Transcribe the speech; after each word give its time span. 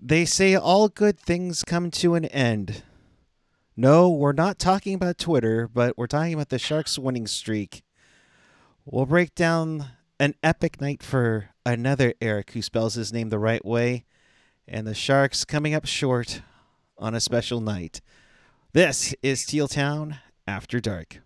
They 0.00 0.24
say 0.24 0.54
all 0.54 0.88
good 0.88 1.18
things 1.18 1.64
come 1.64 1.90
to 1.92 2.14
an 2.14 2.26
end. 2.26 2.82
No, 3.76 4.10
we're 4.10 4.32
not 4.32 4.58
talking 4.58 4.94
about 4.94 5.18
Twitter, 5.18 5.68
but 5.68 5.96
we're 5.96 6.06
talking 6.06 6.34
about 6.34 6.50
the 6.50 6.58
Sharks 6.58 6.98
winning 6.98 7.26
streak. 7.26 7.82
We'll 8.84 9.06
break 9.06 9.34
down 9.34 9.86
an 10.20 10.34
epic 10.42 10.80
night 10.80 11.02
for 11.02 11.50
another 11.64 12.14
Eric 12.20 12.52
who 12.52 12.62
spells 12.62 12.94
his 12.94 13.12
name 13.12 13.30
the 13.30 13.38
right 13.38 13.64
way, 13.64 14.04
and 14.68 14.86
the 14.86 14.94
Sharks 14.94 15.44
coming 15.44 15.74
up 15.74 15.86
short 15.86 16.42
on 16.98 17.14
a 17.14 17.20
special 17.20 17.60
night. 17.60 18.00
This 18.72 19.14
is 19.22 19.44
Teal 19.44 19.68
Town 19.68 20.18
After 20.46 20.78
Dark. 20.78 21.20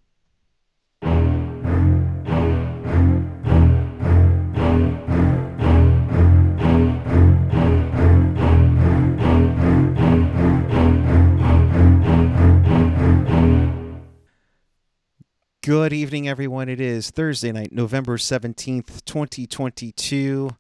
Good 15.63 15.93
evening, 15.93 16.27
everyone. 16.27 16.71
It 16.71 16.81
is 16.81 17.11
Thursday 17.11 17.53
night, 17.53 17.71
November 17.71 18.17
17th, 18.17 19.05
2022. 19.05 20.57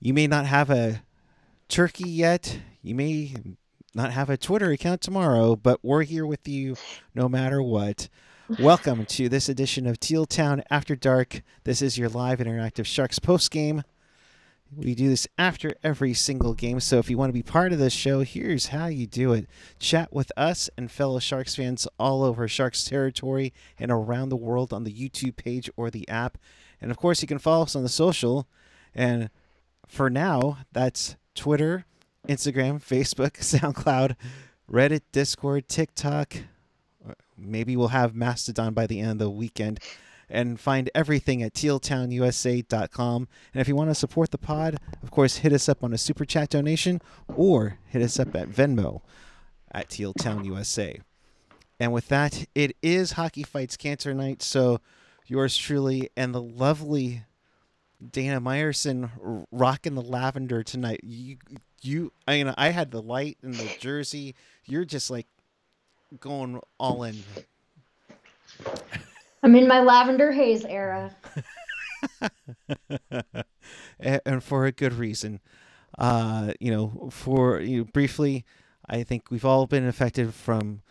You 0.00 0.14
may 0.14 0.26
not 0.26 0.46
have 0.46 0.70
a 0.70 1.02
turkey 1.68 2.08
yet. 2.08 2.60
You 2.82 2.94
may 2.94 3.34
not 3.94 4.12
have 4.12 4.30
a 4.30 4.38
Twitter 4.38 4.70
account 4.70 5.02
tomorrow, 5.02 5.54
but 5.54 5.80
we're 5.82 6.04
here 6.04 6.24
with 6.24 6.48
you 6.48 6.76
no 7.14 7.28
matter 7.28 7.62
what. 7.62 8.08
Welcome 8.58 9.04
to 9.04 9.28
this 9.28 9.50
edition 9.50 9.86
of 9.86 10.00
Teal 10.00 10.24
Town 10.24 10.62
After 10.70 10.96
Dark. 10.96 11.42
This 11.64 11.82
is 11.82 11.98
your 11.98 12.08
live 12.08 12.38
interactive 12.38 12.86
Sharks 12.86 13.18
post 13.18 13.50
game. 13.50 13.82
We 14.76 14.94
do 14.94 15.08
this 15.08 15.26
after 15.36 15.74
every 15.82 16.14
single 16.14 16.54
game. 16.54 16.78
So 16.78 16.98
if 16.98 17.10
you 17.10 17.18
want 17.18 17.30
to 17.30 17.34
be 17.34 17.42
part 17.42 17.72
of 17.72 17.78
this 17.78 17.92
show, 17.92 18.20
here's 18.20 18.66
how 18.66 18.86
you 18.86 19.06
do 19.06 19.32
it. 19.32 19.48
Chat 19.80 20.12
with 20.12 20.30
us 20.36 20.70
and 20.76 20.90
fellow 20.90 21.18
Sharks 21.18 21.56
fans 21.56 21.88
all 21.98 22.22
over 22.22 22.46
Sharks 22.46 22.84
territory 22.84 23.52
and 23.78 23.90
around 23.90 24.28
the 24.28 24.36
world 24.36 24.72
on 24.72 24.84
the 24.84 24.92
YouTube 24.92 25.36
page 25.36 25.68
or 25.76 25.90
the 25.90 26.08
app. 26.08 26.38
And 26.80 26.90
of 26.90 26.96
course, 26.96 27.20
you 27.20 27.28
can 27.28 27.38
follow 27.38 27.64
us 27.64 27.74
on 27.74 27.82
the 27.82 27.88
social. 27.88 28.46
And 28.94 29.30
for 29.88 30.08
now, 30.08 30.58
that's 30.72 31.16
Twitter, 31.34 31.84
Instagram, 32.28 32.80
Facebook, 32.80 33.32
SoundCloud, 33.40 34.14
Reddit, 34.70 35.02
Discord, 35.10 35.68
TikTok. 35.68 36.36
Maybe 37.36 37.76
we'll 37.76 37.88
have 37.88 38.14
Mastodon 38.14 38.72
by 38.72 38.86
the 38.86 39.00
end 39.00 39.12
of 39.12 39.18
the 39.18 39.30
weekend 39.30 39.80
and 40.30 40.60
find 40.60 40.88
everything 40.94 41.42
at 41.42 41.52
tealtownusa.com. 41.52 43.28
And 43.52 43.60
if 43.60 43.68
you 43.68 43.76
want 43.76 43.90
to 43.90 43.94
support 43.94 44.30
the 44.30 44.38
pod, 44.38 44.78
of 45.02 45.10
course, 45.10 45.38
hit 45.38 45.52
us 45.52 45.68
up 45.68 45.82
on 45.82 45.92
a 45.92 45.98
super 45.98 46.24
chat 46.24 46.50
donation 46.50 47.02
or 47.34 47.78
hit 47.86 48.02
us 48.02 48.18
up 48.18 48.34
at 48.36 48.48
Venmo 48.48 49.02
at 49.72 49.88
tealtownusa. 49.88 51.00
And 51.78 51.92
with 51.92 52.08
that, 52.08 52.46
it 52.54 52.76
is 52.82 53.12
Hockey 53.12 53.42
Fights 53.42 53.76
Cancer 53.76 54.14
Night. 54.14 54.42
So 54.42 54.80
yours 55.26 55.56
truly 55.56 56.10
and 56.16 56.34
the 56.34 56.42
lovely 56.42 57.24
Dana 58.12 58.40
Meyerson 58.40 59.46
rocking 59.50 59.94
the 59.94 60.02
lavender 60.02 60.62
tonight. 60.62 61.00
You, 61.02 61.36
you, 61.82 62.12
I 62.26 62.42
mean, 62.42 62.54
I 62.56 62.68
had 62.70 62.90
the 62.90 63.02
light 63.02 63.38
and 63.42 63.54
the 63.54 63.76
jersey. 63.78 64.34
You're 64.64 64.84
just 64.84 65.10
like 65.10 65.26
going 66.18 66.60
all 66.78 67.02
in. 67.04 67.22
I'm 69.42 69.54
in 69.56 69.66
my 69.66 69.80
lavender 69.80 70.32
haze 70.32 70.64
era. 70.64 71.14
and 74.00 74.42
for 74.42 74.66
a 74.66 74.72
good 74.72 74.92
reason. 74.92 75.40
Uh, 75.98 76.52
you 76.60 76.70
know, 76.70 77.08
for 77.10 77.60
you 77.60 77.78
know, 77.78 77.84
briefly, 77.84 78.44
I 78.88 79.02
think 79.02 79.30
we've 79.30 79.44
all 79.44 79.66
been 79.66 79.86
affected 79.86 80.34
from 80.34 80.82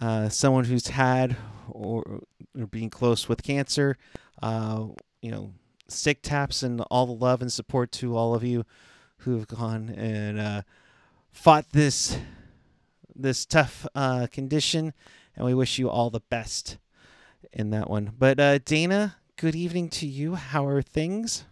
uh, 0.00 0.28
someone 0.28 0.64
who's 0.64 0.88
had 0.88 1.36
or, 1.68 2.22
or 2.58 2.66
being 2.66 2.90
close 2.90 3.28
with 3.28 3.42
cancer. 3.42 3.96
Uh, 4.42 4.86
you 5.20 5.30
know, 5.30 5.52
sick 5.88 6.22
taps 6.22 6.62
and 6.62 6.80
all 6.90 7.06
the 7.06 7.12
love 7.12 7.42
and 7.42 7.52
support 7.52 7.92
to 7.92 8.16
all 8.16 8.34
of 8.34 8.44
you 8.44 8.64
who 9.18 9.36
have 9.36 9.48
gone 9.48 9.90
and 9.90 10.38
uh, 10.38 10.62
fought 11.32 11.70
this 11.72 12.16
this 13.14 13.44
tough 13.44 13.86
uh, 13.94 14.26
condition, 14.30 14.94
and 15.36 15.44
we 15.44 15.52
wish 15.52 15.78
you 15.78 15.90
all 15.90 16.08
the 16.08 16.20
best 16.30 16.78
in 17.52 17.70
that 17.70 17.90
one. 17.90 18.12
But 18.18 18.40
uh, 18.40 18.58
Dana, 18.58 19.16
good 19.36 19.54
evening 19.54 19.88
to 19.90 20.06
you. 20.06 20.34
How 20.34 20.66
are 20.66 20.82
things? 20.82 21.44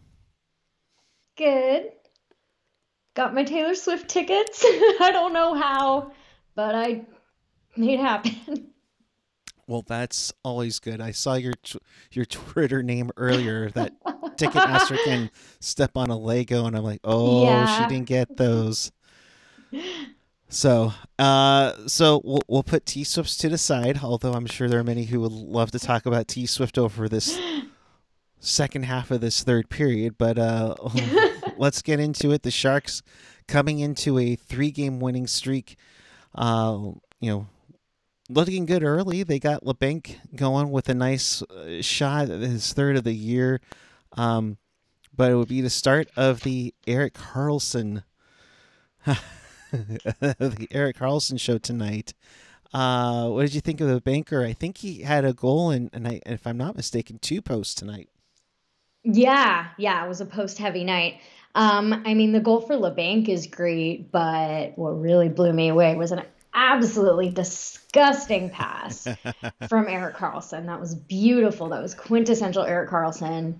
Good. 1.36 1.92
Got 3.14 3.34
my 3.34 3.44
Taylor 3.44 3.74
Swift 3.74 4.08
tickets. 4.08 4.62
I 4.64 5.10
don't 5.12 5.32
know 5.32 5.54
how, 5.54 6.12
but 6.54 6.74
I 6.74 7.02
made 7.76 7.94
it 7.94 8.00
happen. 8.00 8.66
Well, 9.68 9.84
that's 9.86 10.32
always 10.42 10.80
good. 10.80 11.02
I 11.02 11.10
saw 11.10 11.34
your 11.34 11.52
your 12.10 12.24
Twitter 12.24 12.82
name 12.82 13.10
earlier 13.18 13.68
that 13.72 13.92
Ticketmaster 14.38 14.96
can 15.04 15.30
step 15.60 15.94
on 15.94 16.08
a 16.08 16.16
Lego, 16.16 16.64
and 16.64 16.74
I'm 16.74 16.84
like, 16.84 17.00
oh, 17.04 17.44
yeah. 17.44 17.82
she 17.82 17.94
didn't 17.94 18.06
get 18.06 18.38
those. 18.38 18.90
So, 20.48 20.94
uh, 21.18 21.74
so 21.86 22.22
we'll 22.24 22.42
we'll 22.48 22.62
put 22.62 22.86
T 22.86 23.04
Swifts 23.04 23.36
to 23.38 23.48
the 23.48 23.58
side. 23.58 24.00
Although 24.02 24.32
I'm 24.32 24.46
sure 24.46 24.68
there 24.68 24.80
are 24.80 24.84
many 24.84 25.04
who 25.04 25.20
would 25.20 25.32
love 25.32 25.70
to 25.72 25.78
talk 25.78 26.06
about 26.06 26.28
T 26.28 26.46
Swift 26.46 26.78
over 26.78 27.08
this 27.08 27.38
second 28.40 28.84
half 28.84 29.10
of 29.10 29.20
this 29.20 29.42
third 29.42 29.68
period. 29.68 30.16
But 30.16 30.38
uh, 30.38 30.74
let's 31.58 31.82
get 31.82 32.00
into 32.00 32.32
it. 32.32 32.42
The 32.42 32.50
Sharks 32.50 33.02
coming 33.46 33.78
into 33.80 34.18
a 34.18 34.36
three-game 34.36 35.00
winning 35.00 35.26
streak. 35.26 35.76
Uh, 36.34 36.92
you 37.20 37.30
know, 37.30 37.46
looking 38.30 38.64
good 38.64 38.82
early. 38.82 39.22
They 39.22 39.38
got 39.38 39.64
Labanc 39.64 40.16
going 40.34 40.70
with 40.70 40.88
a 40.88 40.94
nice 40.94 41.42
uh, 41.42 41.82
shot, 41.82 42.28
his 42.28 42.72
third 42.72 42.96
of 42.96 43.04
the 43.04 43.14
year. 43.14 43.60
Um, 44.12 44.56
but 45.14 45.30
it 45.30 45.34
would 45.34 45.48
be 45.48 45.60
the 45.60 45.70
start 45.70 46.08
of 46.16 46.42
the 46.42 46.74
Erik 46.86 47.14
Karlsson. 47.14 48.04
the 50.20 50.68
Erik 50.70 50.98
Karlsson 50.98 51.38
show 51.38 51.58
tonight. 51.58 52.14
Uh, 52.72 53.28
what 53.28 53.42
did 53.42 53.54
you 53.54 53.60
think 53.60 53.80
of 53.80 53.88
the 53.88 54.00
banker? 54.00 54.44
I 54.44 54.52
think 54.52 54.78
he 54.78 55.02
had 55.02 55.24
a 55.24 55.32
goal 55.32 55.70
and, 55.70 55.90
and 55.92 56.06
I, 56.06 56.20
if 56.26 56.46
I'm 56.46 56.58
not 56.58 56.76
mistaken, 56.76 57.18
two 57.18 57.40
posts 57.40 57.74
tonight. 57.74 58.08
Yeah, 59.04 59.68
yeah, 59.78 60.04
it 60.04 60.08
was 60.08 60.20
a 60.20 60.26
post 60.26 60.58
heavy 60.58 60.84
night. 60.84 61.20
Um, 61.54 62.02
I 62.04 62.14
mean, 62.14 62.32
the 62.32 62.40
goal 62.40 62.60
for 62.60 62.74
Labanc 62.74 63.28
is 63.28 63.46
great, 63.46 64.12
but 64.12 64.76
what 64.76 64.90
really 64.90 65.28
blew 65.28 65.52
me 65.52 65.68
away 65.68 65.96
was 65.96 66.12
an 66.12 66.22
absolutely 66.52 67.30
disgusting 67.30 68.50
pass 68.50 69.08
from 69.68 69.88
Erik 69.88 70.16
Karlsson. 70.16 70.66
That 70.66 70.80
was 70.80 70.94
beautiful. 70.94 71.70
That 71.70 71.82
was 71.82 71.94
quintessential 71.94 72.64
Erik 72.64 72.90
Karlsson. 72.90 73.54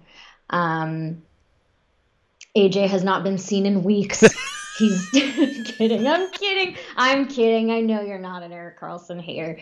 Um, 0.50 1.22
AJ 2.56 2.88
has 2.88 3.04
not 3.04 3.24
been 3.24 3.38
seen 3.38 3.66
in 3.66 3.84
weeks. 3.84 4.22
He's 4.78 5.08
kidding. 5.12 6.06
I'm 6.06 6.30
kidding. 6.30 6.76
I'm 6.96 7.26
kidding. 7.26 7.70
I 7.70 7.80
know 7.80 8.00
you're 8.00 8.18
not 8.18 8.42
an 8.42 8.52
Erik 8.52 8.78
Karlsson 8.78 9.20
hater, 9.20 9.58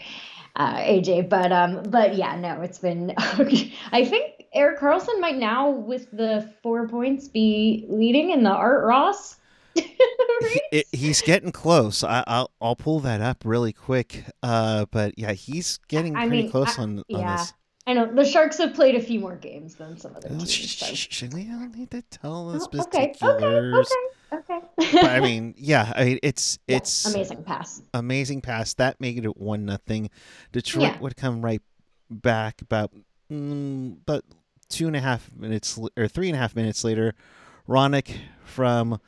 uh, 0.56 0.74
AJ, 0.74 1.28
but 1.28 1.52
um, 1.52 1.82
but 1.84 2.14
yeah, 2.14 2.36
no, 2.36 2.60
it's 2.60 2.78
been. 2.78 3.14
I 3.18 4.04
think 4.04 4.46
Erik 4.52 4.78
Karlsson 4.78 5.20
might 5.20 5.36
now, 5.36 5.70
with 5.70 6.10
the 6.10 6.52
four 6.62 6.86
points, 6.88 7.28
be 7.28 7.86
leading 7.88 8.30
in 8.30 8.42
the 8.42 8.50
Art 8.50 8.84
Ross. 8.84 9.36
he, 10.70 10.84
he's 10.92 11.22
getting 11.22 11.52
close. 11.52 12.02
I, 12.04 12.22
will 12.26 12.50
I'll 12.60 12.76
pull 12.76 13.00
that 13.00 13.20
up 13.20 13.42
really 13.44 13.72
quick. 13.72 14.24
Uh, 14.42 14.86
but 14.90 15.18
yeah, 15.18 15.32
he's 15.32 15.78
getting 15.88 16.14
pretty 16.14 16.30
mean, 16.30 16.50
close 16.50 16.78
I, 16.78 16.82
on, 16.82 16.98
on 16.98 17.04
yeah. 17.08 17.36
this. 17.36 17.52
I 17.88 17.92
know 17.92 18.12
the 18.12 18.24
Sharks 18.24 18.58
have 18.58 18.74
played 18.74 18.96
a 18.96 19.00
few 19.00 19.20
more 19.20 19.36
games 19.36 19.76
than 19.76 19.96
some 19.96 20.16
other 20.16 20.28
teams. 20.28 20.50
Should 20.50 21.32
we 21.32 21.44
don't 21.44 21.72
need 21.76 21.92
to 21.92 22.02
tell 22.02 22.50
us 22.50 22.62
oh, 22.62 22.80
okay, 22.80 23.12
particulars. 23.12 23.88
Okay, 24.32 24.54
okay, 24.54 24.66
okay. 24.80 24.90
but 24.92 25.10
I 25.10 25.20
mean, 25.20 25.54
yeah, 25.56 25.92
I 25.94 26.04
mean, 26.04 26.18
it's 26.22 26.58
it's 26.66 27.06
amazing 27.06 27.44
pass. 27.44 27.82
Amazing 27.94 28.40
pass. 28.40 28.74
That 28.74 29.00
made 29.00 29.24
it 29.24 29.36
one 29.36 29.64
nothing. 29.64 30.10
Detroit 30.50 30.82
yeah. 30.82 30.98
would 30.98 31.16
come 31.16 31.42
right 31.42 31.62
back 32.10 32.60
about 32.60 32.90
mm, 33.30 33.96
but 34.04 34.24
two 34.68 34.88
and 34.88 34.96
a 34.96 35.00
half 35.00 35.30
minutes 35.36 35.78
or 35.96 36.08
three 36.08 36.28
and 36.28 36.36
a 36.36 36.40
half 36.40 36.56
minutes 36.56 36.82
later. 36.82 37.14
Ronick 37.68 38.16
from 38.44 39.00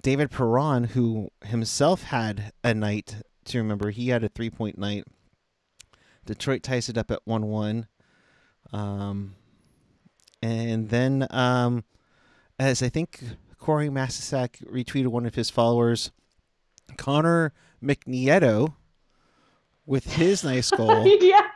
David 0.00 0.30
Perron, 0.32 0.84
who 0.84 1.30
himself 1.44 2.02
had 2.02 2.52
a 2.64 2.74
night 2.74 3.16
to 3.44 3.58
remember. 3.58 3.90
He 3.90 4.08
had 4.08 4.24
a 4.24 4.28
three 4.28 4.50
point 4.50 4.78
night. 4.78 5.04
Detroit 6.24 6.64
ties 6.64 6.88
it 6.88 6.98
up 6.98 7.12
at 7.12 7.20
one 7.24 7.46
one. 7.46 7.86
Um, 8.72 9.34
and 10.42 10.88
then, 10.88 11.26
um, 11.30 11.84
as 12.58 12.82
I 12.82 12.88
think 12.88 13.20
Corey 13.58 13.88
Masisak 13.88 14.64
retweeted 14.70 15.08
one 15.08 15.26
of 15.26 15.34
his 15.34 15.50
followers, 15.50 16.10
Connor 16.96 17.52
McNieto 17.82 18.74
with 19.84 20.14
his 20.14 20.44
nice 20.44 20.70
goal. 20.76 21.06
yeah. 21.20 21.48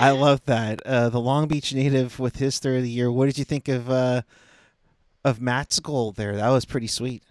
I 0.00 0.10
love 0.10 0.44
that. 0.44 0.84
Uh, 0.86 1.08
the 1.08 1.20
Long 1.20 1.48
Beach 1.48 1.72
native 1.74 2.18
with 2.18 2.36
his 2.36 2.58
third 2.58 2.76
of 2.78 2.82
the 2.82 2.90
year. 2.90 3.10
What 3.10 3.26
did 3.26 3.38
you 3.38 3.44
think 3.44 3.68
of 3.68 3.90
uh, 3.90 4.22
of 5.24 5.40
Matt's 5.40 5.80
goal 5.80 6.12
there? 6.12 6.36
That 6.36 6.50
was 6.50 6.64
pretty 6.64 6.86
sweet. 6.86 7.22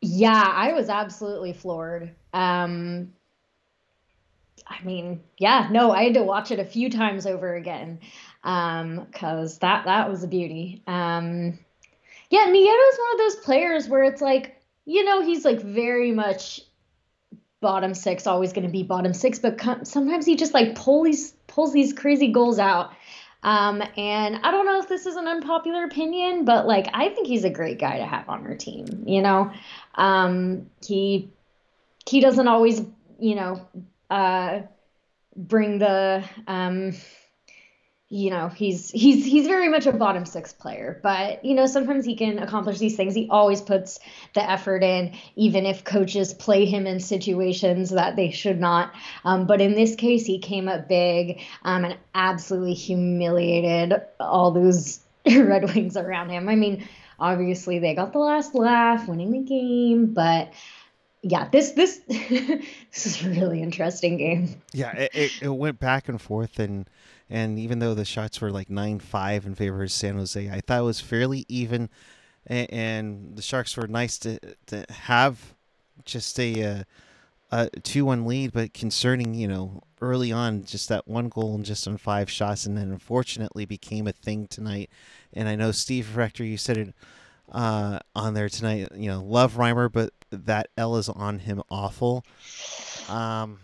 Yeah, 0.00 0.52
I 0.54 0.72
was 0.72 0.88
absolutely 0.88 1.52
floored. 1.52 2.14
Um, 2.32 3.12
I 4.66 4.82
mean, 4.82 5.22
yeah, 5.38 5.68
no, 5.70 5.92
I 5.92 6.04
had 6.04 6.14
to 6.14 6.22
watch 6.22 6.50
it 6.50 6.58
a 6.58 6.64
few 6.64 6.90
times 6.90 7.26
over 7.26 7.54
again 7.54 8.00
because 8.42 9.52
um, 9.52 9.58
that 9.60 9.84
that 9.84 10.10
was 10.10 10.22
a 10.22 10.28
beauty. 10.28 10.82
Um, 10.86 11.58
yeah, 12.30 12.46
Nieto's 12.46 12.98
one 12.98 13.12
of 13.12 13.18
those 13.18 13.36
players 13.36 13.88
where 13.88 14.04
it's 14.04 14.20
like, 14.20 14.60
you 14.86 15.04
know, 15.04 15.22
he's 15.22 15.44
like 15.44 15.60
very 15.60 16.12
much 16.12 16.60
bottom 17.60 17.94
six, 17.94 18.26
always 18.26 18.52
going 18.52 18.66
to 18.66 18.72
be 18.72 18.82
bottom 18.82 19.14
six, 19.14 19.38
but 19.38 19.86
sometimes 19.86 20.26
he 20.26 20.36
just 20.36 20.52
like 20.52 20.74
pulls 20.74 21.32
pulls 21.46 21.72
these 21.72 21.92
crazy 21.92 22.32
goals 22.32 22.58
out. 22.58 22.92
Um, 23.42 23.82
and 23.96 24.36
I 24.42 24.50
don't 24.50 24.64
know 24.64 24.78
if 24.78 24.88
this 24.88 25.04
is 25.06 25.16
an 25.16 25.26
unpopular 25.26 25.84
opinion, 25.84 26.44
but 26.44 26.66
like 26.66 26.88
I 26.92 27.10
think 27.10 27.26
he's 27.26 27.44
a 27.44 27.50
great 27.50 27.78
guy 27.78 27.98
to 27.98 28.06
have 28.06 28.28
on 28.28 28.46
our 28.46 28.56
team. 28.56 29.04
You 29.06 29.22
know, 29.22 29.52
um, 29.94 30.70
he 30.84 31.30
he 32.06 32.20
doesn't 32.20 32.48
always, 32.48 32.82
you 33.18 33.34
know, 33.34 33.66
uh, 34.10 34.60
bring 35.36 35.78
the 35.78 36.24
um, 36.46 36.92
you 38.14 38.30
know 38.30 38.48
he's 38.48 38.90
he's 38.90 39.24
he's 39.24 39.46
very 39.46 39.68
much 39.68 39.86
a 39.86 39.92
bottom 39.92 40.24
six 40.24 40.52
player 40.52 41.00
but 41.02 41.44
you 41.44 41.54
know 41.54 41.66
sometimes 41.66 42.04
he 42.04 42.14
can 42.14 42.38
accomplish 42.38 42.78
these 42.78 42.96
things. 42.96 43.14
He 43.14 43.28
always 43.28 43.60
puts 43.60 43.98
the 44.34 44.48
effort 44.48 44.84
in 44.84 45.16
even 45.36 45.66
if 45.66 45.82
coaches 45.84 46.32
play 46.34 46.64
him 46.64 46.86
in 46.86 47.00
situations 47.00 47.90
that 47.90 48.14
they 48.14 48.30
should 48.30 48.60
not. 48.60 48.92
Um, 49.24 49.46
but 49.46 49.60
in 49.60 49.72
this 49.72 49.96
case 49.96 50.26
he 50.26 50.38
came 50.38 50.68
up 50.68 50.86
big 50.86 51.40
um, 51.64 51.84
and 51.84 51.98
absolutely 52.14 52.74
humiliated 52.74 53.94
all 54.20 54.52
those 54.52 55.00
red 55.26 55.74
wings 55.74 55.96
around 55.96 56.28
him. 56.28 56.48
I 56.48 56.54
mean 56.54 56.86
obviously 57.18 57.78
they 57.78 57.94
got 57.94 58.12
the 58.12 58.18
last 58.18 58.54
laugh 58.54 59.08
winning 59.08 59.32
the 59.32 59.38
game 59.38 60.12
but 60.12 60.52
yeah, 61.26 61.48
this 61.48 61.70
this 61.70 62.00
this 62.06 63.06
is 63.06 63.24
a 63.24 63.30
really 63.30 63.62
interesting 63.62 64.18
game. 64.18 64.60
Yeah, 64.74 64.94
it, 64.94 65.10
it, 65.14 65.42
it, 65.42 65.48
went 65.48 65.80
back 65.80 66.06
and 66.10 66.20
forth, 66.20 66.58
and 66.58 66.88
and 67.30 67.58
even 67.58 67.78
though 67.78 67.94
the 67.94 68.04
shots 68.04 68.42
were 68.42 68.50
like 68.50 68.68
nine 68.68 69.00
five 69.00 69.46
in 69.46 69.54
favor 69.54 69.82
of 69.82 69.90
San 69.90 70.16
Jose, 70.16 70.50
I 70.50 70.60
thought 70.60 70.80
it 70.80 70.84
was 70.84 71.00
fairly 71.00 71.46
even, 71.48 71.88
and, 72.46 72.70
and 72.70 73.36
the 73.36 73.42
Sharks 73.42 73.74
were 73.74 73.88
nice 73.88 74.18
to 74.18 74.38
to 74.66 74.84
have 74.90 75.54
just 76.04 76.38
a 76.38 76.62
uh, 76.62 76.84
a 77.50 77.70
two 77.80 78.04
one 78.04 78.26
lead, 78.26 78.52
but 78.52 78.74
concerning, 78.74 79.32
you 79.32 79.48
know, 79.48 79.80
early 80.02 80.30
on, 80.30 80.64
just 80.64 80.90
that 80.90 81.08
one 81.08 81.30
goal 81.30 81.54
and 81.54 81.64
just 81.64 81.88
on 81.88 81.96
five 81.96 82.30
shots, 82.30 82.66
and 82.66 82.76
then 82.76 82.92
unfortunately 82.92 83.64
became 83.64 84.06
a 84.06 84.12
thing 84.12 84.46
tonight. 84.46 84.90
And 85.32 85.48
I 85.48 85.54
know 85.56 85.72
Steve 85.72 86.18
Rector, 86.18 86.44
you 86.44 86.58
said 86.58 86.76
it 86.76 86.94
uh, 87.54 88.00
on 88.14 88.34
there 88.34 88.48
tonight. 88.50 88.88
You 88.94 89.10
know, 89.10 89.22
love 89.22 89.54
Reimer, 89.54 89.90
but 89.90 90.12
that 90.30 90.68
L 90.76 90.96
is 90.96 91.08
on 91.08 91.38
him 91.38 91.62
awful. 91.70 92.24
Um, 93.08 93.60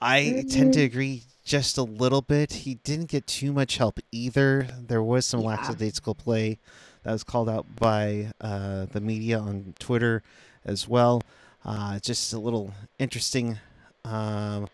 I 0.00 0.20
mm-hmm. 0.20 0.48
tend 0.48 0.74
to 0.74 0.82
agree 0.82 1.24
just 1.44 1.76
a 1.76 1.82
little 1.82 2.22
bit. 2.22 2.52
He 2.52 2.76
didn't 2.76 3.10
get 3.10 3.26
too 3.26 3.52
much 3.52 3.76
help 3.76 3.98
either. 4.12 4.68
There 4.78 5.02
was 5.02 5.26
some 5.26 5.40
yeah. 5.40 5.48
lackadaisical 5.48 6.14
play 6.14 6.58
that 7.02 7.12
was 7.12 7.24
called 7.24 7.48
out 7.48 7.66
by 7.76 8.32
uh, 8.40 8.86
the 8.86 9.00
media 9.00 9.38
on 9.38 9.74
Twitter 9.78 10.22
as 10.64 10.86
well. 10.86 11.22
Uh, 11.64 11.98
just 11.98 12.32
a 12.32 12.38
little 12.38 12.72
interesting, 12.98 13.58
um, 14.04 14.68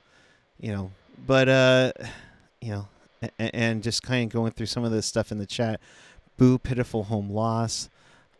you 0.60 0.70
know, 0.70 0.92
but 1.26 1.48
uh, 1.48 1.92
you 2.60 2.70
know, 2.70 2.88
and, 3.38 3.54
and 3.54 3.82
just 3.82 4.02
kind 4.02 4.24
of 4.24 4.32
going 4.32 4.52
through 4.52 4.66
some 4.66 4.84
of 4.84 4.92
the 4.92 5.02
stuff 5.02 5.32
in 5.32 5.38
the 5.38 5.46
chat. 5.46 5.80
Boo, 6.36 6.58
pitiful 6.58 7.04
home 7.04 7.30
loss. 7.30 7.88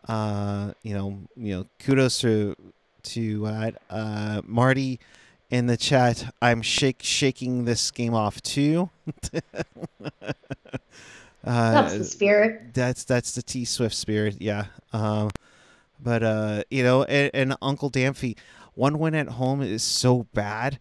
Uh, 0.09 0.73
you 0.83 0.95
know, 0.95 1.19
you 1.37 1.57
know, 1.57 1.67
kudos 1.79 2.21
to 2.21 2.55
to 3.03 3.47
uh, 3.47 3.71
uh, 3.91 4.43
Marty 4.45 5.01
in 5.51 5.67
the 5.67 5.77
chat. 5.77 6.33
I'm 6.43 6.63
shake 6.63 7.03
shaking 7.03 7.65
this 7.65 7.91
game 7.91 8.15
off 8.15 8.43
too. 8.43 8.91
uh, 9.35 9.41
that's 11.45 11.99
the 11.99 12.05
spirit. 12.05 12.75
That's 12.75 13.05
that's 13.05 13.35
the 13.35 13.43
T 13.43 13.65
Swift 13.65 13.95
spirit. 13.95 14.37
Yeah. 14.41 14.67
Um, 14.93 15.31
but 16.03 16.23
uh, 16.23 16.63
you 16.71 16.83
know, 16.83 17.05
and, 17.05 17.31
and, 17.35 17.57
Uncle 17.63 17.91
Damphy, 17.91 18.37
one 18.75 18.99
win 18.99 19.15
at 19.15 19.29
home 19.29 19.63
is 19.63 19.83
so 19.83 20.27
bad, 20.35 20.79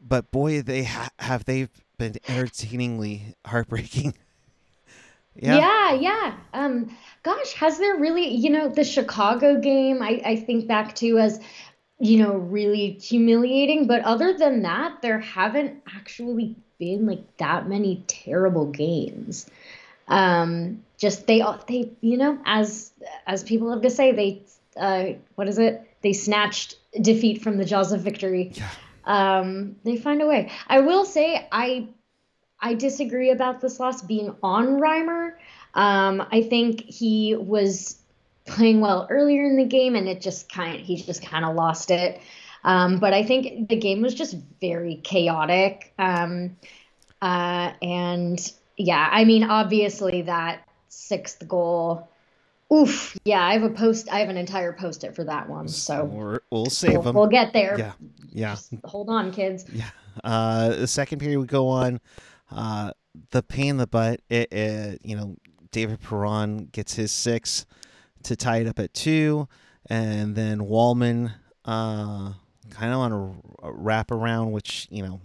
but 0.00 0.30
boy, 0.30 0.62
they 0.62 0.84
ha- 0.84 1.10
have 1.18 1.44
they 1.44 1.68
been 1.96 2.16
entertainingly 2.28 3.34
heartbreaking. 3.46 4.14
yeah. 5.38 5.58
Yeah, 5.58 5.92
yeah. 5.94 6.36
Um, 6.52 6.96
gosh, 7.22 7.54
has 7.54 7.78
there 7.78 7.96
really? 7.96 8.34
You 8.34 8.50
know, 8.50 8.68
the 8.68 8.84
Chicago 8.84 9.60
game. 9.60 10.02
I 10.02 10.20
I 10.24 10.36
think 10.36 10.66
back 10.66 10.94
to 10.96 11.18
as 11.18 11.40
you 11.98 12.18
know, 12.18 12.34
really 12.34 12.90
humiliating. 12.92 13.86
But 13.86 14.02
other 14.02 14.36
than 14.36 14.62
that, 14.62 15.02
there 15.02 15.18
haven't 15.18 15.82
actually 15.94 16.56
been 16.78 17.06
like 17.06 17.36
that 17.38 17.68
many 17.68 18.04
terrible 18.06 18.66
games. 18.66 19.48
Um, 20.06 20.84
just 20.96 21.26
they 21.26 21.42
they 21.66 21.90
you 22.00 22.16
know 22.16 22.38
as 22.44 22.92
as 23.26 23.42
people 23.42 23.70
have 23.72 23.82
to 23.82 23.90
say 23.90 24.12
they 24.12 24.42
uh, 24.76 25.18
what 25.34 25.48
is 25.48 25.58
it 25.58 25.84
they 26.02 26.12
snatched 26.12 26.76
defeat 27.00 27.42
from 27.42 27.58
the 27.58 27.64
jaws 27.64 27.92
of 27.92 28.00
victory. 28.00 28.52
Yeah. 28.54 28.70
Um, 29.04 29.76
they 29.84 29.96
find 29.96 30.20
a 30.22 30.26
way. 30.26 30.50
I 30.66 30.80
will 30.80 31.04
say 31.04 31.46
I 31.50 31.88
I 32.60 32.74
disagree 32.74 33.30
about 33.30 33.60
this 33.60 33.78
loss 33.78 34.02
being 34.02 34.34
on 34.42 34.80
Reimer. 34.80 35.34
Um, 35.74 36.26
I 36.32 36.42
think 36.42 36.84
he 36.84 37.36
was 37.36 37.96
playing 38.46 38.80
well 38.80 39.06
earlier 39.10 39.44
in 39.44 39.56
the 39.56 39.64
game, 39.64 39.94
and 39.94 40.08
it 40.08 40.20
just 40.20 40.50
kind 40.50 40.80
he 40.80 40.96
just 40.96 41.22
kind 41.22 41.44
of 41.44 41.54
lost 41.54 41.90
it. 41.90 42.20
Um, 42.64 42.98
but 42.98 43.12
I 43.12 43.22
think 43.22 43.68
the 43.68 43.76
game 43.76 44.02
was 44.02 44.14
just 44.14 44.36
very 44.60 44.96
chaotic. 44.96 45.92
Um, 45.98 46.56
uh, 47.22 47.72
and 47.80 48.52
yeah, 48.76 49.08
I 49.10 49.24
mean, 49.24 49.44
obviously 49.44 50.22
that 50.22 50.66
sixth 50.88 51.46
goal. 51.46 52.08
Oof, 52.72 53.16
yeah, 53.24 53.42
I 53.42 53.54
have 53.54 53.62
a 53.62 53.70
post. 53.70 54.10
I 54.12 54.18
have 54.18 54.28
an 54.28 54.36
entire 54.36 54.72
post-it 54.74 55.14
for 55.14 55.24
that 55.24 55.48
one. 55.48 55.68
So 55.68 56.04
we 56.04 56.38
will 56.50 56.66
save 56.66 56.92
we'll, 56.94 57.02
them. 57.02 57.14
We'll 57.14 57.28
get 57.28 57.52
there. 57.52 57.78
Yeah, 57.78 57.92
yeah. 58.30 58.50
Just 58.50 58.74
hold 58.84 59.08
on, 59.08 59.32
kids. 59.32 59.64
Yeah. 59.72 59.88
Uh, 60.22 60.70
the 60.70 60.86
second 60.86 61.20
period 61.20 61.38
we 61.38 61.46
go 61.46 61.68
on. 61.68 62.00
Uh, 62.50 62.92
the 63.30 63.42
pain 63.42 63.70
in 63.70 63.76
the 63.78 63.86
butt. 63.86 64.20
It, 64.28 64.52
it, 64.52 65.00
you 65.04 65.16
know, 65.16 65.36
David 65.70 66.00
Perron 66.00 66.66
gets 66.66 66.94
his 66.94 67.12
six 67.12 67.66
to 68.22 68.36
tie 68.36 68.58
it 68.58 68.66
up 68.66 68.78
at 68.78 68.94
two, 68.94 69.48
and 69.86 70.34
then 70.34 70.60
Walman 70.60 71.32
uh, 71.64 72.32
kind 72.70 72.92
of 72.92 72.98
on 72.98 73.12
a, 73.12 73.68
a 73.68 73.72
wraparound, 73.72 74.50
which 74.50 74.88
you 74.90 75.02
know 75.02 75.20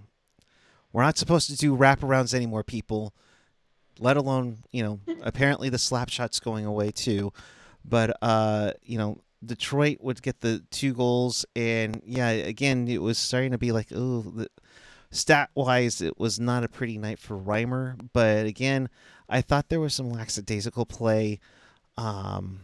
we're 0.92 1.04
not 1.04 1.18
supposed 1.18 1.50
to 1.50 1.56
do 1.56 1.76
wraparounds 1.76 2.34
anymore, 2.34 2.64
people. 2.64 3.14
Let 4.00 4.18
alone 4.18 4.60
you 4.72 4.84
know 4.84 5.00
apparently 5.22 5.70
the 5.70 5.80
slap 5.80 6.10
shot's 6.10 6.40
going 6.40 6.66
away 6.66 6.92
too, 6.92 7.32
but 7.86 8.18
uh, 8.22 8.72
you 8.84 8.98
know 8.98 9.20
Detroit 9.46 9.98
would 10.02 10.22
get 10.22 10.42
the 10.42 10.64
two 10.72 10.94
goals, 10.94 11.46
and 11.56 12.02
yeah, 12.06 12.30
again 12.30 12.88
it 12.88 13.02
was 13.02 13.18
starting 13.18 13.52
to 13.52 13.58
be 13.58 13.72
like 13.72 13.88
oh. 13.94 14.46
Stat 15.14 15.50
wise, 15.56 16.02
it 16.02 16.20
was 16.20 16.40
not 16.40 16.64
a 16.64 16.68
pretty 16.68 16.98
night 16.98 17.20
for 17.20 17.38
Reimer, 17.38 17.98
but 18.14 18.46
again, 18.46 18.90
I 19.30 19.42
thought 19.42 19.70
there 19.70 19.80
was 19.80 19.94
some 19.94 20.10
lackadaisical 20.10 20.86
play. 20.86 21.40
Um, 21.98 22.60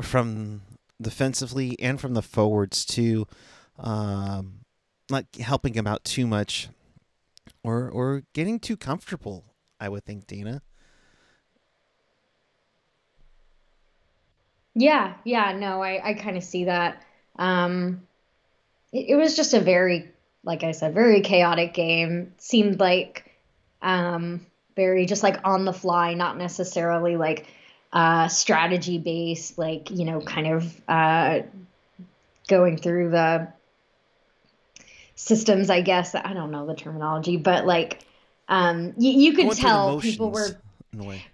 from 0.00 0.62
defensively 1.00 1.76
and 1.80 2.00
from 2.00 2.14
the 2.14 2.22
forwards 2.22 2.84
too, 2.84 3.26
um, 3.78 4.60
not 5.10 5.26
helping 5.40 5.74
him 5.74 5.86
out 5.86 6.04
too 6.04 6.26
much, 6.26 6.68
or 7.62 7.90
or 7.90 8.22
getting 8.32 8.58
too 8.58 8.76
comfortable. 8.76 9.44
I 9.80 9.88
would 9.88 10.04
think, 10.04 10.26
Dana. 10.26 10.62
Yeah, 14.74 15.14
yeah, 15.24 15.52
no, 15.52 15.82
I 15.82 16.10
I 16.10 16.14
kind 16.14 16.36
of 16.36 16.44
see 16.44 16.64
that. 16.64 17.02
Um, 17.36 18.06
it, 18.92 19.10
it 19.10 19.16
was 19.16 19.36
just 19.36 19.54
a 19.54 19.60
very, 19.60 20.10
like 20.44 20.64
I 20.64 20.72
said, 20.72 20.94
very 20.94 21.20
chaotic 21.20 21.74
game. 21.74 22.34
Seemed 22.38 22.80
like, 22.80 23.30
um, 23.80 24.46
very 24.76 25.06
just 25.06 25.22
like 25.22 25.40
on 25.44 25.64
the 25.64 25.72
fly, 25.72 26.14
not 26.14 26.38
necessarily 26.38 27.16
like 27.16 27.46
uh, 27.92 28.28
strategy 28.28 28.98
based, 28.98 29.58
like, 29.58 29.90
you 29.90 30.04
know, 30.04 30.20
kind 30.20 30.46
of 30.46 30.80
uh, 30.88 31.40
going 32.48 32.76
through 32.78 33.10
the 33.10 33.48
systems, 35.14 35.70
I 35.70 35.82
guess. 35.82 36.14
I 36.14 36.32
don't 36.32 36.50
know 36.50 36.66
the 36.66 36.74
terminology, 36.74 37.36
but 37.36 37.66
like, 37.66 38.00
um, 38.48 38.94
you, 38.96 39.12
you 39.12 39.32
could 39.34 39.52
tell 39.52 40.00
people 40.00 40.30
were. 40.30 40.56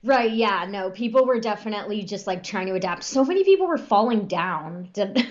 Right, 0.04 0.32
yeah, 0.32 0.66
no, 0.68 0.90
people 0.90 1.26
were 1.26 1.40
definitely 1.40 2.02
just 2.04 2.26
like 2.26 2.44
trying 2.44 2.66
to 2.68 2.74
adapt. 2.74 3.02
So 3.02 3.24
many 3.24 3.42
people 3.42 3.66
were 3.66 3.78
falling 3.78 4.26
down. 4.26 4.88
Did, 4.92 5.26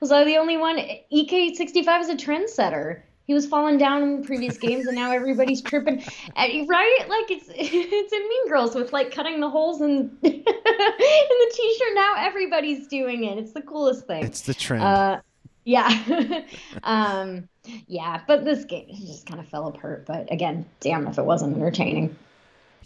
was 0.00 0.12
I 0.12 0.24
the 0.24 0.36
only 0.36 0.56
one? 0.56 0.78
EK65 1.12 2.00
is 2.00 2.08
a 2.08 2.16
trendsetter. 2.16 3.00
He 3.26 3.34
was 3.34 3.44
falling 3.44 3.76
down 3.76 4.02
in 4.02 4.24
previous 4.24 4.56
games, 4.56 4.86
and 4.86 4.94
now 4.94 5.10
everybody's 5.10 5.60
tripping. 5.60 6.04
Right? 6.36 6.98
Like 7.08 7.30
it's 7.30 7.46
it's 7.54 8.12
in 8.12 8.28
Mean 8.28 8.48
Girls 8.48 8.74
with 8.74 8.92
like 8.92 9.10
cutting 9.10 9.40
the 9.40 9.48
holes 9.48 9.80
in 9.80 10.16
in 10.22 10.42
the 10.44 11.52
t-shirt. 11.54 11.94
Now 11.94 12.14
everybody's 12.18 12.86
doing 12.86 13.24
it. 13.24 13.38
It's 13.38 13.52
the 13.52 13.62
coolest 13.62 14.06
thing. 14.06 14.24
It's 14.24 14.42
the 14.42 14.54
trend. 14.54 14.84
Uh, 14.84 15.20
yeah. 15.64 16.42
um, 16.84 17.48
yeah, 17.88 18.20
but 18.28 18.44
this 18.44 18.64
game 18.64 18.86
just 18.90 19.26
kind 19.26 19.40
of 19.40 19.48
fell 19.48 19.66
apart. 19.66 20.06
But 20.06 20.30
again, 20.32 20.66
damn 20.80 21.08
if 21.08 21.18
it 21.18 21.24
wasn't 21.24 21.56
entertaining. 21.56 22.16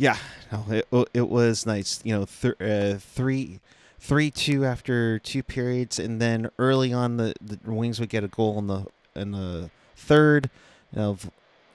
Yeah, 0.00 0.16
no, 0.50 0.64
it 0.70 0.88
it 1.12 1.28
was 1.28 1.66
nice. 1.66 2.00
You 2.04 2.20
know, 2.20 2.24
th- 2.24 2.54
uh, 2.58 2.98
three 2.98 3.60
three 3.98 4.30
two 4.30 4.64
after 4.64 5.18
two 5.18 5.42
periods, 5.42 5.98
and 5.98 6.22
then 6.22 6.48
early 6.58 6.90
on 6.90 7.18
the, 7.18 7.34
the 7.38 7.58
Wings 7.70 8.00
would 8.00 8.08
get 8.08 8.24
a 8.24 8.28
goal 8.28 8.58
in 8.58 8.66
the 8.66 8.86
in 9.14 9.32
the 9.32 9.70
third. 9.94 10.48
You 10.94 10.98
know, 10.98 11.18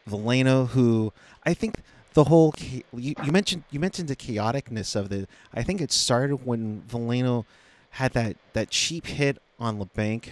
Veleno, 0.09 0.69
who 0.69 1.13
I 1.45 1.53
think 1.53 1.75
the 2.15 2.23
whole 2.23 2.55
you, 2.91 3.13
you 3.23 3.31
mentioned 3.31 3.63
you 3.69 3.79
mentioned 3.79 4.07
the 4.07 4.15
chaoticness 4.15 4.95
of 4.95 5.09
the. 5.09 5.27
I 5.53 5.61
think 5.61 5.79
it 5.79 5.91
started 5.91 6.37
when 6.47 6.81
Veleno 6.89 7.45
had 7.91 8.13
that 8.13 8.37
that 8.53 8.71
cheap 8.71 9.05
hit 9.05 9.37
on 9.59 9.77
Labanc 9.77 10.29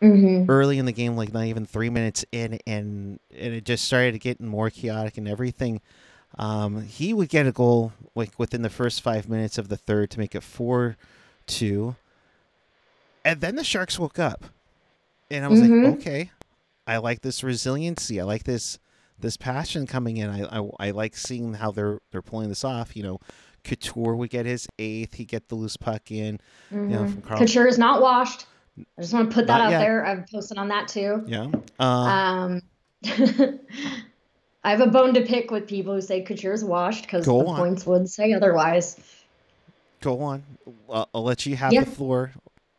mm-hmm. 0.00 0.50
early 0.50 0.78
in 0.78 0.86
the 0.86 0.92
game, 0.92 1.18
like 1.18 1.34
not 1.34 1.44
even 1.44 1.66
three 1.66 1.90
minutes 1.90 2.24
in, 2.32 2.60
and 2.66 3.20
and 3.30 3.54
it 3.54 3.66
just 3.66 3.84
started 3.84 4.18
getting 4.20 4.46
more 4.46 4.70
chaotic 4.70 5.18
and 5.18 5.28
everything. 5.28 5.82
Um, 6.38 6.82
he 6.82 7.14
would 7.14 7.28
get 7.28 7.46
a 7.46 7.52
goal 7.52 7.92
like 8.14 8.38
within 8.38 8.62
the 8.62 8.70
first 8.70 9.00
five 9.00 9.28
minutes 9.28 9.56
of 9.58 9.68
the 9.68 9.76
third 9.76 10.10
to 10.10 10.18
make 10.18 10.34
it 10.34 10.42
four 10.42 10.96
two, 11.46 11.96
and 13.24 13.40
then 13.40 13.56
the 13.56 13.64
Sharks 13.64 13.98
woke 13.98 14.18
up, 14.18 14.44
and 15.30 15.44
I 15.44 15.48
was 15.48 15.60
Mhm. 15.60 15.84
like, 15.84 15.94
okay, 16.00 16.30
I 16.86 16.98
like 16.98 17.22
this 17.22 17.42
resiliency. 17.42 18.20
I 18.20 18.24
like 18.24 18.44
this 18.44 18.78
this 19.18 19.36
passion 19.38 19.86
coming 19.86 20.18
in. 20.18 20.28
I, 20.28 20.60
I 20.60 20.68
I 20.78 20.90
like 20.90 21.16
seeing 21.16 21.54
how 21.54 21.70
they're 21.70 22.00
they're 22.12 22.22
pulling 22.22 22.50
this 22.50 22.64
off. 22.64 22.94
You 22.94 23.02
know, 23.02 23.20
Couture 23.64 24.14
would 24.14 24.28
get 24.30 24.44
his 24.44 24.68
eighth. 24.78 25.14
He 25.14 25.24
get 25.24 25.48
the 25.48 25.54
loose 25.54 25.76
puck 25.78 26.10
in. 26.10 26.38
know, 26.70 26.98
Mhm. 27.04 27.12
from 27.12 27.22
Carl- 27.22 27.38
Couture 27.40 27.66
is 27.66 27.78
not 27.78 28.02
washed. 28.02 28.44
I 28.98 29.00
just 29.00 29.14
want 29.14 29.30
to 29.30 29.34
put 29.34 29.46
that 29.46 29.56
Not 29.56 29.66
out 29.68 29.70
yet. 29.70 29.78
there. 29.78 30.04
I've 30.04 30.26
posted 30.26 30.58
on 30.58 30.68
that 30.68 30.86
too. 30.86 31.24
Yeah. 31.26 31.50
Uh, 31.80 31.82
Um, 31.82 32.62
I 34.66 34.70
have 34.70 34.80
a 34.80 34.88
bone 34.88 35.14
to 35.14 35.20
pick 35.20 35.52
with 35.52 35.68
people 35.68 35.94
who 35.94 36.00
say 36.00 36.22
Couture 36.22 36.52
is 36.52 36.64
washed 36.64 37.02
because 37.02 37.24
the 37.24 37.32
on. 37.32 37.56
points 37.56 37.86
would 37.86 38.10
say 38.10 38.32
otherwise. 38.32 38.98
go 40.00 40.20
on. 40.22 40.42
I'll, 40.90 41.08
I'll 41.14 41.22
let 41.22 41.46
you 41.46 41.54
have 41.54 41.72
Yeah. 41.72 41.84
the 41.84 41.90
floor. 41.92 42.32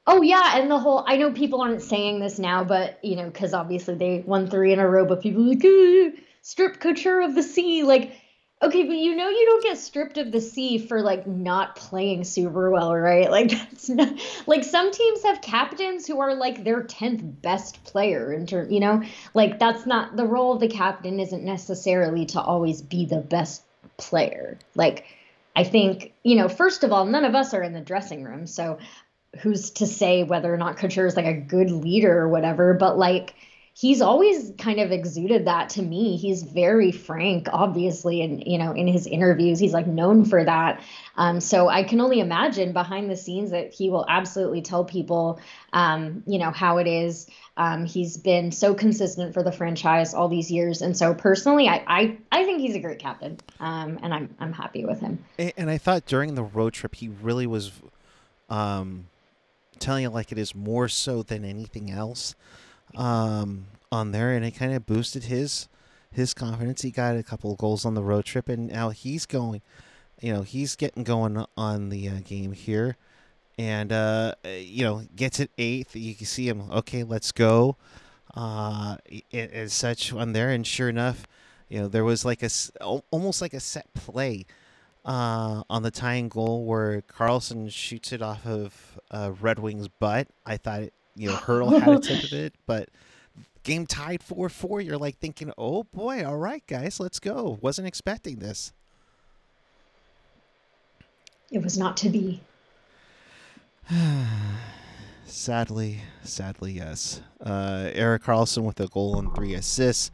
Oh 0.06 0.22
yeah, 0.22 0.58
and 0.58 0.70
the 0.70 0.80
whole 0.80 1.06
I 1.08 1.16
know 1.16 1.32
people 1.32 1.62
aren't 1.62 1.82
saying 1.82 2.20
this 2.20 2.40
now, 2.40 2.66
but 2.66 3.00
you 3.06 3.16
know, 3.16 3.28
because 3.28 3.54
obviously 3.54 3.96
they 3.96 4.20
won 4.26 4.50
three 4.50 4.74
in 4.74 4.80
a 4.80 4.88
row, 4.88 5.06
but 5.06 5.22
people 5.22 5.44
like 5.48 5.64
strip 6.42 6.82
couture 6.82 7.22
of 7.22 7.36
the 7.36 7.44
C. 7.44 7.84
Like, 7.84 8.12
okay, 8.62 8.84
but 8.84 8.98
you 8.98 9.16
know 9.16 9.30
you 9.30 9.46
don't 9.46 9.64
get 9.64 9.78
stripped 9.78 10.18
of 10.18 10.32
the 10.32 10.42
C 10.42 10.78
for 10.78 11.02
like 11.02 11.28
not 11.28 11.76
playing 11.76 12.24
super 12.24 12.70
well, 12.70 12.96
right? 12.96 13.30
Like 13.30 13.50
that's 13.52 13.90
not 13.90 14.14
like 14.46 14.64
some 14.64 14.92
teams 14.92 15.24
have 15.24 15.42
captains 15.42 16.08
who 16.08 16.20
are 16.20 16.36
like 16.36 16.64
their 16.64 16.84
tenth 16.84 17.22
best 17.42 17.84
player 17.84 18.34
in 18.34 18.46
term 18.46 18.72
you 18.72 18.80
know, 18.80 19.04
like 19.34 19.60
that's 19.60 19.86
not 19.86 20.16
the 20.16 20.26
role 20.26 20.54
of 20.54 20.60
the 20.60 20.70
captain 20.70 21.20
isn't 21.20 21.44
necessarily 21.44 22.26
to 22.28 22.42
always 22.42 22.82
be 22.82 23.06
the 23.06 23.20
best 23.20 23.64
player. 23.98 24.58
Like 24.76 25.06
I 25.56 25.64
think, 25.64 26.14
you 26.24 26.36
know, 26.36 26.50
first 26.50 26.84
of 26.84 26.92
all, 26.92 27.06
none 27.06 27.26
of 27.26 27.34
us 27.36 27.54
are 27.54 27.64
in 27.64 27.74
the 27.74 27.82
dressing 27.82 28.24
room, 28.24 28.46
so 28.46 28.78
who's 29.42 29.72
to 29.72 29.86
say 29.86 30.24
whether 30.24 30.54
or 30.54 30.58
not 30.58 30.78
Couture 30.78 31.06
is 31.06 31.16
like 31.16 31.26
a 31.26 31.34
good 31.34 31.70
leader 31.70 32.18
or 32.20 32.28
whatever, 32.28 32.74
but 32.74 32.98
like 32.98 33.36
he's 33.80 34.02
always 34.02 34.52
kind 34.58 34.80
of 34.80 34.92
exuded 34.92 35.46
that 35.46 35.70
to 35.70 35.84
me. 35.84 36.18
He's 36.18 36.42
very 36.42 36.92
frank, 36.92 37.48
obviously, 37.54 38.24
and 38.24 38.44
you 38.44 38.58
know, 38.58 38.72
in 38.72 38.88
his 38.88 39.06
interviews, 39.06 39.60
he's 39.60 39.74
like 39.74 39.86
known 39.86 40.26
for 40.26 40.44
that. 40.44 40.82
Um, 41.16 41.40
so 41.40 41.70
I 41.70 41.84
can 41.84 42.02
only 42.02 42.20
imagine 42.20 42.74
behind 42.74 43.10
the 43.10 43.16
scenes 43.16 43.52
that 43.52 43.72
he 43.72 43.92
will 43.92 44.04
absolutely 44.10 44.64
tell 44.64 44.84
people, 44.84 45.40
um, 45.74 46.24
you 46.26 46.40
know, 46.40 46.50
how 46.50 46.80
it 46.80 46.88
is. 46.88 47.28
Um, 47.56 47.86
he's 47.86 48.18
been 48.18 48.52
so 48.52 48.74
consistent 48.74 49.36
for 49.36 49.44
the 49.44 49.52
franchise 49.52 50.16
all 50.16 50.28
these 50.28 50.50
years, 50.50 50.82
and 50.82 50.98
so 50.98 51.14
personally, 51.14 51.68
I 51.68 51.84
I, 51.88 52.18
I 52.32 52.46
think 52.46 52.62
he's 52.62 52.76
a 52.76 52.80
great 52.80 53.00
captain, 53.00 53.38
um, 53.60 54.00
and 54.02 54.12
I'm 54.12 54.36
I'm 54.40 54.54
happy 54.54 54.86
with 54.86 55.02
him. 55.02 55.24
And 55.38 55.70
I 55.70 55.78
thought 55.78 56.08
during 56.08 56.34
the 56.34 56.44
road 56.44 56.74
trip, 56.74 56.96
he 56.96 57.10
really 57.10 57.46
was 57.46 57.72
um, 58.50 59.08
telling 59.78 60.04
it 60.04 60.10
like 60.10 60.32
it 60.32 60.40
is 60.40 60.56
more 60.56 60.88
so 60.88 61.22
than 61.22 61.46
anything 61.46 61.92
else 61.92 62.34
um, 62.98 63.68
on 63.92 64.12
there, 64.12 64.32
and 64.34 64.44
it 64.44 64.52
kind 64.52 64.74
of 64.74 64.86
boosted 64.86 65.26
his 65.26 65.70
his 66.12 66.34
confidence. 66.34 66.82
He 66.82 66.92
got 66.92 67.16
a 67.16 67.24
couple 67.24 67.56
goals 67.56 67.86
on 67.86 67.94
the 67.94 68.04
road 68.04 68.26
trip, 68.26 68.50
and 68.50 68.68
now 68.70 68.90
he's 68.90 69.26
going. 69.26 69.62
You 70.20 70.34
know, 70.34 70.42
he's 70.42 70.76
getting 70.76 71.04
going 71.04 71.46
on 71.56 71.90
the 71.90 72.10
uh, 72.10 72.20
game 72.26 72.52
here, 72.52 72.98
and 73.58 73.94
uh, 73.94 74.34
you 74.44 74.84
know 74.84 75.04
gets 75.16 75.40
it 75.40 75.52
eighth. 75.58 75.96
You 75.96 76.16
can 76.16 76.26
see 76.26 76.50
him. 76.50 76.72
Okay, 76.72 77.04
let's 77.04 77.32
go. 77.32 77.78
Uh, 78.36 78.98
and 79.32 79.72
such 79.72 80.12
on 80.12 80.34
there, 80.34 80.50
and 80.50 80.66
sure 80.66 80.90
enough, 80.90 81.28
you 81.70 81.80
know 81.80 81.88
there 81.88 82.04
was 82.04 82.26
like 82.26 82.42
a 82.42 82.50
almost 83.12 83.42
like 83.42 83.54
a 83.54 83.60
set 83.60 83.94
play 83.94 84.46
uh, 85.06 85.64
on 85.70 85.84
the 85.84 85.92
tying 85.92 86.30
goal 86.30 86.66
where 86.66 87.02
Karlsson 87.02 87.72
shoots 87.72 88.12
it 88.12 88.22
off 88.22 88.46
of 88.46 89.00
uh, 89.10 89.32
Red 89.40 89.60
Wings' 89.60 89.88
butt. 89.88 90.28
I 90.46 90.58
thought 90.58 90.82
it, 90.82 90.94
you 91.18 91.30
know 91.30 91.36
Hertl 91.36 91.80
had 91.80 91.96
a 91.96 92.00
tip 92.00 92.24
of 92.24 92.34
it, 92.34 92.54
but 92.66 92.90
game 93.64 93.86
tied 93.86 94.24
four 94.24 94.50
four. 94.50 94.82
You're 94.82 94.98
like 94.98 95.18
thinking, 95.18 95.52
oh 95.58 95.84
boy, 95.84 96.26
all 96.26 96.38
right 96.38 96.66
guys, 96.68 97.00
let's 97.00 97.20
go. 97.20 97.58
Wasn't 97.62 97.88
expecting 97.88 98.40
this. 98.40 98.72
It 101.52 101.64
was 101.64 101.78
not 101.78 101.98
to 101.98 102.10
be. 102.10 102.42
Sadly, 105.26 106.02
sadly, 106.24 106.72
yes. 106.72 107.22
Uh, 107.42 107.90
Erik 107.94 108.24
Karlsson 108.24 108.64
with 108.64 108.80
a 108.80 108.88
goal 108.88 109.20
and 109.20 109.34
three 109.36 109.54
assists, 109.54 110.10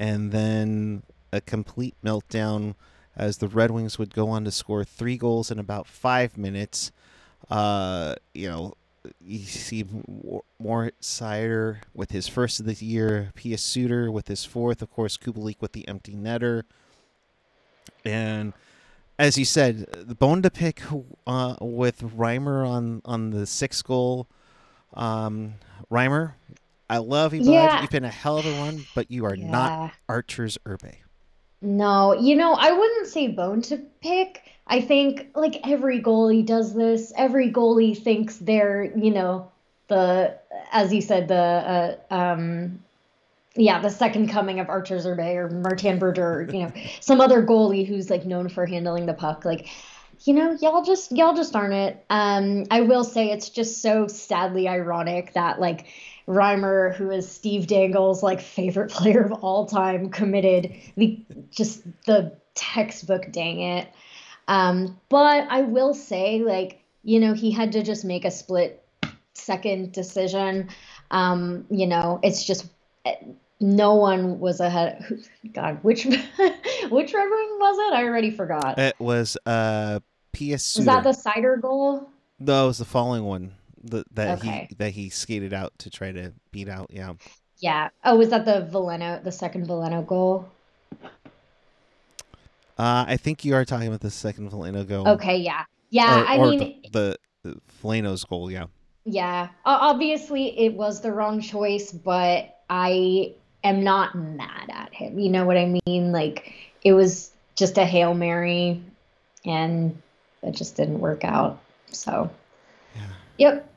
and 0.00 0.32
then 0.32 1.04
a 1.32 1.40
complete 1.40 1.94
meltdown 2.04 2.74
as 3.16 3.38
the 3.38 3.46
Red 3.48 3.70
Wings 3.70 3.98
would 3.98 4.12
go 4.12 4.28
on 4.28 4.44
to 4.44 4.50
score 4.50 4.84
three 4.84 5.16
goals 5.16 5.52
in 5.52 5.60
about 5.60 5.86
five 5.86 6.36
minutes. 6.36 6.90
Uh, 7.48 8.16
you 8.34 8.48
know, 8.48 8.74
you 9.20 9.40
see 9.40 9.84
Mor- 10.06 10.44
Moritz 10.58 11.20
Seider 11.20 11.78
with 11.94 12.10
his 12.10 12.28
first 12.28 12.60
of 12.60 12.66
the 12.66 12.74
year, 12.74 13.32
Pius 13.34 13.62
Suter 13.62 14.10
with 14.10 14.28
his 14.28 14.44
fourth, 14.44 14.82
of 14.82 14.90
course, 14.90 15.16
Kubalik 15.16 15.60
with 15.60 15.72
the 15.72 15.86
empty 15.88 16.14
netter. 16.14 16.62
And 18.04 18.52
as 19.18 19.36
you 19.36 19.44
said, 19.44 19.86
the 19.92 20.14
bone 20.14 20.42
to 20.42 20.50
pick 20.50 20.82
uh, 21.26 21.56
with 21.60 22.00
Reimer 22.00 22.66
on, 22.66 23.02
on 23.04 23.30
the 23.30 23.46
sixth 23.46 23.84
goal. 23.84 24.28
Um, 24.94 25.54
Reimer, 25.90 26.34
I 26.88 26.98
love 26.98 27.34
you, 27.34 27.40
bud. 27.40 27.50
Yeah. 27.50 27.80
You've 27.80 27.90
been 27.90 28.04
a 28.04 28.10
hell 28.10 28.38
of 28.38 28.46
a 28.46 28.58
one, 28.58 28.86
but 28.94 29.10
you 29.10 29.24
are 29.24 29.36
not 29.36 29.92
Arturs 30.08 30.56
Irbe. 30.64 30.94
No, 31.60 32.12
you 32.12 32.36
know, 32.36 32.54
I 32.54 32.72
wouldn't 32.72 33.08
say 33.08 33.28
bone 33.28 33.62
to 33.62 33.78
pick. 34.00 34.42
I 34.66 34.80
think 34.80 35.28
like 35.34 35.60
every 35.66 36.00
goalie 36.00 36.46
does 36.46 36.74
this. 36.74 37.12
Every 37.16 37.50
goalie 37.50 37.96
thinks 37.96 38.36
they're, 38.36 38.84
you 38.96 39.10
know, 39.10 39.50
the 39.88 40.38
as 40.70 40.92
you 40.92 41.00
said, 41.00 41.28
the 41.28 41.98
uh, 42.10 42.14
um 42.14 42.80
yeah, 43.56 43.80
the 43.80 43.90
second 43.90 44.28
coming 44.28 44.60
of 44.60 44.68
Arturs 44.68 45.04
Irbe 45.04 45.34
or 45.34 45.50
Martin 45.50 45.98
Brodeur, 45.98 46.48
you 46.52 46.60
know, 46.60 46.72
some 47.00 47.20
other 47.20 47.42
goalie 47.42 47.86
who's 47.86 48.08
like 48.08 48.24
known 48.24 48.48
for 48.48 48.66
handling 48.66 49.06
the 49.06 49.14
puck. 49.14 49.44
Like, 49.44 49.68
you 50.24 50.34
know, 50.34 50.56
y'all 50.60 50.84
just 50.84 51.10
y'all 51.10 51.34
just 51.34 51.56
aren't 51.56 51.74
it. 51.74 52.04
Um, 52.08 52.66
I 52.70 52.82
will 52.82 53.04
say 53.04 53.30
it's 53.30 53.48
just 53.48 53.82
so 53.82 54.06
sadly 54.06 54.68
ironic 54.68 55.32
that 55.32 55.60
like 55.60 55.86
Reimer, 56.28 56.94
who 56.94 57.10
is 57.10 57.28
Steve 57.28 57.66
Dangle's 57.66 58.22
like 58.22 58.40
favorite 58.40 58.90
player 58.92 59.22
of 59.22 59.32
all 59.42 59.66
time, 59.66 60.10
committed 60.10 60.72
the 60.96 61.18
just 61.50 61.82
the 62.04 62.36
textbook 62.54 63.32
dang 63.32 63.60
it. 63.60 63.88
Um, 64.46 64.98
but 65.08 65.46
I 65.50 65.62
will 65.62 65.94
say, 65.94 66.40
like, 66.40 66.82
you 67.02 67.20
know, 67.20 67.34
he 67.34 67.50
had 67.50 67.72
to 67.72 67.82
just 67.82 68.04
make 68.04 68.24
a 68.24 68.30
split 68.30 68.84
second 69.34 69.92
decision. 69.92 70.68
Um, 71.10 71.66
you 71.70 71.86
know, 71.86 72.20
it's 72.22 72.44
just 72.44 72.66
eh, 73.04 73.14
no 73.60 73.94
one 73.94 74.38
was 74.38 74.60
ahead. 74.60 75.04
God, 75.52 75.78
which 75.82 76.04
which 76.90 77.14
Red 77.14 77.30
Wing 77.30 77.56
was 77.58 77.78
it? 77.78 77.94
I 77.94 78.04
already 78.04 78.30
forgot. 78.30 78.78
It 78.78 78.98
was 78.98 79.36
uh, 79.46 80.00
Suter. 80.34 80.56
Was 80.56 80.84
that 80.84 81.04
the 81.04 81.10
Seider 81.10 81.60
goal? 81.60 82.10
No, 82.38 82.64
it 82.64 82.66
was 82.68 82.78
the 82.78 82.84
following 82.84 83.24
one 83.24 83.54
the, 83.82 84.04
that 84.12 84.38
Okay. 84.38 84.66
he 84.68 84.74
that 84.76 84.90
he 84.90 85.08
skated 85.10 85.52
out 85.52 85.72
to 85.78 85.90
try 85.90 86.12
to 86.12 86.32
beat 86.50 86.68
out. 86.68 86.88
Yeah. 86.90 87.14
Yeah. 87.58 87.88
Oh, 88.04 88.16
was 88.16 88.28
that 88.30 88.44
the 88.44 88.68
Veleno, 88.72 89.22
the 89.22 89.32
second 89.32 89.66
Veleno 89.66 90.06
goal? 90.06 90.48
Uh, 92.78 93.04
I 93.08 93.16
think 93.16 93.44
you 93.44 93.54
are 93.54 93.64
talking 93.64 93.88
about 93.88 94.00
the 94.00 94.10
second 94.10 94.50
Veleno 94.50 94.86
goal. 94.86 95.08
Okay, 95.08 95.36
yeah. 95.38 95.64
Yeah, 95.90 96.20
Or, 96.22 96.26
I 96.26 96.36
or 96.38 96.50
mean, 96.50 96.82
the, 96.92 97.16
the, 97.42 97.60
Veleno's 97.82 98.24
goal. 98.24 98.50
Yeah. 98.50 98.66
yeah. 99.04 99.48
Obviously, 99.64 100.56
it 100.58 100.74
was 100.74 101.00
the 101.00 101.10
wrong 101.12 101.40
choice, 101.40 101.90
but 101.90 102.58
I 102.70 103.34
am 103.64 103.82
not 103.82 104.14
mad 104.14 104.68
at 104.70 104.94
him. 104.94 105.18
You 105.18 105.30
know 105.30 105.44
what 105.44 105.56
I 105.56 105.80
mean? 105.86 106.12
Like 106.12 106.52
it 106.82 106.92
was 106.92 107.32
just 107.56 107.78
a 107.78 107.84
hail 107.84 108.14
mary, 108.14 108.80
and 109.44 110.00
it 110.42 110.52
just 110.52 110.76
didn't 110.76 111.00
work 111.00 111.24
out. 111.24 111.58
So. 111.90 112.30
Yep. 113.38 113.72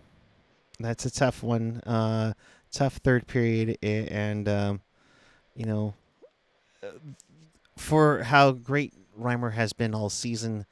That's 0.79 1.05
a 1.05 1.11
tough 1.11 1.43
one. 1.43 1.77
Uh, 1.85 2.33
tough 2.71 2.97
third 2.97 3.27
period, 3.27 3.77
and 3.81 4.49
um, 4.49 4.81
you 5.55 5.65
know, 5.65 5.93
for 7.77 8.23
how 8.23 8.51
great 8.51 8.93
Reimer 9.19 9.53
has 9.53 9.73
been 9.73 9.93
all 9.93 10.09
season, 10.09 10.65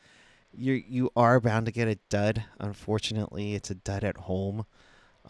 you 0.54 0.74
you 0.74 1.12
are 1.16 1.40
bound 1.40 1.68
to 1.68 1.72
get 1.72 1.88
a 1.88 2.00
dud. 2.10 2.44
Unfortunately, 2.60 3.54
it's 3.54 3.70
a 3.70 3.76
dud 3.76 4.04
at 4.04 4.18
home. 4.18 4.66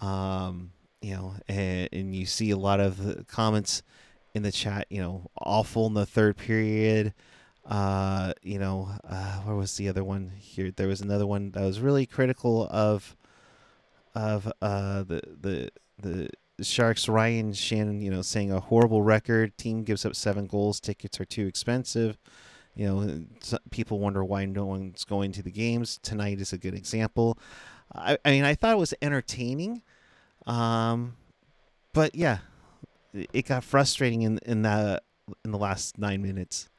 Um, 0.02 0.72
you 1.02 1.16
know, 1.16 1.36
and, 1.48 1.90
and 1.92 2.16
you 2.16 2.26
see 2.26 2.52
a 2.52 2.58
lot 2.58 2.80
of 2.80 3.26
comments 3.28 3.84
in 4.34 4.44
the 4.44 4.52
chat. 4.52 4.88
You 4.90 5.02
know, 5.02 5.30
awful 5.38 5.88
in 5.88 5.94
the 5.94 6.06
third 6.06 6.38
period. 6.38 7.14
Uh, 7.66 8.34
you 8.42 8.58
know, 8.58 8.90
uh, 9.08 9.40
where 9.42 9.56
was 9.56 9.76
the 9.76 9.90
other 9.90 10.04
one 10.04 10.32
here? 10.38 10.72
There 10.72 10.88
was 10.88 11.02
another 11.02 11.28
one 11.28 11.52
that 11.52 11.62
was 11.62 11.82
really 11.82 12.06
critical 12.06 12.68
of 12.72 13.16
of 14.16 14.52
uh 14.62 15.04
the 15.04 15.22
the 15.40 15.70
the 15.98 16.30
Sharks 16.62 17.08
Ryan 17.08 17.54
Shannon, 17.54 18.02
you 18.02 18.10
know, 18.10 18.22
saying 18.22 18.52
a 18.52 18.60
horrible 18.60 19.02
record. 19.02 19.58
Team 19.58 19.84
gives 19.84 20.06
up 20.06 20.16
seven 20.16 20.46
goals. 20.46 20.80
Tickets 20.80 21.20
are 21.20 21.26
too 21.26 21.48
expensive. 21.48 22.18
You 22.76 22.88
know, 22.88 23.60
people 23.72 24.00
wonder 24.00 24.24
why 24.24 24.46
no 24.46 24.66
one's 24.66 25.04
going 25.04 25.32
to 25.34 25.44
the 25.44 25.52
games. 25.52 26.00
Tonight 26.02 26.40
is 26.40 26.54
a 26.54 26.58
good 26.58 26.74
example. 26.74 27.38
I, 27.94 28.18
I 28.24 28.32
mean, 28.32 28.44
I 28.44 28.56
thought 28.56 28.74
it 28.74 28.80
was 28.80 28.94
entertaining, 29.02 29.82
um, 30.46 31.16
but 31.94 32.16
yeah, 32.16 32.40
it 33.14 33.48
got 33.48 33.64
frustrating 33.64 34.22
in 34.22 34.40
in 34.46 34.62
the 34.62 35.02
in 35.44 35.52
the 35.52 35.58
last 35.58 35.98
nine 35.98 36.22
minutes. 36.22 36.70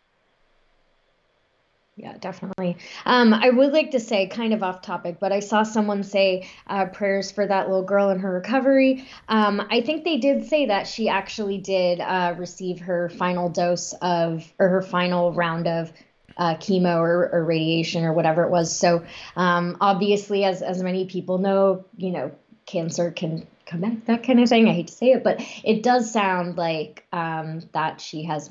Yeah, 2.02 2.16
definitely. 2.19 2.78
Um, 3.04 3.35
I 3.35 3.50
would 3.50 3.73
like 3.73 3.90
to 3.90 4.00
say, 4.00 4.26
kind 4.26 4.54
of 4.54 4.62
off 4.62 4.80
topic, 4.80 5.19
but 5.21 5.33
I 5.33 5.40
saw 5.40 5.64
someone 5.64 6.02
say 6.02 6.49
uh, 6.66 6.87
prayers 6.87 7.30
for 7.30 7.47
that 7.47 7.69
little 7.69 7.83
girl 7.83 8.09
in 8.09 8.21
her 8.21 8.33
recovery. 8.33 9.04
Um, 9.28 9.66
I 9.71 9.83
think 9.83 10.04
they 10.04 10.16
did 10.16 10.47
say 10.49 10.66
that 10.66 10.87
she 10.87 11.11
actually 11.11 11.59
did 11.59 12.00
uh, 12.00 12.37
receive 12.38 12.80
her 12.80 13.11
final 13.11 13.50
dose 13.50 13.92
of, 14.00 14.50
or 14.59 14.71
her 14.71 14.80
final 14.80 15.35
round 15.35 15.66
of 15.66 15.92
uh, 16.38 16.54
chemo 16.54 16.97
or, 16.97 17.28
or, 17.35 17.45
radiation 17.45 18.04
or 18.04 18.14
whatever 18.14 18.45
it 18.45 18.50
was. 18.50 18.75
So 18.75 19.04
um, 19.37 19.76
obviously, 19.83 20.45
as 20.45 20.62
as 20.62 20.83
many 20.83 21.04
people 21.04 21.37
know, 21.37 21.85
you 21.99 22.12
know, 22.12 22.30
cancer 22.64 23.11
can 23.11 23.47
come 23.66 23.80
back, 23.83 24.07
that 24.07 24.23
kind 24.23 24.40
of 24.40 24.49
thing. 24.49 24.71
I 24.71 24.73
hate 24.73 24.87
to 24.87 24.95
say 24.95 25.11
it, 25.11 25.23
but 25.23 25.42
it 25.64 25.83
does 25.83 26.11
sound 26.11 26.57
like 26.57 27.04
um, 27.12 27.61
that 27.73 28.00
she 28.00 28.23
has 28.23 28.49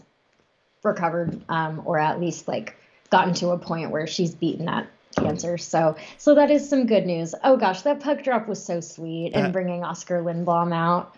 recovered, 0.84 1.41
um, 1.50 1.82
or 1.86 1.98
at 1.98 2.20
least 2.20 2.48
like 2.48 2.75
gotten 3.09 3.33
to 3.35 3.49
a 3.49 3.57
point 3.57 3.91
where 3.91 4.07
she's 4.07 4.35
beaten 4.35 4.65
that 4.65 4.87
cancer. 5.15 5.57
So 5.57 5.95
so 6.17 6.35
that 6.35 6.51
is 6.51 6.67
some 6.67 6.85
good 6.85 7.05
news. 7.05 7.35
Oh 7.43 7.57
gosh, 7.57 7.81
that 7.81 7.99
puck 7.99 8.23
drop 8.23 8.47
was 8.47 8.63
so 8.63 8.79
sweet 8.79 9.33
and 9.33 9.51
bringing 9.51 9.83
Oskar 9.83 10.21
Lindblom 10.21 10.73
out. 10.73 11.15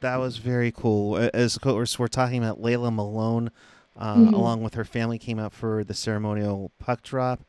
That 0.00 0.16
was 0.16 0.36
very 0.36 0.70
course, 0.70 1.30
As 1.32 1.58
we're 1.98 2.08
talking 2.08 2.42
about 2.42 2.60
Layla 2.60 2.94
Malone, 2.94 3.50
uh, 3.96 4.14
mm-hmm. 4.14 4.34
along 4.34 4.62
with 4.62 4.74
her 4.74 4.84
family, 4.84 5.18
came 5.18 5.38
out 5.38 5.52
for 5.52 5.84
the 5.84 5.94
ceremonial 5.94 6.70
puck 6.78 7.02
drop. 7.02 7.40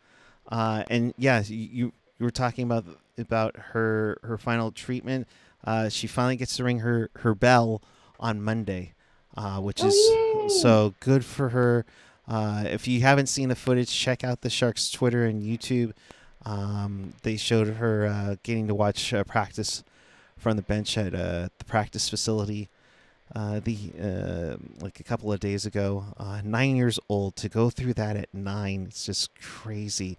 Uh, 0.47 0.83
and 0.89 1.13
yeah, 1.17 1.43
you, 1.45 1.91
you 2.17 2.25
were 2.25 2.31
talking 2.31 2.63
about 2.63 2.86
about 3.17 3.55
her 3.57 4.17
her 4.24 4.38
final 4.38 4.71
treatment. 4.71 5.27
Uh, 5.63 5.89
she 5.89 6.07
finally 6.07 6.38
gets 6.38 6.55
to 6.57 6.63
ring 6.63 6.79
her 6.79 7.09
her 7.17 7.36
bell 7.36 7.81
on 8.19 8.41
Monday, 8.41 8.93
uh, 9.36 9.59
which 9.59 9.83
oh, 9.83 9.88
is 9.88 9.95
yay. 9.95 10.62
so 10.62 10.93
good 11.00 11.25
for 11.25 11.50
her. 11.50 11.86
Uh, 12.27 12.63
if 12.65 12.88
you 12.88 13.01
haven't 13.01 13.27
seen 13.27 13.50
the 13.50 13.55
footage, 13.55 13.91
check 13.91 14.24
out 14.24 14.41
the 14.41 14.50
Sharks' 14.50 14.91
Twitter 14.91 15.25
and 15.25 15.41
YouTube. 15.41 15.93
Um, 16.46 17.13
they 17.24 17.38
showed 17.38 17.67
her 17.67 18.05
uh, 18.05 18.36
getting 18.43 18.67
to 18.67 18.75
watch 18.75 19.13
uh, 19.13 19.24
practice 19.24 19.84
from 20.38 20.55
the 20.55 20.63
bench 20.63 20.98
at 20.98 21.13
uh, 21.13 21.49
the 21.58 21.65
practice 21.65 22.10
facility 22.10 22.69
uh, 23.36 23.60
the 23.60 24.58
like 24.80 24.99
a 24.99 25.04
couple 25.04 25.32
of 25.32 25.39
days 25.39 25.65
ago. 25.65 26.06
nine 26.43 26.75
years 26.75 26.99
old 27.10 27.36
to 27.38 27.49
go 27.49 27.69
through 27.69 27.93
that 27.93 28.15
at 28.15 28.34
nine, 28.34 28.86
it's 28.88 29.06
just 29.06 29.30
crazy. 29.41 30.17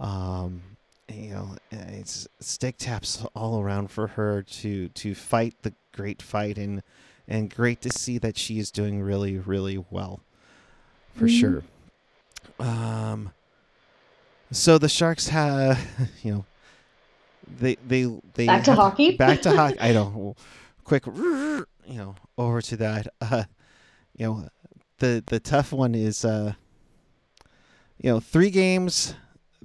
Um, 0.00 0.62
you 1.08 1.30
know, 1.30 1.56
it's 1.70 2.26
stick 2.40 2.76
taps 2.78 3.24
all 3.34 3.60
around 3.60 3.90
for 3.90 4.08
her 4.08 4.42
to 4.42 4.88
to 4.88 5.14
fight 5.14 5.54
the 5.62 5.74
great 5.92 6.22
fight 6.22 6.58
and 6.58 6.82
and 7.28 7.54
great 7.54 7.80
to 7.82 7.90
see 7.90 8.18
that 8.18 8.36
she 8.36 8.58
is 8.58 8.70
doing 8.70 9.02
really 9.02 9.38
really 9.38 9.84
well 9.90 10.20
for 11.14 11.26
mm-hmm. 11.26 11.40
sure. 11.40 11.62
Um, 12.58 13.32
so 14.52 14.78
the 14.78 14.88
Sharks 14.88 15.28
have, 15.28 15.78
you 16.22 16.32
know, 16.32 16.44
they 17.58 17.76
they 17.86 18.04
they 18.34 18.46
back 18.46 18.64
to 18.64 18.74
hockey. 18.74 19.16
Back 19.16 19.42
to 19.42 19.54
hockey. 19.54 19.80
I 19.80 19.92
don't. 19.92 20.36
Quick, 20.84 21.06
you 21.06 21.66
know, 21.88 22.16
over 22.36 22.60
to 22.62 22.76
that. 22.78 23.06
Uh, 23.20 23.44
you 24.16 24.26
know, 24.26 24.48
the 24.98 25.22
the 25.26 25.38
tough 25.38 25.72
one 25.72 25.94
is, 25.94 26.24
uh, 26.24 26.54
you 27.98 28.10
know, 28.10 28.20
three 28.20 28.50
games, 28.50 29.14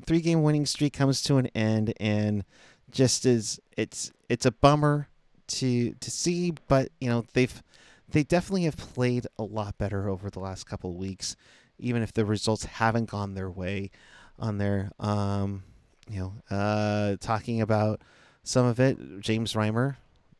three 0.05 0.21
game 0.21 0.43
winning 0.43 0.65
streak 0.65 0.93
comes 0.93 1.21
to 1.23 1.37
an 1.37 1.47
end, 1.47 1.93
and 1.99 2.43
just 2.91 3.25
as 3.25 3.59
it's 3.75 4.11
it's 4.29 4.45
a 4.45 4.51
bummer 4.51 5.07
to 5.47 5.93
to 5.93 6.11
see, 6.11 6.53
but 6.67 6.89
you 6.99 7.09
know 7.09 7.25
they've 7.33 7.61
they 8.09 8.23
definitely 8.23 8.63
have 8.63 8.77
played 8.77 9.27
a 9.37 9.43
lot 9.43 9.77
better 9.77 10.09
over 10.09 10.29
the 10.29 10.39
last 10.39 10.65
couple 10.65 10.95
weeks, 10.95 11.35
even 11.79 12.01
if 12.01 12.13
the 12.13 12.25
results 12.25 12.65
haven't 12.65 13.09
gone 13.09 13.33
their 13.33 13.49
way 13.49 13.91
on 14.39 14.57
there. 14.57 14.91
Um, 14.99 15.63
you 16.09 16.19
know, 16.19 16.33
uh, 16.55 17.15
talking 17.19 17.61
about 17.61 18.01
some 18.43 18.65
of 18.65 18.79
it, 18.79 19.21
James 19.21 19.53
Reimer, 19.53 19.97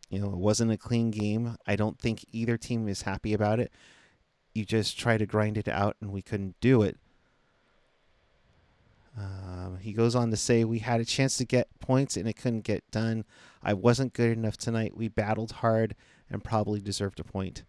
you 0.10 0.20
know, 0.20 0.28
it 0.28 0.38
wasn't 0.38 0.72
a 0.72 0.78
clean 0.78 1.12
game. 1.12 1.58
I 1.66 1.76
don't 1.76 2.00
think 2.00 2.26
either 2.32 2.58
team 2.58 2.88
is 2.88 3.02
happy 3.02 3.34
about 3.34 3.60
it. 3.60 3.72
You 4.54 4.64
just 4.64 4.98
try 4.98 5.18
to 5.18 5.26
grind 5.26 5.58
it 5.58 5.68
out, 5.68 5.98
and 6.00 6.12
we 6.12 6.22
couldn't 6.22 6.56
do 6.62 6.84
it. 6.84 6.98
Um, 9.18 9.78
he 9.82 9.94
goes 9.94 10.16
on 10.16 10.30
to 10.32 10.38
say, 10.38 10.64
We 10.64 10.80
had 10.80 11.00
a 11.00 11.06
chance 11.06 11.38
to 11.38 11.46
get 11.46 11.68
points 11.80 12.18
and 12.18 12.28
it 12.28 12.36
couldn't 12.36 12.66
get 12.66 12.90
done. 12.92 13.26
I 13.64 13.74
wasn't 13.74 14.14
good 14.14 14.38
enough 14.38 14.58
tonight. 14.58 14.96
We 14.96 15.08
battled 15.08 15.54
hard 15.54 15.96
and 16.30 16.44
probably 16.44 16.80
deserved 16.80 17.20
a 17.20 17.24
point. 17.24 17.64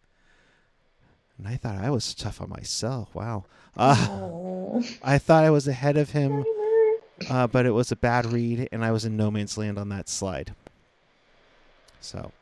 And 1.38 1.47
I 1.47 1.57
thought 1.57 1.77
I 1.77 1.90
was 1.90 2.14
tough 2.14 2.40
on 2.40 2.49
myself. 2.49 3.14
Wow. 3.14 3.45
Uh, 3.77 4.81
I 5.03 5.19
thought 5.19 5.45
I 5.45 5.51
was 5.51 5.69
ahead 5.69 5.97
of 5.97 6.11
him, 6.11 6.45
uh, 7.29 7.47
but 7.47 7.66
it 7.66 7.73
was 7.73 7.92
a 7.92 7.97
bad 7.97 8.27
read, 8.27 8.69
and 8.73 8.85
I 8.85 8.90
was 8.90 9.05
in 9.05 9.16
no 9.16 9.31
man's 9.31 9.59
land 9.59 9.79
on 9.79 9.90
that 9.90 10.09
slide. 10.09 10.55
So, 12.01 12.33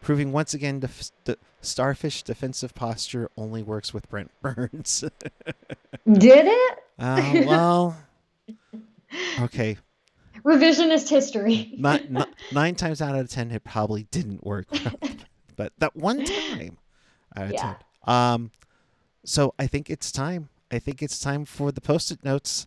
proving 0.00 0.32
once 0.32 0.54
again 0.54 0.80
def- 0.80 1.10
the 1.24 1.36
starfish 1.60 2.22
defensive 2.22 2.74
posture 2.74 3.30
only 3.36 3.62
works 3.62 3.92
with 3.92 4.08
Brent 4.08 4.30
Burns. 4.42 5.04
Did 6.10 6.46
it? 6.46 6.78
Uh, 6.98 7.42
well, 7.46 7.96
okay. 9.40 9.76
Revisionist 10.44 11.08
history. 11.08 11.72
nine, 11.78 12.26
nine 12.52 12.74
times 12.74 13.00
out 13.00 13.14
of 13.14 13.30
ten, 13.30 13.50
it 13.50 13.64
probably 13.64 14.04
didn't 14.10 14.44
work. 14.44 14.66
but 15.56 15.72
that 15.78 15.94
one 15.96 16.24
time 16.24 16.78
out 17.36 17.46
of 17.46 17.52
yeah. 17.52 17.74
10. 18.06 18.14
Um, 18.14 18.50
so 19.24 19.54
I 19.58 19.66
think 19.66 19.90
it's 19.90 20.10
time. 20.10 20.48
I 20.70 20.78
think 20.78 21.02
it's 21.02 21.20
time 21.20 21.44
for 21.44 21.70
the 21.70 21.80
post-it 21.80 22.24
notes. 22.24 22.66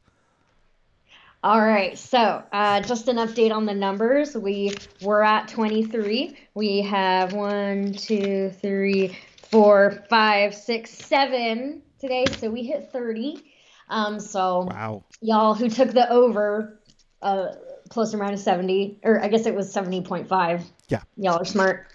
All 1.43 1.61
right. 1.61 1.97
So, 1.97 2.43
uh, 2.51 2.81
just 2.81 3.07
an 3.07 3.17
update 3.17 3.51
on 3.51 3.65
the 3.65 3.73
numbers. 3.73 4.35
We 4.35 4.73
were 5.01 5.23
at 5.23 5.47
23. 5.47 6.35
We 6.55 6.81
have 6.81 7.33
one, 7.33 7.93
two, 7.93 8.49
three, 8.49 9.17
four, 9.51 10.03
five, 10.09 10.55
six, 10.55 10.91
seven 10.91 11.83
today. 11.99 12.25
So 12.39 12.49
we 12.49 12.63
hit 12.63 12.91
30. 12.91 13.43
Um, 13.89 14.19
so 14.19 14.67
wow. 14.71 15.03
y'all 15.21 15.53
who 15.53 15.69
took 15.69 15.91
the 15.91 16.09
over, 16.09 16.79
uh, 17.21 17.49
plus 17.89 18.13
or 18.13 18.17
minus 18.17 18.43
70, 18.43 18.99
or 19.03 19.23
I 19.23 19.27
guess 19.27 19.45
it 19.45 19.55
was 19.55 19.73
70.5. 19.73 20.63
Yeah. 20.89 21.01
Y'all 21.17 21.41
are 21.41 21.45
smart. 21.45 21.87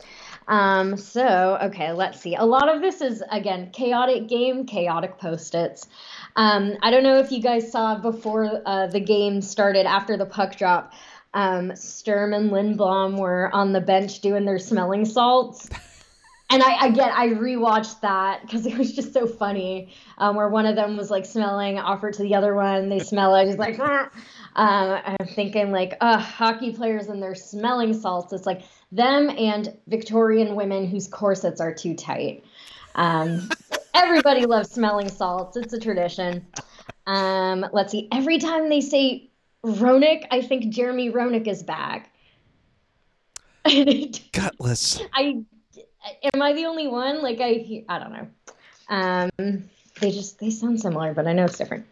Um, 0.49 0.97
so, 0.97 1.59
okay, 1.63 1.93
let's 1.93 2.21
see. 2.21 2.35
A 2.35 2.45
lot 2.45 2.75
of 2.75 2.81
this 2.81 3.01
is, 3.01 3.23
again, 3.31 3.71
chaotic 3.73 4.29
game, 4.29 4.67
chaotic 4.67 5.19
post 5.19 5.55
its. 5.55 5.87
Um, 6.37 6.77
I 6.83 6.91
don't 6.91 7.05
know 7.05 7.19
if 7.19 7.31
you 7.31 7.41
guys 7.41 7.71
saw 7.71 7.97
before 7.97 8.63
uh, 8.67 8.89
the 8.89 9.01
game 9.01 9.43
started, 9.43 9.87
after 9.87 10.17
the 10.17 10.27
puck 10.27 10.57
drop, 10.57 10.93
um, 11.35 11.75
Sturm 11.77 12.33
and 12.33 12.51
Lindblom 12.51 13.19
were 13.19 13.55
on 13.55 13.73
the 13.73 13.81
bench 13.81 14.21
doing 14.21 14.45
their 14.45 14.59
smelling 14.59 15.05
salts. 15.05 15.69
and 16.51 16.63
I 16.63 16.87
again 16.87 17.11
I 17.15 17.29
rewatched 17.29 18.01
that 18.01 18.43
because 18.43 18.67
it 18.67 18.77
was 18.77 18.93
just 18.93 19.13
so 19.13 19.27
funny. 19.27 19.95
Um, 20.19 20.35
where 20.37 20.49
one 20.49 20.67
of 20.67 20.75
them 20.75 20.97
was 20.97 21.11
like 21.11 21.25
smelling, 21.25 21.79
offered 21.79 22.15
to 22.15 22.23
the 22.23 22.35
other 22.35 22.55
one, 22.55 22.89
they 22.89 22.99
smell 22.99 23.35
it, 23.37 23.47
he's 23.47 23.57
like, 23.57 23.79
ah. 23.79 24.11
Um, 24.57 25.01
I'm 25.05 25.27
thinking 25.27 25.71
like, 25.71 25.97
uh, 26.01 26.19
hockey 26.19 26.73
players 26.73 27.07
and 27.07 27.23
their 27.23 27.35
smelling 27.35 27.95
salts. 27.95 28.33
It's 28.33 28.47
like 28.47 28.63
them 28.93 29.31
and 29.31 29.77
Victorian 29.87 30.57
women 30.57 30.87
whose 30.87 31.07
corsets 31.07 31.61
are 31.61 31.73
too 31.73 31.95
tight. 31.95 32.45
Um, 32.95 33.49
everybody 33.95 34.47
loves 34.47 34.71
smelling 34.71 35.09
salts. 35.09 35.57
It's 35.57 35.73
a 35.73 35.81
tradition. 35.81 36.47
Um, 37.07 37.67
let's 37.73 37.93
see. 37.93 38.09
Every 38.13 38.39
time 38.39 38.69
they 38.69 38.81
say 38.81 39.31
Ronick, 39.65 40.27
I 40.31 40.41
think 40.41 40.73
Jeremy 40.73 41.11
Roenick 41.11 41.47
is 41.47 41.63
back. 41.63 42.11
Gutless. 44.33 45.01
I 45.13 45.43
am 46.35 46.43
I 46.43 46.53
the 46.55 46.65
only 46.65 46.89
one? 46.89 47.23
Like 47.23 47.41
I 47.41 47.85
I 47.89 47.99
don't 47.99 48.13
know. 48.13 48.29
Um, 48.89 49.65
they 50.01 50.11
just 50.11 50.39
they 50.39 50.51
sound 50.51 50.81
similar, 50.81 51.13
but 51.13 51.27
I 51.27 51.33
know 51.33 51.45
it's 51.45 51.59
different. 51.59 51.87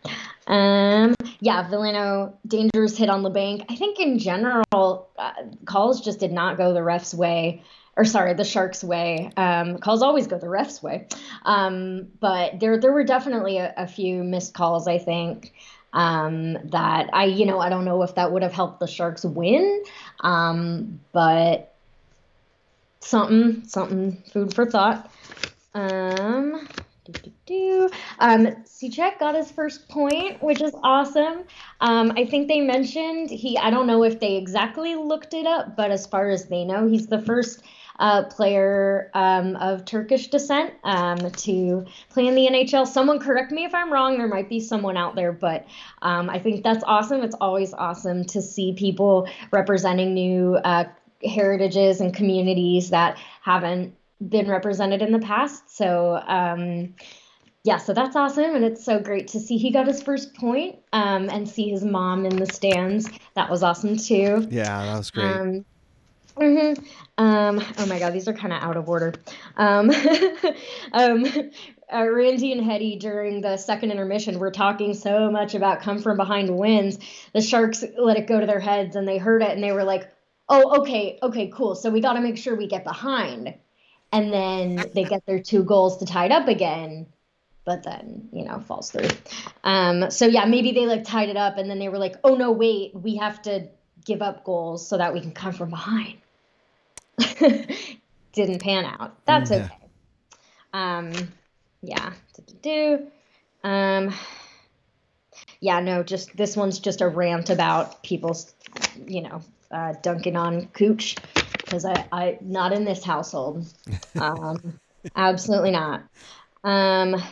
Um, 0.47 1.15
yeah, 1.41 1.69
Veleno 1.69 2.35
dangerous 2.47 2.97
hit 2.97 3.09
on 3.09 3.23
the 3.23 3.31
bank. 3.31 3.65
I 3.69 3.77
think 3.77 4.01
in 4.01 4.19
general, 4.19 5.09
uh, 5.17 5.33
calls 5.65 6.01
just 6.01 6.19
did 6.19 6.33
not 6.33 6.57
go 6.57 6.73
the 6.73 6.81
refs' 6.81 7.15
way, 7.15 7.63
or 7.97 8.05
sorry, 8.05 8.35
the 8.35 8.45
Sharks' 8.45 8.83
way. 8.83 9.31
Um, 9.37 9.79
calls 9.79 10.03
always 10.03 10.27
go 10.27 10.39
the 10.39 10.47
refs' 10.47 10.83
way, 10.83 11.07
um, 11.45 12.09
but 12.21 12.59
there 12.59 12.79
there 12.79 12.93
were 12.93 13.05
definitely 13.05 13.59
a, 13.59 13.73
a 13.77 13.87
few 13.87 14.25
missed 14.25 14.55
calls. 14.55 14.89
I 14.89 14.99
think 14.99 15.53
um, 15.93 16.55
that 16.71 17.11
I 17.13 17.27
you 17.27 17.47
know 17.47 17.61
I 17.61 17.69
don't 17.69 17.85
know 17.85 18.03
if 18.03 18.17
that 18.17 18.33
would 18.33 18.43
have 18.43 18.53
helped 18.53 18.81
the 18.81 18.89
Sharks 18.89 19.25
win, 19.25 19.85
um, 20.21 21.01
but 21.13 21.75
something 23.01 23.63
something 23.67 24.23
food 24.33 24.55
for 24.55 24.67
thought. 24.67 25.11
Um, 28.19 28.47
Cicek 28.65 29.19
got 29.19 29.35
his 29.35 29.51
first 29.51 29.89
point, 29.89 30.43
which 30.43 30.61
is 30.61 30.75
awesome. 30.83 31.45
Um, 31.81 32.13
I 32.17 32.27
think 32.27 32.49
they 32.49 32.61
mentioned 32.61 33.31
he, 33.31 33.57
I 33.57 33.71
don't 33.71 33.87
know 33.87 34.05
if 34.05 34.21
they 34.21 34.37
exactly 34.37 34.95
looked 34.95 35.33
it 35.35 35.47
up, 35.47 35.77
but 35.77 35.91
as 35.91 36.07
far 36.07 36.29
as 36.29 36.47
they 36.47 36.65
know, 36.65 36.87
he's 36.87 37.07
the 37.07 37.23
first 37.23 37.63
uh, 37.99 38.25
player 38.25 39.11
um, 39.15 39.57
of 39.57 39.85
Turkish 39.85 40.29
descent 40.29 40.75
um, 40.85 41.19
to 41.19 41.85
play 42.11 42.27
in 42.27 42.35
the 42.35 42.47
NHL. 42.47 42.87
Someone 42.87 43.19
correct 43.19 43.51
me 43.51 43.65
if 43.65 43.75
I'm 43.75 43.93
wrong. 43.93 44.19
There 44.19 44.29
might 44.29 44.49
be 44.49 44.61
someone 44.61 44.97
out 44.97 45.15
there, 45.15 45.33
but 45.33 45.67
um, 46.03 46.31
I 46.31 46.39
think 46.39 46.63
that's 46.63 46.85
awesome. 46.87 47.23
It's 47.23 47.37
always 47.41 47.75
awesome 47.75 48.25
to 48.27 48.43
see 48.43 48.75
people 48.75 49.29
representing 49.51 50.15
new 50.15 50.57
uh, 50.57 50.85
heritages 51.25 52.01
and 52.01 52.15
communities 52.15 52.91
that 52.91 53.19
haven't 53.43 53.95
been 54.27 54.49
represented 54.49 55.03
in 55.03 55.13
the 55.13 55.19
past. 55.19 55.77
So, 55.77 56.23
um, 56.27 56.95
yeah, 57.65 57.77
so 57.77 57.93
that's 57.93 58.17
awesome. 58.17 58.55
And 58.55 58.65
it's 58.65 58.85
so 58.85 58.99
great 58.99 59.29
to 59.29 59.41
see 59.41 59.57
he 59.59 59.71
got 59.71 59.87
his 59.87 60.03
first 60.03 60.35
point, 60.35 60.77
um, 60.93 61.29
and 61.29 61.49
see 61.49 61.69
his 61.71 61.85
mom 61.85 62.25
in 62.25 62.37
the 62.37 62.47
stands. 62.47 63.09
That 63.35 63.51
was 63.51 63.63
awesome 63.63 63.97
too. 63.97 64.47
Yeah, 64.51 64.87
that 64.87 64.97
was 64.97 65.11
great. 65.11 65.27
Um, 65.27 65.65
mm-hmm. 66.37 66.85
um, 67.23 67.63
oh 67.79 67.87
my 67.87 67.99
God, 67.99 68.13
these 68.13 68.29
are 68.29 68.33
kind 68.33 68.53
of 68.53 68.63
out 68.63 68.77
of 68.77 68.89
order. 68.89 69.15
Um, 69.57 69.91
um, 70.93 71.27
uh, 71.93 72.07
Randy 72.09 72.53
and 72.53 72.65
Hetty 72.65 72.97
during 72.97 73.41
the 73.41 73.57
second 73.57 73.91
intermission 73.91 74.39
were 74.39 74.51
talking 74.51 74.95
so 74.95 75.31
much 75.31 75.55
about 75.55 75.83
come 75.83 75.99
from 75.99 76.17
behind 76.17 76.57
wins. 76.57 76.99
The 77.33 77.41
Sharks 77.41 77.85
let 77.99 78.17
it 78.17 78.27
go 78.27 78.39
to 78.41 78.47
their 78.47 78.61
heads 78.61 78.95
and 78.95 79.07
they 79.07 79.19
heard 79.19 79.43
it 79.43 79.51
and 79.51 79.63
they 79.63 79.73
were 79.73 79.85
like, 79.85 80.11
oh, 80.49 80.81
okay, 80.81 81.19
okay, 81.23 81.51
cool. 81.55 81.75
So 81.75 81.91
we 81.91 82.01
got 82.01 82.15
to 82.15 82.21
make 82.21 82.39
sure 82.39 82.55
we 82.55 82.67
get 82.67 82.85
behind 82.85 83.55
and 84.13 84.33
then 84.33 84.85
they 84.95 85.05
get 85.05 85.25
their 85.27 85.41
two 85.41 85.63
goals 85.63 85.99
to 85.99 86.07
tie 86.07 86.27
it 86.27 86.33
up 86.33 86.49
again 86.49 87.07
but 87.69 87.83
then 87.83 88.27
you 88.33 88.47
know 88.47 88.59
falls 88.61 88.91
through. 88.91 89.11
Um, 89.63 90.11
so 90.11 90.27
yeah 90.27 90.47
maybe 90.47 90.73
they 90.73 90.87
like 90.87 91.05
tied 91.05 91.29
it 91.29 91.37
up 91.37 91.59
and 91.59 91.69
then 91.69 91.79
they 91.79 91.91
were 91.91 91.99
like 91.99 92.15
oh 92.25 92.35
no 92.35 92.51
wait 92.51 92.95
we 92.95 93.17
have 93.17 93.43
to 93.43 93.69
give 94.07 94.23
up 94.23 94.43
goals 94.43 94.89
so 94.89 94.97
that 94.97 95.13
we 95.13 95.21
can 95.21 95.33
come 95.33 95.53
from 95.53 95.69
behind. 95.69 96.17
Didn't 98.33 98.63
pan 98.63 98.87
out. 98.87 99.23
That's 99.27 99.51
yeah. 99.51 99.57
okay. 99.57 99.75
Um 100.73 101.13
yeah. 101.83 102.15
Do 102.63 103.07
um 103.63 104.15
yeah 105.61 105.81
no 105.81 106.03
just 106.03 106.35
this 106.39 106.57
one's 106.57 106.79
just 106.79 107.03
a 107.03 107.09
rant 107.09 107.51
about 107.51 108.03
people's 108.03 108.55
you 109.07 109.21
know 109.21 109.43
uh, 109.71 109.93
dunking 110.01 110.37
on 110.37 110.69
cooch 110.69 111.17
because 111.69 111.85
I, 111.85 112.07
I 112.11 112.39
not 112.41 112.73
in 112.73 112.85
this 112.85 113.05
household. 113.05 113.67
Um, 114.19 114.81
absolutely 115.17 115.71
not. 115.71 116.03
Um, 116.65 117.23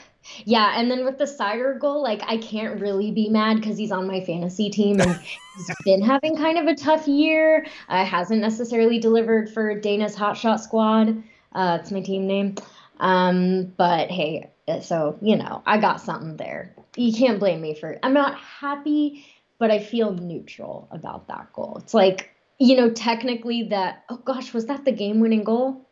yeah, 0.45 0.79
and 0.79 0.91
then 0.91 1.05
with 1.05 1.19
the 1.19 1.25
Seider 1.25 1.79
goal, 1.79 2.03
like 2.03 2.23
I 2.27 2.37
can't 2.37 2.81
really 2.81 3.13
be 3.13 3.29
mad 3.29 3.57
because 3.57 3.79
he's 3.79 3.93
on 3.93 4.07
my 4.07 4.21
fantasy 4.21 4.71
team 4.71 5.01
and 5.01 5.19
he's 5.57 5.71
been 5.85 6.03
having 6.03 6.37
kind 6.37 6.59
of 6.59 6.67
a 6.67 6.75
tough 6.75 7.09
year. 7.09 7.67
Uh, 7.89 8.05
hasn't 8.05 8.41
necessarily 8.41 8.99
delivered 8.99 9.49
for 9.49 9.79
Dana's 9.79 10.17
Hotshot 10.17 10.61
Squad. 10.61 11.23
Uh, 11.53 11.79
it's 11.81 11.91
my 11.91 12.01
team 12.01 12.27
name. 12.27 12.57
Um, 12.99 13.73
but 13.77 14.11
hey, 14.11 14.51
so 14.83 15.19
you 15.23 15.37
know, 15.37 15.63
I 15.65 15.79
got 15.79 16.01
something 16.01 16.37
there. 16.37 16.75
You 16.97 17.13
can't 17.13 17.39
blame 17.39 17.61
me 17.61 17.75
for. 17.75 17.99
I'm 18.03 18.15
not 18.15 18.37
happy, 18.39 19.25
but 19.59 19.71
I 19.71 19.79
feel 19.79 20.13
neutral 20.13 20.89
about 20.91 21.29
that 21.29 21.53
goal. 21.53 21.79
It's 21.83 21.95
like 21.95 22.36
you 22.59 22.77
know, 22.77 22.91
technically 22.91 23.65
that, 23.65 24.05
oh 24.09 24.17
gosh, 24.17 24.55
was 24.55 24.67
that 24.67 24.85
the 24.85 24.93
game 24.93 25.21
winning 25.21 25.45
goal? 25.45 25.87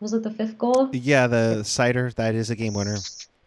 Was 0.00 0.12
it 0.12 0.22
the 0.22 0.30
fifth 0.30 0.58
goal? 0.58 0.90
Yeah, 0.92 1.26
the 1.26 1.60
Seider, 1.62 2.14
that 2.14 2.34
is 2.34 2.50
a 2.50 2.56
game 2.56 2.74
winner. 2.74 2.98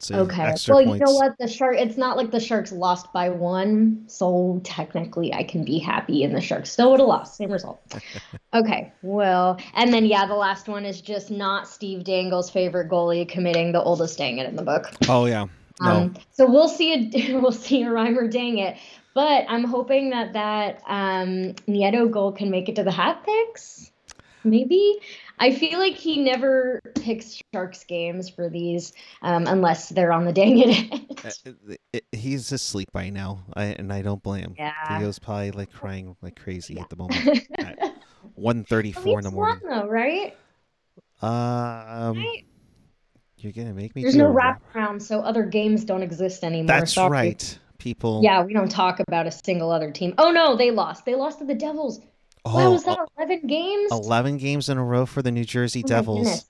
So 0.02 0.20
okay. 0.20 0.56
Well, 0.68 0.86
points. 0.86 1.00
you 1.00 1.06
know 1.06 1.14
what? 1.14 1.38
The 1.38 1.48
shark. 1.48 1.76
It's 1.78 1.98
not 1.98 2.16
like 2.16 2.32
the 2.32 2.40
Sharks 2.40 2.72
lost 2.72 3.12
by 3.12 3.30
one, 3.30 4.06
so 4.08 4.62
technically 4.64 5.34
I 5.34 5.44
can 5.44 5.66
be 5.66 5.78
happy, 5.78 6.24
and 6.24 6.34
the 6.34 6.40
Sharks 6.40 6.72
still 6.72 6.92
would 6.92 7.02
have 7.02 7.10
lost. 7.10 7.36
Same 7.36 7.52
result. 7.52 7.82
okay. 8.54 8.94
Well, 9.02 9.60
and 9.74 9.94
then 9.94 10.06
yeah, 10.06 10.26
the 10.26 10.36
last 10.36 10.70
one 10.70 10.86
is 10.86 11.02
just 11.02 11.30
not 11.30 11.68
Steve 11.68 12.06
Dangle's 12.06 12.50
favorite 12.50 12.90
goalie 12.90 13.28
committing 13.28 13.74
the 13.74 13.84
oldest 13.84 14.18
dang 14.18 14.38
it 14.38 14.48
in 14.48 14.56
the 14.56 14.64
book. 14.64 14.90
Oh 15.10 15.26
yeah. 15.26 15.48
No. 15.82 15.90
Um, 15.90 16.16
so 16.32 16.50
we'll 16.50 16.70
see 16.70 16.94
a 16.94 17.34
we'll 17.40 17.52
see 17.52 17.84
a 17.84 17.88
Reimer 17.88 18.32
dang 18.32 18.58
it. 18.60 18.78
But 19.14 19.46
I'm 19.48 19.64
hoping 19.64 20.12
that 20.12 20.34
that 20.34 20.82
um, 20.88 21.54
Nieto 21.68 22.10
goal 22.10 22.32
can 22.32 22.50
make 22.50 22.70
it 22.70 22.76
to 22.76 22.84
the 22.84 22.92
hat 22.92 23.26
picks. 23.26 23.92
Maybe. 24.44 25.00
I 25.40 25.54
feel 25.54 25.80
like 25.80 25.96
he 25.96 26.22
never 26.22 26.82
picks 26.96 27.42
Sharks 27.54 27.84
games 27.84 28.30
for 28.30 28.50
these 28.50 28.94
um, 29.22 29.46
unless 29.48 29.90
they're 29.90 30.12
on 30.12 30.26
the 30.26 30.34
dang 30.34 30.60
it. 30.60 31.76
Uh, 31.94 32.00
he's 32.14 32.52
asleep 32.52 32.90
by 32.94 33.10
now, 33.10 33.44
I, 33.54 33.66
and 33.66 33.92
I 33.92 34.02
don't 34.02 34.24
blame 34.24 34.44
him. 34.44 34.56
Yeah. 34.58 35.00
He 35.00 35.06
was 35.06 35.20
probably 35.20 35.52
like 35.52 35.72
crying 35.72 36.16
like 36.22 36.40
crazy 36.40 36.76
yeah. 36.76 36.82
at 36.82 36.90
the 36.90 36.96
moment. 36.96 37.48
at 37.58 37.78
1.34 38.40 39.18
in 39.18 39.24
the 39.24 39.32
morning. 39.32 39.60
Fun, 39.60 39.70
though, 39.70 39.88
right? 39.88 40.38
Uh, 41.22 41.26
um, 41.88 42.18
right? 42.18 42.46
You're 43.38 43.54
gonna 43.54 43.74
make 43.74 43.96
me. 43.96 44.04
There's 44.04 44.16
no 44.16 44.34
wraparound, 44.34 45.02
so 45.02 45.20
other 45.20 45.44
games 45.44 45.84
don't 45.84 46.04
exist 46.04 46.44
anymore. 46.44 46.68
That's 46.68 46.98
right 46.98 47.60
people. 47.80 48.22
Yeah, 48.24 48.44
we 48.44 48.54
don't 48.54 48.70
talk 48.70 49.00
about 49.00 49.26
a 49.26 49.32
single 49.32 49.72
other 49.72 49.92
team. 49.92 50.14
Oh 50.18 50.32
no, 50.32 50.56
they 50.56 50.72
lost. 50.72 51.06
They 51.06 51.16
lost 51.16 51.40
to 51.40 51.46
the 51.46 51.56
Devils. 51.56 52.00
Oh, 52.46 52.56
wow, 52.56 52.72
was 52.72 52.84
that 52.84 53.00
uh, 53.00 53.06
eleven 53.18 53.48
games? 53.48 53.92
Eleven 53.92 54.38
games 54.38 54.70
in 54.70 54.78
a 54.78 54.84
row 54.84 55.06
for 55.06 55.22
the 55.22 55.32
New 55.32 55.46
Jersey 55.46 55.82
oh 55.84 55.88
Devils. 55.88 56.46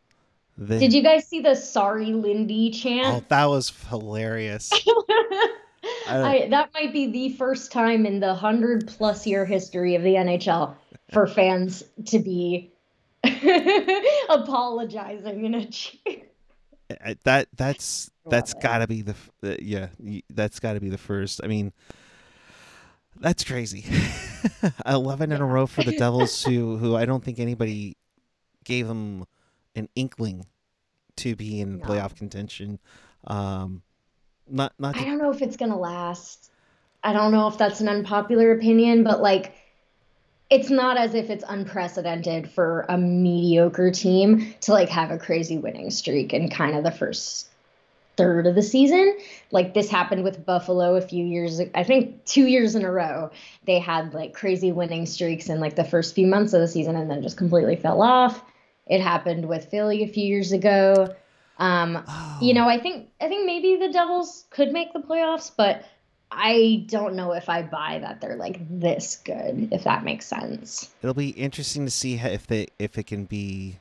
The... 0.58 0.78
Did 0.78 0.94
you 0.94 1.02
guys 1.02 1.26
see 1.28 1.40
the 1.40 1.56
"Sorry, 1.56 2.08
Lindy" 2.08 2.72
chant? 2.72 3.08
Oh, 3.08 3.24
that 3.30 3.46
was 3.46 3.72
hilarious. 3.90 4.72
I, 6.08 6.48
that 6.50 6.72
might 6.74 6.92
be 6.92 7.12
the 7.12 7.30
first 7.38 7.72
time 7.72 8.06
in 8.06 8.20
the 8.20 8.34
hundred 8.34 8.88
plus 8.88 9.26
year 9.26 9.46
history 9.46 9.96
of 9.96 10.04
the 10.04 10.16
NHL 10.16 10.76
for 11.12 11.28
fans 11.28 11.84
to 12.08 12.20
be 12.20 12.72
apologizing 14.30 15.46
in 15.46 15.54
a 15.56 15.66
cheer. 15.68 16.29
That 17.24 17.48
that's 17.56 18.10
that's 18.26 18.54
got 18.56 18.80
to 18.80 18.88
be 18.88 19.02
the 19.02 19.16
uh, 19.44 19.56
yeah 19.60 19.88
that's 20.30 20.60
got 20.60 20.74
to 20.74 20.80
be 20.80 20.90
the 20.90 20.98
first. 20.98 21.42
I 21.44 21.48
mean, 21.48 21.72
that's 23.20 23.44
crazy. 23.44 23.86
Eleven 24.86 25.32
in 25.32 25.42
a 25.42 25.46
row 25.46 25.68
for 25.68 25.84
the 25.84 25.92
Devils, 25.98 26.44
who 26.44 26.78
who 26.78 26.96
I 26.96 27.06
don't 27.06 27.24
think 27.24 27.40
anybody 27.40 27.96
gave 28.64 28.88
them 28.88 29.26
an 29.76 29.90
inkling 29.96 30.46
to 31.18 31.36
be 31.36 31.62
in 31.62 31.80
no. 31.80 31.86
playoff 31.86 32.16
contention. 32.16 32.80
Um, 33.26 33.84
not 34.50 34.74
not. 34.80 34.96
To... 34.96 35.02
I 35.02 35.06
don't 35.06 35.18
know 35.18 35.32
if 35.32 35.42
it's 35.42 35.58
gonna 35.58 35.78
last. 35.78 36.52
I 37.04 37.14
don't 37.14 37.32
know 37.32 37.48
if 37.48 37.58
that's 37.58 37.82
an 37.82 37.88
unpopular 37.88 38.52
opinion, 38.52 39.04
but 39.04 39.22
like 39.22 39.54
it's 40.50 40.70
not 40.70 40.98
as 40.98 41.14
if 41.14 41.30
it's 41.30 41.44
unprecedented 41.48 42.50
for 42.50 42.86
a 42.90 42.98
mediocre 42.98 43.92
team 43.92 44.54
to 44.62 44.74
like 44.74 44.90
have 44.90 45.12
a 45.12 45.18
crazy 45.18 45.58
winning 45.58 45.92
streak 45.92 46.34
in 46.34 46.50
kind 46.50 46.76
of 46.76 46.84
the 46.84 46.92
first 46.92 47.50
third 48.18 48.48
of 48.48 48.56
the 48.56 48.64
season. 48.64 49.18
Like 49.52 49.74
this 49.74 49.90
happened 49.90 50.24
with 50.24 50.46
Buffalo 50.46 50.96
a 50.96 51.02
few 51.02 51.24
years, 51.24 51.62
I 51.74 51.84
think 51.84 52.26
two 52.26 52.48
years 52.48 52.76
in 52.76 52.84
a 52.84 52.92
row. 52.92 53.32
They 53.66 53.80
had 53.80 54.14
like 54.14 54.34
crazy 54.34 54.72
winning 54.72 55.06
streaks 55.06 55.50
in 55.50 55.60
like 55.60 55.76
the 55.76 55.84
first 55.84 56.16
few 56.16 56.28
months 56.28 56.54
of 56.54 56.62
the 56.62 56.68
season 56.68 56.96
and 56.96 57.10
then 57.10 57.22
just 57.22 57.38
completely 57.38 57.76
fell 57.76 58.02
off. 58.02 58.44
It 58.88 59.02
happened 59.02 59.48
with 59.48 59.66
Philly 59.66 60.04
a 60.04 60.08
few 60.08 60.26
years 60.26 60.52
ago. 60.52 61.14
Um, 61.60 62.04
oh. 62.08 62.40
You 62.42 62.56
know, 62.56 62.68
I 62.68 62.80
think 62.80 63.10
I 63.22 63.28
think 63.28 63.46
maybe 63.46 63.76
the 63.76 63.92
Devils 63.92 64.46
could 64.50 64.72
make 64.72 64.94
the 64.94 65.00
playoffs, 65.00 65.52
but 65.56 65.86
I 66.32 66.86
don't 66.88 67.16
know 67.16 67.32
if 67.34 67.50
I 67.50 67.64
buy 67.64 68.00
that 68.00 68.22
they're 68.22 68.36
like 68.36 68.60
this 68.70 69.22
good. 69.24 69.70
If 69.72 69.84
that 69.84 70.04
makes 70.04 70.26
sense. 70.26 70.90
It'll 71.02 71.14
be 71.14 71.30
interesting 71.30 71.86
to 71.86 71.92
see 71.92 72.16
if 72.16 72.46
they 72.48 72.68
if 72.78 72.98
it 72.98 73.08
can 73.08 73.26
be 73.26 73.78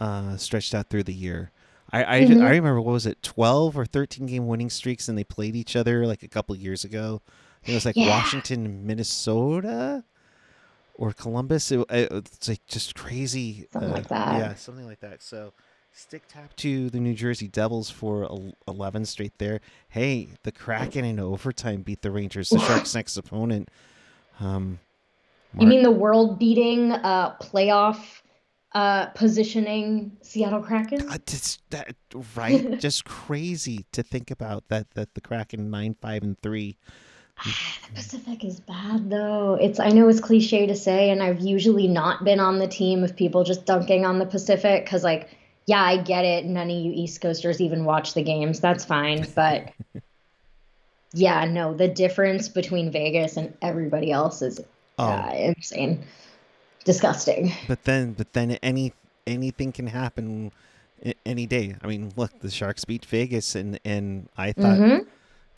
uh, 0.00 0.36
stretched 0.36 0.74
out 0.74 0.88
through 0.88 1.04
the 1.04 1.14
year. 1.14 1.50
I 1.92 2.04
I, 2.04 2.20
mm-hmm. 2.22 2.42
I 2.42 2.50
remember 2.50 2.80
what 2.80 2.92
was 2.92 3.06
it, 3.06 3.22
twelve 3.22 3.76
or 3.76 3.86
thirteen 3.86 4.26
game 4.26 4.46
winning 4.46 4.70
streaks, 4.70 5.08
and 5.08 5.16
they 5.16 5.24
played 5.24 5.56
each 5.56 5.76
other 5.76 6.06
like 6.06 6.22
a 6.22 6.28
couple 6.28 6.54
years 6.56 6.84
ago. 6.84 7.22
It 7.64 7.74
was 7.74 7.84
like 7.84 7.96
yeah. 7.96 8.08
Washington, 8.08 8.86
Minnesota, 8.86 10.04
or 10.94 11.12
Columbus. 11.12 11.72
It, 11.72 11.80
it, 11.90 12.12
it's 12.12 12.48
like 12.48 12.66
just 12.66 12.94
crazy. 12.94 13.66
Something 13.72 13.90
uh, 13.90 13.94
like 13.94 14.08
that. 14.08 14.38
Yeah, 14.38 14.54
something 14.54 14.86
like 14.86 15.00
that. 15.00 15.22
So 15.22 15.52
stick 15.92 16.22
tap 16.28 16.54
to 16.56 16.90
the 16.90 17.00
New 17.00 17.14
Jersey 17.14 17.48
Devils 17.48 17.90
for 17.90 18.28
11 18.68 19.04
straight 19.06 19.38
there. 19.38 19.60
Hey, 19.88 20.30
the 20.42 20.52
Kraken 20.52 21.04
in 21.04 21.18
overtime 21.18 21.82
beat 21.82 22.02
the 22.02 22.10
Rangers, 22.10 22.50
the 22.50 22.58
Sharks' 22.66 22.94
next 22.94 23.16
opponent. 23.16 23.68
Um, 24.38 24.78
Mark- 25.52 25.62
you 25.62 25.68
mean 25.68 25.82
the 25.82 25.90
world 25.90 26.38
beating 26.38 26.92
uh, 26.92 27.36
playoff 27.36 28.22
uh, 28.72 29.06
positioning 29.06 30.16
Seattle 30.22 30.62
Kraken? 30.62 31.08
Uh, 31.08 31.18
just 31.26 31.60
that, 31.70 31.94
right? 32.36 32.78
just 32.80 33.04
crazy 33.04 33.84
to 33.92 34.02
think 34.02 34.30
about 34.30 34.68
that, 34.68 34.90
that 34.92 35.14
the 35.14 35.20
Kraken 35.20 35.70
9 35.70 35.96
5 36.00 36.22
and 36.22 36.40
3 36.40 36.78
the 37.44 37.94
Pacific 37.94 38.44
is 38.44 38.60
bad 38.60 39.08
though. 39.08 39.56
It's 39.60 39.80
I 39.80 39.90
know 39.90 40.08
it's 40.08 40.20
cliche 40.20 40.66
to 40.66 40.76
say, 40.76 41.10
and 41.10 41.22
I've 41.22 41.40
usually 41.40 41.88
not 41.88 42.24
been 42.24 42.40
on 42.40 42.58
the 42.58 42.68
team 42.68 43.02
of 43.02 43.16
people 43.16 43.44
just 43.44 43.64
dunking 43.64 44.04
on 44.04 44.18
the 44.18 44.26
Pacific 44.26 44.84
because 44.84 45.04
like, 45.04 45.30
yeah, 45.70 45.84
I 45.84 45.98
get 45.98 46.24
it. 46.24 46.46
None 46.46 46.68
of 46.68 46.76
you 46.76 46.90
East 46.92 47.20
Coasters 47.20 47.60
even 47.60 47.84
watch 47.84 48.14
the 48.14 48.22
games. 48.22 48.58
That's 48.58 48.84
fine, 48.84 49.24
but 49.36 49.72
yeah, 51.12 51.44
no, 51.44 51.74
the 51.74 51.86
difference 51.86 52.48
between 52.48 52.90
Vegas 52.90 53.36
and 53.36 53.56
everybody 53.62 54.10
else 54.10 54.42
is 54.42 54.60
oh. 54.98 55.04
uh, 55.06 55.30
insane, 55.32 56.04
disgusting. 56.84 57.52
But 57.68 57.84
then, 57.84 58.14
but 58.14 58.32
then 58.32 58.58
any 58.64 58.92
anything 59.28 59.70
can 59.70 59.86
happen 59.86 60.50
any 61.24 61.46
day. 61.46 61.76
I 61.80 61.86
mean, 61.86 62.12
look, 62.16 62.40
the 62.40 62.50
Sharks 62.50 62.84
beat 62.84 63.04
Vegas, 63.04 63.54
and 63.54 63.78
and 63.84 64.28
I 64.36 64.50
thought. 64.50 64.76
Mm-hmm 64.76 65.08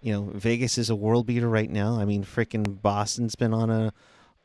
you 0.05 0.13
know, 0.13 0.33
Vegas 0.35 0.79
is 0.79 0.91
a 0.91 0.97
world 0.97 1.27
beater 1.27 1.49
right 1.49 1.71
now. 1.71 1.95
I 1.95 2.05
mean, 2.05 2.25
freaking 2.25 2.83
Boston's 2.83 3.37
been 3.37 3.55
on 3.55 3.71
a 3.71 3.93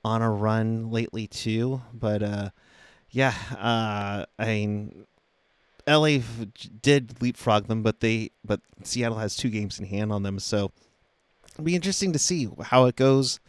on 0.06 0.22
a 0.22 0.30
run 0.30 0.92
lately 0.92 1.26
too. 1.26 1.82
But 1.92 2.22
uh, 2.22 2.50
yeah, 3.10 3.34
uh, 3.58 4.26
I 4.38 4.46
mean, 4.46 5.08
LA 5.88 6.20
did 6.82 7.22
leapfrog 7.22 7.68
them, 7.68 7.82
but 7.82 8.02
they 8.02 8.32
but 8.44 8.60
Seattle 8.84 9.18
has 9.18 9.36
two 9.36 9.50
games 9.50 9.80
in 9.80 9.86
hand 9.86 10.12
on 10.12 10.24
them, 10.24 10.40
so 10.40 10.72
it'll 11.54 11.64
be 11.64 11.76
interesting 11.76 12.14
to 12.14 12.20
see 12.20 12.50
how 12.62 12.86
it 12.86 12.96
goes 12.96 13.40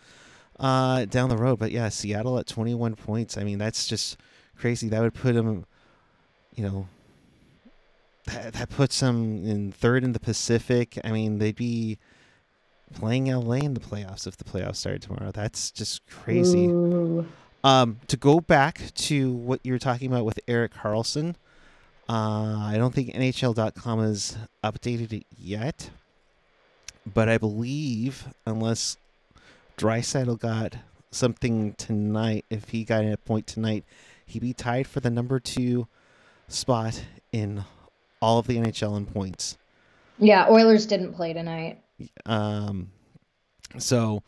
uh, 0.61 1.05
down 1.07 1.29
the 1.29 1.37
road. 1.37 1.59
But 1.59 1.72
yeah, 1.72 1.88
Seattle 1.88 2.38
at 2.38 2.46
21 2.46 2.94
points. 2.96 3.37
I 3.37 3.44
mean, 3.44 3.59
that's 3.59 3.87
just 3.87 4.18
crazy. 4.57 4.88
That 4.88 5.01
would 5.01 5.14
put 5.14 5.35
them, 5.35 5.66
you 6.55 6.64
know, 6.64 6.88
that, 8.27 8.53
that 8.55 8.70
puts 8.70 9.01
them 9.01 9.44
in 9.44 9.72
third 9.72 10.05
in 10.05 10.12
the 10.12 10.20
Pacific. 10.20 10.98
I 11.05 11.11
mean, 11.11 11.38
they'd 11.38 11.57
be 11.57 11.98
playing 12.94 13.27
LA 13.27 13.57
in 13.57 13.74
the 13.74 13.81
playoffs 13.81 14.27
if 14.27 14.37
the 14.37 14.44
playoffs 14.44 14.77
started 14.77 15.03
tomorrow. 15.03 15.33
That's 15.33 15.70
just 15.70 16.07
crazy. 16.07 16.66
Ooh. 16.66 17.27
Um, 17.64 17.98
to 18.07 18.16
go 18.16 18.40
back 18.40 18.81
to 18.94 19.33
what 19.33 19.61
you 19.64 19.72
were 19.72 19.79
talking 19.81 20.11
about 20.11 20.24
with 20.24 20.38
Erik 20.46 20.74
Karlsson, 20.74 21.35
uh, 22.09 22.59
I 22.64 22.75
don't 22.77 22.94
think 22.94 23.14
NHL.com 23.14 23.99
has 24.01 24.37
updated 24.64 25.12
it 25.12 25.27
yet, 25.37 25.90
but 27.07 27.29
I 27.29 27.38
believe 27.38 28.29
unless 28.47 28.97
Draisaitl 29.77 30.38
got 30.38 30.77
something 31.11 31.75
tonight, 31.75 32.44
if 32.51 32.71
he 32.71 32.85
got 32.85 33.05
a 33.05 33.16
point 33.16 33.47
tonight, 33.47 33.85
he'd 34.27 34.40
be 34.40 34.53
tied 34.53 34.87
for 34.87 35.01
the 35.01 35.11
number 35.11 35.38
two 35.38 35.87
spot 36.49 37.05
in 37.33 37.64
all 38.21 38.38
of 38.38 38.47
the 38.47 38.57
NHL 38.57 38.97
in 38.97 39.07
points. 39.07 39.59
Yeah, 40.18 40.49
Oilers 40.49 40.87
didn't 40.87 41.12
play 41.12 41.33
tonight. 41.33 41.83
Um, 42.27 42.90
so 43.79 44.23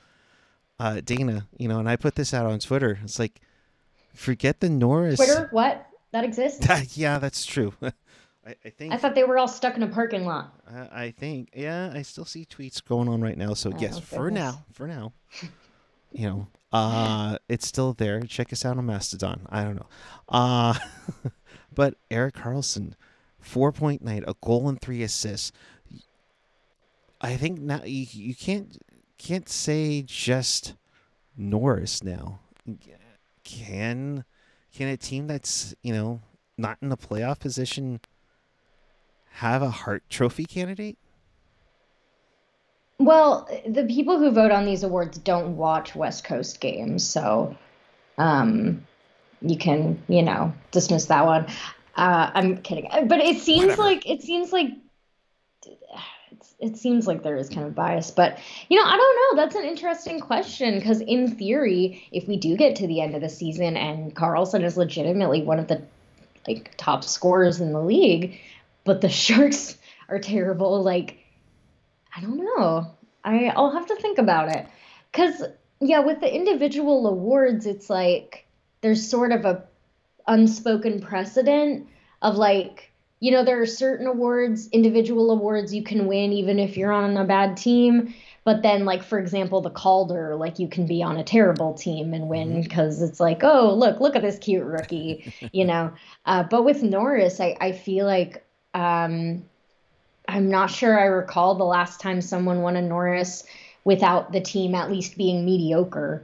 uh, 0.78 1.00
Dana, 1.04 1.46
you 1.56 1.68
know, 1.68 1.78
and 1.78 1.88
I 1.88 1.96
put 1.96 2.14
this 2.14 2.32
out 2.32 2.46
on 2.46 2.58
Twitter. 2.58 2.98
It's 3.02 3.18
like, 3.18 3.40
forget 4.14 4.60
the 4.60 4.68
Norris. 4.68 5.16
Twitter, 5.16 5.48
what? 5.50 5.86
That 6.12 6.24
exists? 6.24 6.96
yeah, 6.96 7.18
that's 7.18 7.44
true. 7.46 7.72
I, 8.46 8.54
I, 8.64 8.70
think. 8.70 8.92
I 8.92 8.96
thought 8.96 9.14
they 9.14 9.24
were 9.24 9.38
all 9.38 9.48
stuck 9.48 9.76
in 9.76 9.82
a 9.82 9.88
parking 9.88 10.24
lot. 10.24 10.58
Uh, 10.66 10.86
I 10.90 11.10
think, 11.10 11.50
yeah, 11.54 11.92
I 11.94 12.02
still 12.02 12.24
see 12.24 12.46
tweets 12.46 12.82
going 12.84 13.08
on 13.08 13.20
right 13.20 13.36
now. 13.36 13.54
So 13.54 13.70
oh, 13.72 13.78
yes, 13.78 13.98
for 13.98 14.30
now, 14.30 14.64
for 14.72 14.86
now, 14.86 15.12
you 16.12 16.28
know, 16.28 16.46
uh, 16.72 17.38
it's 17.48 17.66
still 17.66 17.92
there. 17.92 18.20
Check 18.22 18.52
us 18.52 18.64
out 18.64 18.78
on 18.78 18.86
Mastodon. 18.86 19.46
I 19.50 19.62
don't 19.64 19.76
know, 19.76 19.86
uh, 20.28 20.74
but 21.74 21.94
Erik 22.10 22.36
Karlsson, 22.36 22.94
four 23.40 23.72
point 23.72 24.02
night, 24.02 24.24
a 24.26 24.34
goal 24.42 24.68
and 24.68 24.80
three 24.80 25.02
assists. 25.02 25.52
I 27.20 27.36
think 27.36 27.60
now 27.60 27.82
you, 27.84 28.06
you 28.10 28.34
can't 28.34 28.80
can't 29.18 29.48
say 29.48 30.02
just 30.02 30.74
Norris 31.36 32.02
now. 32.02 32.40
Can 33.44 34.24
can 34.74 34.88
a 34.88 34.96
team 34.96 35.26
that's 35.26 35.74
you 35.82 35.92
know 35.92 36.20
not 36.56 36.78
in 36.82 36.88
the 36.88 36.96
playoff 36.96 37.38
position 37.38 38.00
have 39.32 39.62
a 39.62 39.70
Hart 39.70 40.02
Trophy 40.10 40.44
candidate? 40.44 40.98
Well, 42.98 43.48
the 43.66 43.84
people 43.84 44.18
who 44.18 44.30
vote 44.30 44.50
on 44.50 44.66
these 44.66 44.82
awards 44.82 45.16
don't 45.18 45.56
watch 45.56 45.94
West 45.94 46.24
Coast 46.24 46.60
games, 46.60 47.06
so 47.08 47.56
um, 48.18 48.86
you 49.40 49.56
can 49.56 50.02
you 50.08 50.22
know 50.22 50.52
dismiss 50.70 51.06
that 51.06 51.24
one. 51.24 51.46
Uh, 51.96 52.30
I'm 52.34 52.58
kidding, 52.58 52.88
but 53.08 53.20
it 53.20 53.38
seems 53.40 53.62
Whatever. 53.62 53.82
like 53.82 54.08
it 54.08 54.22
seems 54.22 54.52
like 54.52 54.70
it 56.58 56.76
seems 56.76 57.06
like 57.06 57.22
there 57.22 57.36
is 57.36 57.48
kind 57.48 57.66
of 57.66 57.74
bias, 57.74 58.10
but 58.10 58.38
you 58.68 58.78
know, 58.78 58.84
I 58.84 58.96
don't 58.96 59.36
know. 59.36 59.42
That's 59.42 59.56
an 59.56 59.64
interesting 59.64 60.20
question 60.20 60.78
because 60.78 61.00
in 61.00 61.36
theory, 61.36 62.06
if 62.12 62.28
we 62.28 62.36
do 62.36 62.56
get 62.56 62.76
to 62.76 62.86
the 62.86 63.00
end 63.00 63.14
of 63.14 63.20
the 63.20 63.28
season 63.28 63.76
and 63.76 64.14
Karlsson 64.14 64.64
is 64.64 64.76
legitimately 64.76 65.42
one 65.42 65.58
of 65.58 65.68
the 65.68 65.82
like 66.46 66.74
top 66.76 67.04
scorers 67.04 67.60
in 67.60 67.72
the 67.72 67.80
league, 67.80 68.38
but 68.84 69.00
the 69.00 69.08
Sharks 69.24 69.78
are 70.08 70.18
terrible, 70.18 70.82
like 70.82 71.18
I 72.14 72.20
don't 72.20 72.38
know. 72.38 72.86
I 73.24 73.46
I'll 73.54 73.72
have 73.72 73.86
to 73.86 73.96
think 73.96 74.18
about 74.18 74.48
it. 74.50 74.66
Cuz 75.12 75.42
yeah, 75.80 76.00
with 76.00 76.20
the 76.20 76.34
individual 76.34 77.06
awards, 77.06 77.66
it's 77.66 77.88
like 77.88 78.46
there's 78.82 79.08
sort 79.08 79.32
of 79.32 79.44
a 79.44 79.64
unspoken 80.26 81.00
precedent 81.00 81.88
of 82.22 82.36
like 82.36 82.89
you 83.20 83.30
know 83.30 83.44
there 83.44 83.60
are 83.60 83.66
certain 83.66 84.06
awards 84.06 84.68
individual 84.68 85.30
awards 85.30 85.74
you 85.74 85.82
can 85.82 86.06
win 86.06 86.32
even 86.32 86.58
if 86.58 86.76
you're 86.76 86.92
on 86.92 87.16
a 87.16 87.24
bad 87.24 87.56
team. 87.56 88.14
But 88.42 88.62
then 88.62 88.86
like 88.86 89.02
for 89.02 89.18
example 89.18 89.60
the 89.60 89.70
calder 89.70 90.34
like 90.34 90.58
you 90.58 90.66
can 90.66 90.86
be 90.86 91.02
on 91.02 91.18
a 91.18 91.24
terrible 91.24 91.74
team 91.74 92.14
and 92.14 92.28
win 92.28 92.62
because 92.62 92.96
mm-hmm. 92.96 93.04
it's 93.04 93.20
like 93.20 93.44
oh 93.44 93.74
look 93.74 94.00
look 94.00 94.16
at 94.16 94.22
this 94.22 94.38
cute 94.38 94.64
rookie 94.64 95.32
you 95.52 95.64
know? 95.64 95.92
Uh, 96.24 96.42
but 96.44 96.64
with 96.64 96.82
norris 96.82 97.38
i, 97.40 97.56
I 97.60 97.72
feel 97.72 98.06
like 98.06 98.44
um, 98.72 99.44
i'm 100.26 100.48
not 100.50 100.70
sure 100.70 100.98
i 100.98 101.04
recall 101.04 101.54
the 101.54 101.64
last 101.64 102.00
time 102.00 102.22
someone 102.22 102.62
won 102.62 102.76
a 102.76 102.82
norris 102.82 103.44
without 103.84 104.32
the 104.32 104.40
team 104.40 104.74
at 104.74 104.90
least 104.90 105.18
being 105.18 105.44
mediocre 105.44 106.22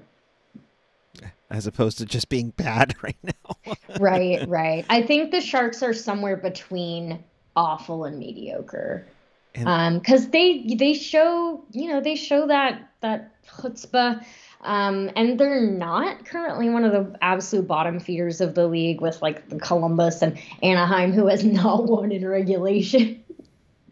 as 1.50 1.66
opposed 1.66 1.98
to 1.98 2.06
just 2.06 2.28
being 2.28 2.50
bad 2.50 2.94
right 3.02 3.16
now. 3.22 3.74
right, 4.00 4.46
right. 4.48 4.84
I 4.88 5.02
think 5.02 5.30
the 5.30 5.40
Sharks 5.40 5.82
are 5.82 5.94
somewhere 5.94 6.36
between 6.36 7.22
awful 7.54 8.04
and 8.04 8.18
mediocre. 8.18 9.06
And, 9.54 9.68
um, 9.68 9.98
because 9.98 10.28
they 10.28 10.74
they 10.78 10.92
show 10.92 11.64
you 11.72 11.88
know 11.88 12.02
they 12.02 12.14
show 12.14 12.46
that 12.46 12.90
that 13.00 13.42
chutzpah, 13.46 14.22
um, 14.60 15.10
and 15.16 15.40
they're 15.40 15.62
not 15.62 16.26
currently 16.26 16.68
one 16.68 16.84
of 16.84 16.92
the 16.92 17.18
absolute 17.22 17.66
bottom 17.66 17.98
feeders 17.98 18.42
of 18.42 18.54
the 18.54 18.66
league 18.66 19.00
with 19.00 19.22
like 19.22 19.48
the 19.48 19.58
Columbus 19.58 20.20
and 20.20 20.38
Anaheim 20.62 21.12
who 21.12 21.26
has 21.28 21.42
not 21.44 21.86
won 21.86 22.12
in 22.12 22.26
regulation. 22.28 23.24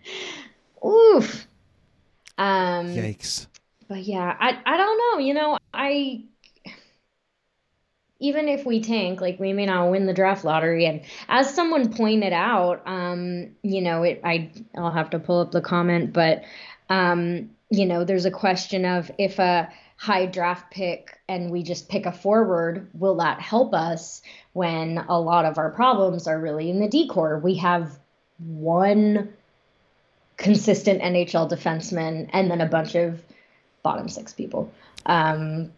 Oof. 0.85 1.47
Um, 2.37 2.89
Yikes. 2.89 3.47
But 3.89 4.03
yeah, 4.03 4.37
I 4.39 4.59
I 4.67 4.77
don't 4.77 4.99
know. 4.99 5.19
You 5.25 5.33
know, 5.33 5.59
I 5.73 6.25
even 8.25 8.49
if 8.49 8.65
we 8.65 8.81
tank, 8.81 9.21
like 9.21 9.39
we 9.39 9.53
may 9.53 9.67
not 9.67 9.91
win 9.91 10.07
the 10.07 10.15
draft 10.15 10.45
lottery. 10.45 10.87
And 10.87 11.03
as 11.29 11.55
someone 11.55 11.93
pointed 11.93 12.33
out, 12.33 12.83
um, 12.87 13.51
you 13.63 13.83
know, 13.83 14.03
it 14.03 14.23
I 14.25 14.51
I'll 14.77 14.91
have 14.91 15.11
to 15.11 15.19
pull 15.19 15.41
up 15.41 15.53
the 15.53 15.61
comment, 15.61 16.15
but 16.15 16.45
um, 16.89 17.51
you 17.69 17.85
know, 17.85 18.05
there's 18.05 18.25
a 18.25 18.31
question 18.31 18.87
of 18.87 19.11
if 19.19 19.39
a 19.39 19.71
high 19.97 20.25
draft 20.25 20.71
pick 20.71 21.19
and 21.29 21.51
we 21.51 21.63
just 21.63 21.91
pick 21.91 22.07
a 22.07 22.13
forward, 22.13 22.89
will 22.95 23.17
that 23.17 23.41
help 23.41 23.75
us 23.75 24.23
when 24.55 24.99
a 24.99 25.21
lot 25.21 25.45
of 25.45 25.59
our 25.59 25.71
problems 25.71 26.27
are 26.27 26.41
really 26.41 26.71
in 26.71 26.81
the 26.81 26.89
decor? 26.89 27.39
We 27.39 27.57
have 27.57 27.99
one 28.39 29.35
consistent 30.39 31.03
NHL 31.03 31.51
defenseman 31.51 32.31
and 32.33 32.51
then 32.51 32.63
a 32.63 32.67
bunch 32.67 32.95
of 32.95 33.23
bottom 33.83 34.09
six 34.09 34.33
people. 34.33 34.73
Um, 35.05 35.73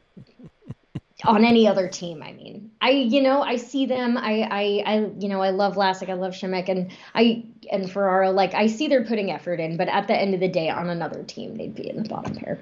on 1.25 1.45
any 1.45 1.67
other 1.67 1.89
team, 1.89 2.23
I 2.23 2.33
mean, 2.33 2.71
I 2.81 2.91
you 2.91 3.23
know 3.23 3.43
I 3.43 3.57
see 3.57 3.87
them. 3.87 4.17
I 4.17 4.43
I, 4.43 4.83
I 4.87 5.11
you 5.19 5.29
know 5.29 5.41
I 5.41 5.51
love 5.51 5.77
Vlasic, 5.77 6.11
I 6.11 6.15
love 6.15 6.35
Simek 6.35 6.69
and 6.69 6.91
I 7.15 7.45
and 7.73 7.91
Ferraro. 7.91 8.31
Like 8.33 8.55
I 8.55 8.67
see 8.67 8.89
they're 8.89 9.05
putting 9.05 9.31
effort 9.31 9.61
in, 9.61 9.77
but 9.77 9.89
at 9.89 10.09
the 10.09 10.15
end 10.15 10.35
of 10.35 10.41
the 10.41 10.49
day, 10.49 10.69
on 10.69 10.91
another 10.91 11.23
team, 11.23 11.57
they'd 11.57 11.75
be 11.75 11.89
in 11.89 12.03
the 12.03 12.09
bottom 12.09 12.35
pair. 12.35 12.59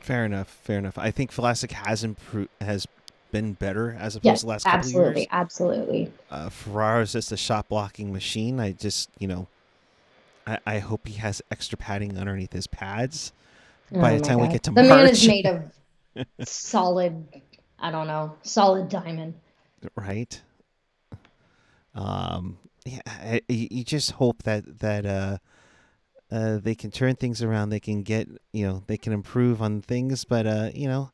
Fair 0.00 0.24
enough. 0.24 0.48
Fair 0.48 0.78
enough. 0.78 0.98
I 0.98 1.10
think 1.10 1.32
Vlasic 1.32 1.72
has 1.72 2.04
improved, 2.04 2.50
has 2.60 2.86
been 3.32 3.54
better 3.54 3.96
as 3.98 4.14
opposed 4.14 4.24
yes, 4.24 4.40
to 4.40 4.46
the 4.46 4.50
last 4.50 4.64
couple 4.64 4.78
of 4.78 4.86
years. 4.86 4.94
Absolutely, 4.94 5.28
absolutely. 5.32 6.12
Uh, 6.30 6.48
Ferraro's 6.48 7.12
just 7.12 7.32
a 7.32 7.36
shot 7.36 7.68
blocking 7.68 8.12
machine. 8.12 8.60
I 8.60 8.72
just, 8.72 9.10
you 9.18 9.26
know, 9.26 9.48
I, 10.46 10.58
I 10.64 10.78
hope 10.78 11.08
he 11.08 11.14
has 11.14 11.42
extra 11.50 11.76
padding 11.76 12.16
underneath 12.16 12.52
his 12.52 12.66
pads 12.66 13.32
oh 13.92 14.00
by 14.00 14.16
the 14.16 14.20
time 14.20 14.38
God. 14.38 14.46
we 14.46 14.52
get 14.52 14.62
to 14.64 14.70
the 14.70 14.82
March. 14.82 14.88
The 14.88 14.96
man 14.96 15.08
is 15.08 15.26
made 15.26 15.46
of 15.46 15.72
solid. 16.44 17.26
I 17.78 17.90
don't 17.90 18.06
know, 18.06 18.36
solid 18.42 18.88
diamond. 18.88 19.34
Right. 19.94 20.40
Um. 21.94 22.58
Yeah. 22.84 23.38
You 23.48 23.84
just 23.84 24.12
hope 24.12 24.42
that 24.44 24.78
that 24.80 25.06
uh 25.06 25.38
uh, 26.30 26.58
they 26.58 26.74
can 26.74 26.90
turn 26.90 27.14
things 27.16 27.42
around. 27.42 27.70
They 27.70 27.80
can 27.80 28.02
get, 28.02 28.28
you 28.52 28.66
know, 28.66 28.82
they 28.86 28.96
can 28.96 29.12
improve 29.12 29.62
on 29.62 29.80
things. 29.80 30.24
But, 30.24 30.46
uh, 30.46 30.70
you 30.74 30.88
know, 30.88 31.10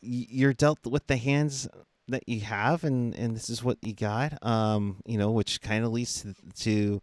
you're 0.00 0.52
dealt 0.52 0.86
with 0.86 1.06
the 1.06 1.16
hands 1.16 1.68
that 2.08 2.28
you 2.28 2.40
have, 2.40 2.84
and, 2.84 3.14
and 3.14 3.34
this 3.34 3.48
is 3.48 3.64
what 3.64 3.78
you 3.82 3.94
got, 3.94 4.38
um, 4.46 4.98
you 5.06 5.18
know, 5.18 5.30
which 5.30 5.60
kind 5.60 5.84
of 5.84 5.92
leads 5.92 6.22
to, 6.22 6.34
to 6.60 7.02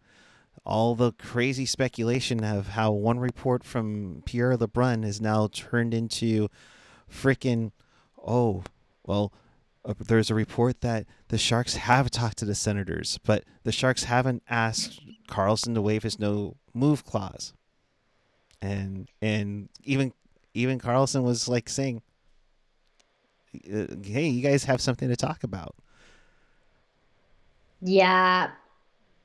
all 0.64 0.94
the 0.94 1.12
crazy 1.12 1.66
speculation 1.66 2.44
of 2.44 2.68
how 2.68 2.92
one 2.92 3.18
report 3.18 3.64
from 3.64 4.22
Pierre 4.24 4.56
LeBrun 4.56 5.04
is 5.04 5.20
now 5.20 5.48
turned 5.52 5.92
into 5.92 6.48
freaking, 7.10 7.72
oh, 8.24 8.62
well, 9.04 9.32
uh, 9.84 9.94
there's 9.98 10.30
a 10.30 10.34
report 10.34 10.80
that 10.82 11.06
the 11.28 11.38
Sharks 11.38 11.74
have 11.74 12.10
talked 12.10 12.38
to 12.38 12.44
the 12.44 12.54
Senators, 12.54 13.18
but 13.24 13.44
the 13.64 13.72
Sharks 13.72 14.04
haven't 14.04 14.42
asked 14.48 15.00
Karlsson 15.28 15.74
to 15.74 15.82
waive 15.82 16.04
his 16.04 16.18
no 16.18 16.56
move 16.72 17.04
clause. 17.04 17.52
And 18.60 19.08
and 19.20 19.68
even 19.82 20.12
even 20.54 20.78
Karlsson 20.78 21.24
was 21.24 21.48
like 21.48 21.68
saying, 21.68 22.00
uh, 23.56 23.86
"Hey, 24.04 24.28
you 24.28 24.40
guys 24.40 24.62
have 24.64 24.80
something 24.80 25.08
to 25.08 25.16
talk 25.16 25.42
about." 25.42 25.74
Yeah, 27.80 28.50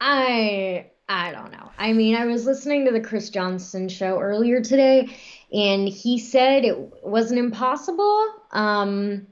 I 0.02 0.88
I 1.10 1.32
don't 1.32 1.52
know. 1.52 1.72
I 1.78 1.94
mean, 1.94 2.16
I 2.16 2.26
was 2.26 2.46
listening 2.46 2.86
to 2.86 2.92
the 2.92 3.00
Chris 3.00 3.30
Johnston 3.30 3.88
show 3.88 4.20
earlier 4.20 4.62
today, 4.62 5.16
and 5.54 5.88
he 5.88 6.20
said 6.20 6.66
it 6.66 6.78
wasn't 7.04 7.40
impossible. 7.40 8.28
Um, 8.52 9.28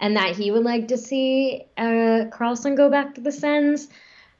and 0.00 0.16
that 0.16 0.34
he 0.34 0.50
would 0.50 0.64
like 0.64 0.88
to 0.88 0.96
see 0.96 1.66
uh, 1.76 2.26
Karlsson 2.32 2.76
go 2.76 2.90
back 2.90 3.14
to 3.14 3.20
the 3.20 3.30
Sens. 3.30 3.88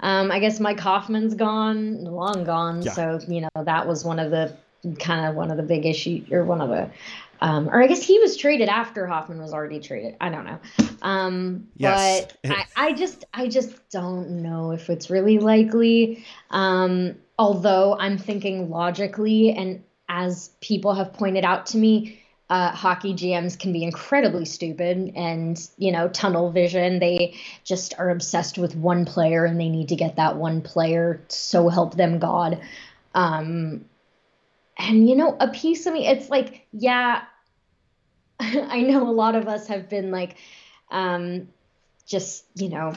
Um, 0.01 0.33
I 0.33 0.39
guess 0.39 0.59
Mike 0.59 0.81
Hoffman's 0.81 1.35
gone, 1.35 2.05
long 2.05 2.45
gone. 2.45 2.83
Yeah. 2.83 2.93
So 2.93 3.21
you 3.29 3.43
know 3.43 3.65
that 3.65 3.87
was 3.87 4.05
one 4.05 4.19
of 4.19 4.31
the 4.31 4.57
kind 4.99 5.27
of 5.27 5.35
one 5.35 5.51
of 5.51 5.59
the 5.59 5.63
big 5.63 5.85
issues, 5.85 6.33
or 6.33 6.43
one 6.45 6.63
of 6.63 6.71
the, 6.71 6.91
um, 7.41 7.69
or 7.69 7.83
I 7.83 7.87
guess 7.87 8.03
he 8.03 8.19
was 8.19 8.37
traded 8.37 8.69
after 8.69 9.07
Hoffman 9.07 9.41
was 9.41 9.53
already 9.53 9.81
traded. 9.81 10.17
I 10.21 10.29
don't 10.29 10.45
know. 10.45 10.59
Um, 11.03 11.69
yes. 11.77 12.27
But 12.43 12.53
I, 12.53 12.89
I 12.89 12.93
just 12.93 13.25
I 13.33 13.49
just 13.49 13.89
don't 13.91 14.43
know 14.43 14.73
if 14.73 14.91
it's 14.91 15.11
really 15.11 15.39
likely. 15.39 16.25
Um, 16.51 17.17
although 17.39 17.97
I'm 17.99 18.19
thinking 18.19 18.71
logically, 18.71 19.53
and 19.53 19.83
as 20.09 20.51
people 20.61 20.95
have 20.95 21.15
pointed 21.15 21.45
out 21.45 21.67
to 21.67 21.79
me, 21.79 22.21
uh, 22.51 22.73
hockey 22.73 23.15
GMs 23.15 23.59
can 23.59 23.73
be 23.73 23.85
incredibly 23.85 24.45
stupid 24.45 25.13
and, 25.15 25.69
you 25.79 25.93
know, 25.93 26.09
tunnel 26.09 26.51
vision. 26.51 26.99
They 26.99 27.37
just 27.63 27.95
are 27.97 28.11
obsessed 28.11 28.59
with 28.59 28.75
one 28.75 29.05
player 29.05 29.45
and 29.45 29.59
they 29.59 29.69
need 29.69 29.91
to 29.91 29.97
get 29.97 30.17
that 30.17 30.37
one 30.37 30.61
player. 30.61 31.23
So 31.29 31.69
help 31.69 31.95
them 31.95 32.19
God. 32.19 32.61
Um, 33.15 33.85
and, 34.81 35.09
you 35.09 35.17
know, 35.17 35.37
a 35.39 35.49
piece 35.49 35.87
of 35.87 35.93
me, 35.93 36.07
it's 36.07 36.31
like, 36.31 36.67
yeah, 36.73 37.23
I 38.41 38.83
know 38.83 39.09
a 39.09 39.13
lot 39.13 39.35
of 39.35 39.49
us 39.49 39.67
have 39.69 39.89
been 39.89 40.11
like, 40.11 40.37
um, 40.91 41.49
just, 42.07 42.45
you 42.55 42.69
know, 42.69 42.95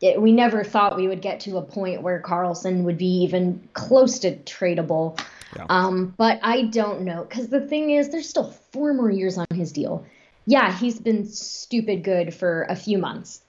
it, 0.00 0.20
we 0.20 0.32
never 0.32 0.64
thought 0.64 0.96
we 0.96 1.08
would 1.08 1.20
get 1.20 1.40
to 1.40 1.56
a 1.58 1.62
point 1.62 2.02
where 2.02 2.22
Karlsson 2.22 2.84
would 2.84 2.98
be 2.98 3.22
even 3.22 3.68
close 3.74 4.20
to 4.20 4.36
tradable. 4.36 5.20
Yeah. 5.56 5.66
Um, 5.68 6.14
but 6.16 6.38
I 6.42 6.62
don't 6.62 7.02
know 7.02 7.24
because 7.24 7.48
the 7.48 7.60
thing 7.60 7.90
is, 7.90 8.10
there's 8.10 8.28
still 8.28 8.50
four 8.72 8.94
more 8.94 9.10
years 9.10 9.38
on 9.38 9.46
his 9.52 9.72
deal. 9.72 10.06
Yeah, 10.46 10.72
he's 10.72 10.98
been 11.00 11.26
stupid 11.26 12.04
good 12.04 12.32
for 12.32 12.62
a 12.68 12.76
few 12.76 12.98
months. 12.98 13.42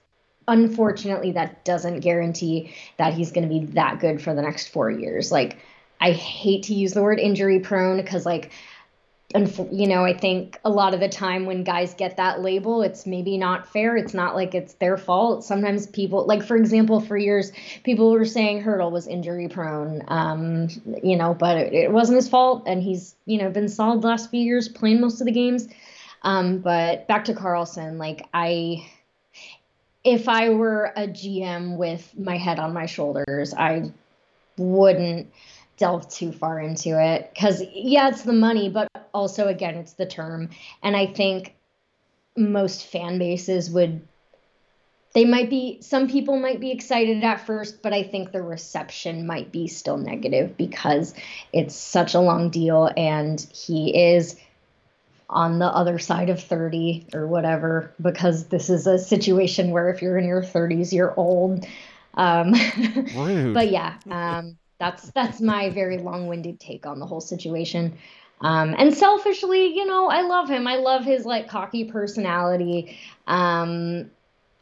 Unfortunately, 0.48 1.32
that 1.32 1.64
doesn't 1.64 2.00
guarantee 2.00 2.74
that 2.98 3.14
he's 3.14 3.30
going 3.32 3.48
to 3.48 3.60
be 3.60 3.66
that 3.72 4.00
good 4.00 4.20
for 4.20 4.34
the 4.34 4.42
next 4.42 4.68
four 4.68 4.90
years. 4.90 5.30
Like, 5.30 5.58
I 6.00 6.12
hate 6.12 6.64
to 6.64 6.74
use 6.74 6.92
the 6.92 7.02
word 7.02 7.18
injury 7.18 7.60
prone 7.60 7.98
because, 7.98 8.24
like, 8.24 8.50
you 9.70 9.86
know 9.86 10.04
i 10.04 10.12
think 10.12 10.58
a 10.64 10.70
lot 10.70 10.92
of 10.92 10.98
the 10.98 11.08
time 11.08 11.46
when 11.46 11.62
guys 11.62 11.94
get 11.94 12.16
that 12.16 12.40
label 12.40 12.82
it's 12.82 13.06
maybe 13.06 13.38
not 13.38 13.68
fair. 13.72 13.96
It's 13.96 14.12
not 14.12 14.34
like 14.34 14.54
it's 14.54 14.74
their 14.74 14.96
fault. 14.96 15.44
Sometimes 15.44 15.86
people 15.86 16.26
like 16.26 16.42
for 16.42 16.56
example 16.56 17.00
for 17.00 17.16
years 17.16 17.52
people 17.84 18.10
were 18.10 18.24
saying 18.24 18.62
Hertl 18.62 18.90
was 18.90 19.06
injury 19.06 19.48
prone 19.48 20.02
um, 20.08 20.68
you 21.02 21.16
know 21.16 21.34
but 21.34 21.56
it, 21.58 21.72
it, 21.72 21.92
wasn't 21.92 22.16
his 22.16 22.28
fault 22.28 22.64
and 22.66 22.82
he's 22.82 23.14
you 23.26 23.38
know 23.38 23.50
been 23.50 23.68
solid 23.68 24.02
last 24.02 24.30
few 24.30 24.40
years 24.40 24.68
playing 24.68 25.00
most 25.00 25.20
of 25.20 25.26
the 25.26 25.32
games. 25.32 25.68
Um, 26.22 26.58
but 26.58 27.06
back 27.06 27.24
to 27.26 27.32
Karlsson, 27.32 27.98
like 27.98 28.26
i 28.34 28.84
if 30.02 30.28
i 30.28 30.48
were 30.48 30.92
a 30.96 31.06
gm 31.06 31.76
with 31.76 32.18
my 32.18 32.38
head 32.38 32.58
on 32.58 32.72
my 32.72 32.86
shoulders 32.86 33.52
i 33.52 33.90
wouldn't 34.56 35.30
delve 35.80 36.08
too 36.08 36.30
far 36.30 36.60
into 36.60 37.02
it. 37.02 37.30
Because 37.34 37.62
yeah 37.72 38.08
it's 38.08 38.22
the 38.22 38.32
money 38.32 38.68
but 38.68 38.88
also 39.12 39.48
again 39.48 39.74
it's 39.74 39.94
the 39.94 40.06
term. 40.06 40.50
And 40.82 40.96
i 40.96 41.06
think 41.06 41.56
most 42.36 42.86
fan 42.86 43.18
bases 43.18 43.70
would 43.70 44.06
they 45.12 45.24
might 45.24 45.50
be 45.50 45.78
some 45.82 46.08
people 46.08 46.38
might 46.38 46.60
be 46.60 46.70
excited 46.70 47.24
at 47.24 47.44
first 47.44 47.82
but 47.82 47.92
i 47.92 48.04
think 48.04 48.30
the 48.30 48.40
reception 48.40 49.26
might 49.26 49.50
be 49.50 49.66
still 49.66 49.96
negative 49.96 50.56
because 50.56 51.12
it's 51.52 51.74
such 51.74 52.14
a 52.14 52.20
long 52.20 52.48
deal 52.48 52.88
and 52.96 53.40
he 53.52 54.14
is 54.14 54.36
on 55.28 55.58
the 55.58 55.66
other 55.66 55.98
side 55.98 56.28
of 56.28 56.42
30 56.42 57.08
or 57.14 57.26
whatever 57.26 57.92
because 58.00 58.46
this 58.46 58.70
is 58.70 58.86
a 58.86 58.98
situation 58.98 59.70
where 59.70 59.90
if 59.90 60.02
you're 60.02 60.18
in 60.18 60.26
your 60.26 60.42
30s 60.42 60.92
you're 60.92 61.14
old. 61.16 61.64
Um, 62.14 62.52
but 63.54 63.70
yeah 63.70 63.94
um, 64.10 64.58
that's 64.80 65.10
that's 65.10 65.40
my 65.40 65.70
very 65.70 65.98
long-winded 65.98 66.58
take 66.58 66.86
on 66.86 66.98
the 66.98 67.06
whole 67.06 67.20
situation. 67.20 67.96
Um, 68.40 68.74
and 68.78 68.94
selfishly, 68.94 69.76
you 69.76 69.84
know, 69.86 70.08
I 70.08 70.22
love 70.22 70.48
him. 70.48 70.66
I 70.66 70.76
love 70.76 71.04
his 71.04 71.26
like 71.26 71.48
cocky 71.48 71.84
personality. 71.84 72.98
Um, 73.26 74.10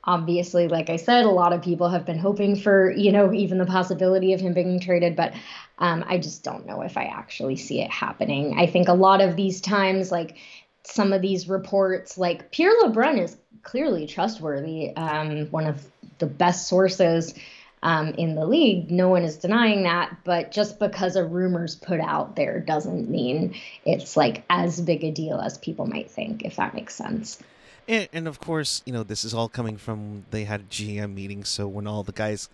obviously, 0.03 0.67
like 0.67 0.91
I 0.91 0.97
said, 0.97 1.25
a 1.25 1.31
lot 1.31 1.53
of 1.53 1.63
people 1.63 1.89
have 1.89 2.05
been 2.05 2.19
hoping 2.19 2.57
for, 2.57 2.91
you 2.91 3.13
know, 3.13 3.33
even 3.33 3.59
the 3.59 3.67
possibility 3.67 4.33
of 4.33 4.41
him 4.41 4.53
being 4.53 4.81
traded, 4.81 5.15
but 5.15 5.33
um, 5.79 6.05
I 6.09 6.19
just 6.19 6.43
don't 6.43 6.67
know 6.67 6.83
if 6.83 6.97
I 6.97 7.05
actually 7.05 7.57
see 7.57 7.81
it 7.81 7.91
happening. 7.91 8.59
I 8.59 8.67
think 8.67 8.89
a 8.89 8.95
lot 8.95 9.21
of 9.21 9.37
these 9.37 9.61
times, 9.61 10.11
like 10.11 10.37
some 10.83 11.13
of 11.13 11.23
these 11.23 11.49
reports, 11.49 12.19
like 12.19 12.51
Pierre 12.51 12.75
LeBrun 12.83 13.23
is 13.23 13.37
clearly 13.63 14.09
trustworthy, 14.09 14.97
um, 14.97 15.47
one 15.51 15.67
of 15.67 15.87
the 16.19 16.27
best 16.27 16.67
sources 16.67 17.35
um, 17.83 18.09
in 18.11 18.35
the 18.35 18.47
league. 18.47 18.91
No 18.91 19.09
one 19.09 19.23
is 19.23 19.37
denying 19.37 19.85
that, 19.85 20.17
but 20.25 20.51
just 20.51 20.79
because 20.79 21.17
a 21.17 21.25
rumor's 21.25 21.77
put 21.77 22.01
out 22.01 22.37
there 22.37 22.61
doesn't 22.61 23.09
mean 23.09 23.55
it's 23.85 24.17
like 24.17 24.45
as 24.51 24.81
big 24.81 25.05
a 25.05 25.11
deal 25.11 25.41
as 25.41 25.59
people 25.59 25.87
might 25.87 26.11
think, 26.11 26.45
if 26.45 26.57
that 26.57 26.75
makes 26.75 26.95
sense. 26.95 27.39
And, 27.87 28.09
and 28.13 28.29
of 28.29 28.41
course, 28.41 28.83
you 28.85 28.93
know, 28.93 29.03
this 29.03 29.25
is 29.25 29.33
all 29.33 29.49
coming 29.49 29.77
from 29.77 30.25
they 30.31 30.45
had 30.45 30.61
a 30.61 30.65
GM 30.65 31.15
meeting, 31.15 31.45
so 31.45 31.67
when 31.67 31.87
all 31.87 32.03
the 32.03 32.13
guys, 32.13 32.49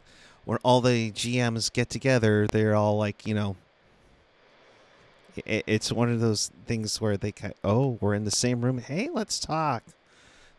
when 0.44 0.58
all 0.62 0.80
the 0.80 1.10
GMs 1.12 1.72
get 1.72 1.90
together, 1.90 2.46
they're 2.46 2.74
all 2.74 2.96
like, 2.96 3.26
you 3.26 3.34
know, 3.34 3.56
it, 5.44 5.64
it's 5.66 5.90
one 5.90 6.10
of 6.12 6.20
those 6.20 6.50
things 6.66 7.00
where 7.00 7.16
they, 7.16 7.32
kind 7.32 7.54
oh, 7.64 7.98
we're 8.00 8.14
in 8.14 8.24
the 8.24 8.30
same 8.30 8.64
room. 8.64 8.78
Hey, 8.78 9.08
let's 9.12 9.40
talk. 9.40 9.82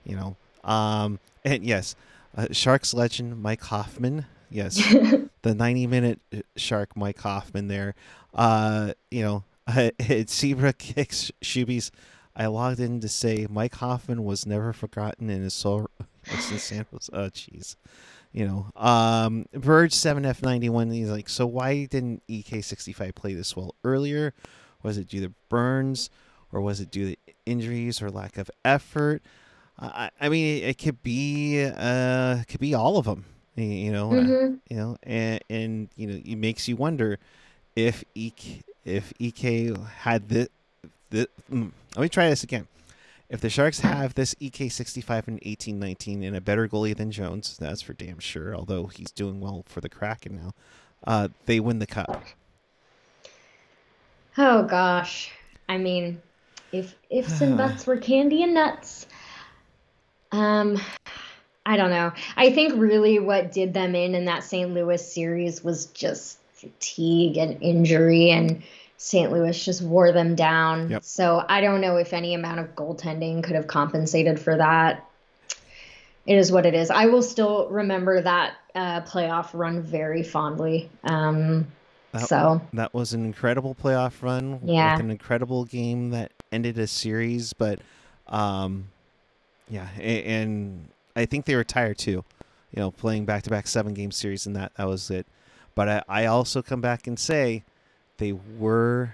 You 0.03 0.15
know, 0.15 0.35
um, 0.69 1.19
and 1.43 1.63
yes, 1.63 1.95
uh, 2.37 2.47
Sharks 2.51 2.93
legend 2.93 3.41
Mike 3.41 3.61
Hoffman 3.63 4.25
Yes, 4.49 4.75
the 5.41 5.55
90 5.55 5.87
minute 5.87 6.19
uh, 6.33 6.39
shark 6.55 6.95
Mike 6.95 7.19
Hoffman 7.19 7.67
there. 7.67 7.95
Uh, 8.33 8.93
you 9.11 9.23
know, 9.23 9.43
uh, 9.67 9.89
Zebra 10.27 10.73
kicks 10.73 11.31
Shuby's 11.41 11.91
I 12.35 12.47
logged 12.47 12.79
in 12.79 12.99
to 12.99 13.07
say 13.07 13.47
Mike 13.49 13.75
Hoffman 13.75 14.23
was 14.23 14.45
never 14.45 14.73
forgotten 14.73 15.29
in 15.29 15.41
his 15.41 15.53
soul. 15.53 15.87
in 16.31 16.37
San 16.59 16.85
Jose. 16.91 17.09
Oh, 17.13 17.29
jeez. 17.29 17.77
You 18.33 18.45
know, 18.45 18.65
um, 18.75 19.45
Verge 19.53 19.93
7F91, 19.93 20.93
he's 20.93 21.09
like, 21.09 21.29
so 21.29 21.47
why 21.47 21.85
didn't 21.85 22.21
EK65 22.27 23.15
play 23.15 23.33
this 23.33 23.55
well 23.55 23.75
earlier? 23.85 24.33
Was 24.83 24.97
it 24.97 25.07
due 25.07 25.21
to 25.21 25.33
burns 25.47 26.09
or 26.51 26.59
was 26.59 26.81
it 26.81 26.91
due 26.91 27.11
to 27.11 27.17
injuries 27.45 28.01
or 28.01 28.11
lack 28.11 28.37
of 28.37 28.51
effort? 28.65 29.23
I, 29.79 30.09
I 30.19 30.27
mean, 30.27 30.57
it, 30.57 30.69
it 30.69 30.77
could 30.77 31.01
be, 31.01 31.63
uh, 31.63 32.43
could 32.49 32.59
be 32.59 32.73
all 32.73 32.97
of 32.97 33.05
them, 33.05 33.23
you 33.55 33.91
know, 33.91 34.09
Mhm. 34.09 34.55
uh, 34.55 34.57
you 34.69 34.77
know, 34.77 34.97
and, 35.03 35.39
and, 35.49 35.89
you 35.95 36.07
know, 36.07 36.21
it 36.25 36.35
makes 36.35 36.67
you 36.67 36.75
wonder 36.75 37.19
if 37.75 38.03
EK, 38.15 38.63
if 38.83 39.13
EK 39.19 39.73
had 39.99 40.29
the, 40.29 40.49
the, 41.09 41.29
mm, 41.51 41.71
let 41.95 42.01
me 42.03 42.09
try 42.09 42.29
this 42.29 42.43
again. 42.43 42.67
If 43.29 43.41
the 43.41 43.49
Sharks 43.49 43.79
have 43.79 44.13
this 44.13 44.35
EK65 44.35 45.27
in 45.27 45.39
1819 45.43 46.23
and 46.23 46.35
a 46.35 46.41
better 46.41 46.67
goalie 46.67 46.95
than 46.95 47.11
Jones, 47.11 47.57
that's 47.59 47.81
for 47.81 47.93
damn 47.93 48.19
sure, 48.19 48.55
although 48.55 48.85
he's 48.85 49.11
doing 49.11 49.39
well 49.39 49.63
for 49.67 49.81
the 49.81 49.89
Kraken 49.89 50.35
now, 50.35 50.53
uh, 51.07 51.29
they 51.45 51.59
win 51.59 51.79
the 51.79 51.87
cup. 51.87 52.23
Oh 54.37 54.63
gosh. 54.63 55.31
I 55.67 55.77
mean, 55.77 56.21
if 56.71 56.93
ifs 57.09 57.41
and 57.41 57.57
buts 57.57 57.87
were 57.87 57.97
candy 57.97 58.43
and 58.43 58.53
nuts. 58.53 59.07
Um, 60.31 60.79
I 61.65 61.77
don't 61.77 61.89
know. 61.89 62.11
I 62.37 62.51
think 62.51 62.73
really 62.75 63.19
what 63.19 63.51
did 63.51 63.73
them 63.73 63.95
in 63.95 64.13
in 64.15 64.25
that 64.25 64.43
St. 64.43 64.71
Louis 64.73 65.11
series 65.11 65.63
was 65.63 65.87
just 65.87 66.37
fatigue 66.53 67.37
and 67.37 67.61
injury, 67.61 68.29
and 68.31 68.61
St. 68.97 69.31
Louis 69.31 69.63
just 69.65 69.81
wore 69.81 70.11
them 70.11 70.35
down. 70.35 70.89
Yep. 70.91 71.03
So 71.03 71.43
I 71.49 71.61
don't 71.61 71.81
know 71.81 71.97
if 71.97 72.13
any 72.13 72.33
amount 72.35 72.59
of 72.59 72.75
goaltending 72.75 73.43
could 73.43 73.55
have 73.55 73.67
compensated 73.67 74.39
for 74.39 74.55
that. 74.57 75.09
It 76.27 76.37
is 76.37 76.51
what 76.51 76.65
it 76.65 76.73
is. 76.73 76.89
I 76.89 77.05
will 77.07 77.21
still 77.21 77.67
remember 77.69 78.21
that 78.21 78.55
uh, 78.73 79.01
playoff 79.01 79.49
run 79.53 79.81
very 79.81 80.23
fondly. 80.23 80.89
Um, 81.03 81.67
That- 82.13 82.27
so 82.27 82.61
That 82.73 82.93
was 82.93 83.13
an 83.13 83.25
incredible 83.25 83.75
playoff 83.75 84.21
run 84.23 84.59
Yeah. 84.63 84.95
with 84.95 85.03
an 85.05 85.11
incredible 85.11 85.65
game 85.65 86.11
that 86.11 86.31
ended 86.51 86.77
a 86.79 86.87
series, 86.87 87.53
but 87.53 87.79
um, 88.27 88.87
yeah, 89.69 89.87
and 89.99 90.87
I 91.15 91.25
think 91.25 91.45
they 91.45 91.55
were 91.55 91.63
tired 91.63 91.97
too. 91.97 92.23
You 92.71 92.81
know, 92.81 92.91
playing 92.91 93.25
back 93.25 93.43
to 93.43 93.49
back 93.49 93.67
seven 93.67 93.93
game 93.93 94.11
series 94.11 94.45
and 94.45 94.55
that 94.55 94.73
that 94.75 94.87
was 94.87 95.09
it. 95.09 95.25
But 95.75 95.89
I, 95.89 96.03
I 96.07 96.25
also 96.25 96.61
come 96.61 96.81
back 96.81 97.07
and 97.07 97.17
say 97.19 97.63
they 98.17 98.31
were 98.33 99.13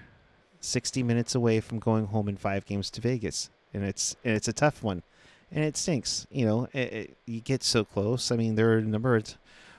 60 0.60 1.02
minutes 1.02 1.34
away 1.34 1.60
from 1.60 1.78
going 1.80 2.06
home 2.06 2.28
in 2.28 2.36
five 2.36 2.66
games 2.66 2.88
to 2.90 3.00
Vegas, 3.00 3.50
and 3.74 3.84
it's 3.84 4.16
and 4.24 4.34
it's 4.36 4.48
a 4.48 4.52
tough 4.52 4.82
one, 4.82 5.02
and 5.50 5.64
it 5.64 5.76
stinks. 5.76 6.26
You 6.30 6.46
know, 6.46 6.68
it, 6.72 6.92
it- 6.92 7.16
you 7.26 7.40
get 7.40 7.62
so 7.62 7.84
close. 7.84 8.30
I 8.30 8.36
mean, 8.36 8.54
there 8.54 8.72
are 8.72 8.78
a 8.78 8.82
number 8.82 9.16
of, 9.16 9.34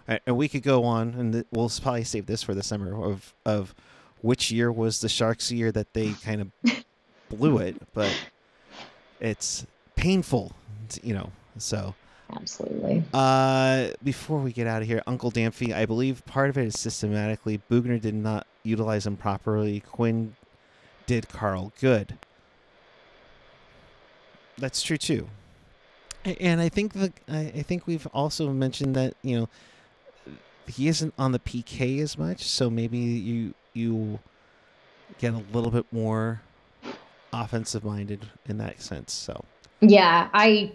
and 0.08 0.36
we 0.38 0.48
could 0.50 0.64
go 0.64 0.84
on, 0.84 1.14
and 1.14 1.34
th- 1.34 1.46
we'll 1.52 1.72
probably 1.82 2.04
save 2.04 2.26
this 2.26 2.44
for 2.44 2.54
the 2.54 2.64
summer 2.64 3.02
of 3.04 3.34
of 3.46 3.74
which 4.22 4.52
year 4.52 4.72
was 4.72 5.00
the 5.02 5.10
Sharks' 5.10 5.52
year 5.52 5.72
that 5.74 5.94
they 5.94 6.14
kind 6.24 6.42
of 6.42 6.84
blew 7.30 7.58
it, 7.60 7.76
but 7.94 8.14
it's 9.20 9.66
painful, 9.96 10.54
you 11.02 11.14
know. 11.14 11.32
So. 11.58 11.96
Absolutely. 12.32 13.04
Uh, 13.14 13.90
before 14.04 14.40
we 14.40 14.52
get 14.52 14.68
out 14.68 14.82
of 14.82 14.88
here, 14.88 15.04
Uncle 15.06 15.32
Damphy, 15.32 15.74
I 15.74 15.86
believe 15.86 16.26
part 16.26 16.50
of 16.50 16.58
it 16.58 16.66
is 16.66 16.80
systematically. 16.80 17.62
Boughner 17.70 18.00
did 18.02 18.16
not 18.16 18.48
utilize 18.64 19.06
him 19.06 19.18
properly. 19.18 19.82
Quinn 19.82 20.36
did 21.06 21.30
Carl 21.30 21.74
good. 21.80 22.18
That's 24.58 24.82
true 24.82 24.98
too. 24.98 25.30
And 26.26 26.62
I 26.62 26.70
think 26.70 26.94
the 26.94 27.12
I 27.28 27.52
I 27.56 27.62
think 27.64 27.86
we've 27.86 28.08
also 28.14 28.52
mentioned 28.52 28.96
that 28.96 29.16
you 29.22 29.40
know 29.40 29.50
he 30.68 30.88
isn't 30.88 31.14
on 31.18 31.34
the 31.34 31.40
PK 31.40 32.00
as 32.00 32.18
much, 32.18 32.44
so 32.44 32.70
maybe 32.70 32.98
you 32.98 33.54
you 33.74 34.20
get 35.20 35.34
a 35.34 35.44
little 35.52 35.72
bit 35.72 35.86
more 35.92 36.42
offensive 37.34 37.84
minded 37.84 38.28
in 38.48 38.58
that 38.60 38.82
sense. 38.82 39.12
So 39.12 39.44
Yeah, 39.82 40.30
I 40.34 40.72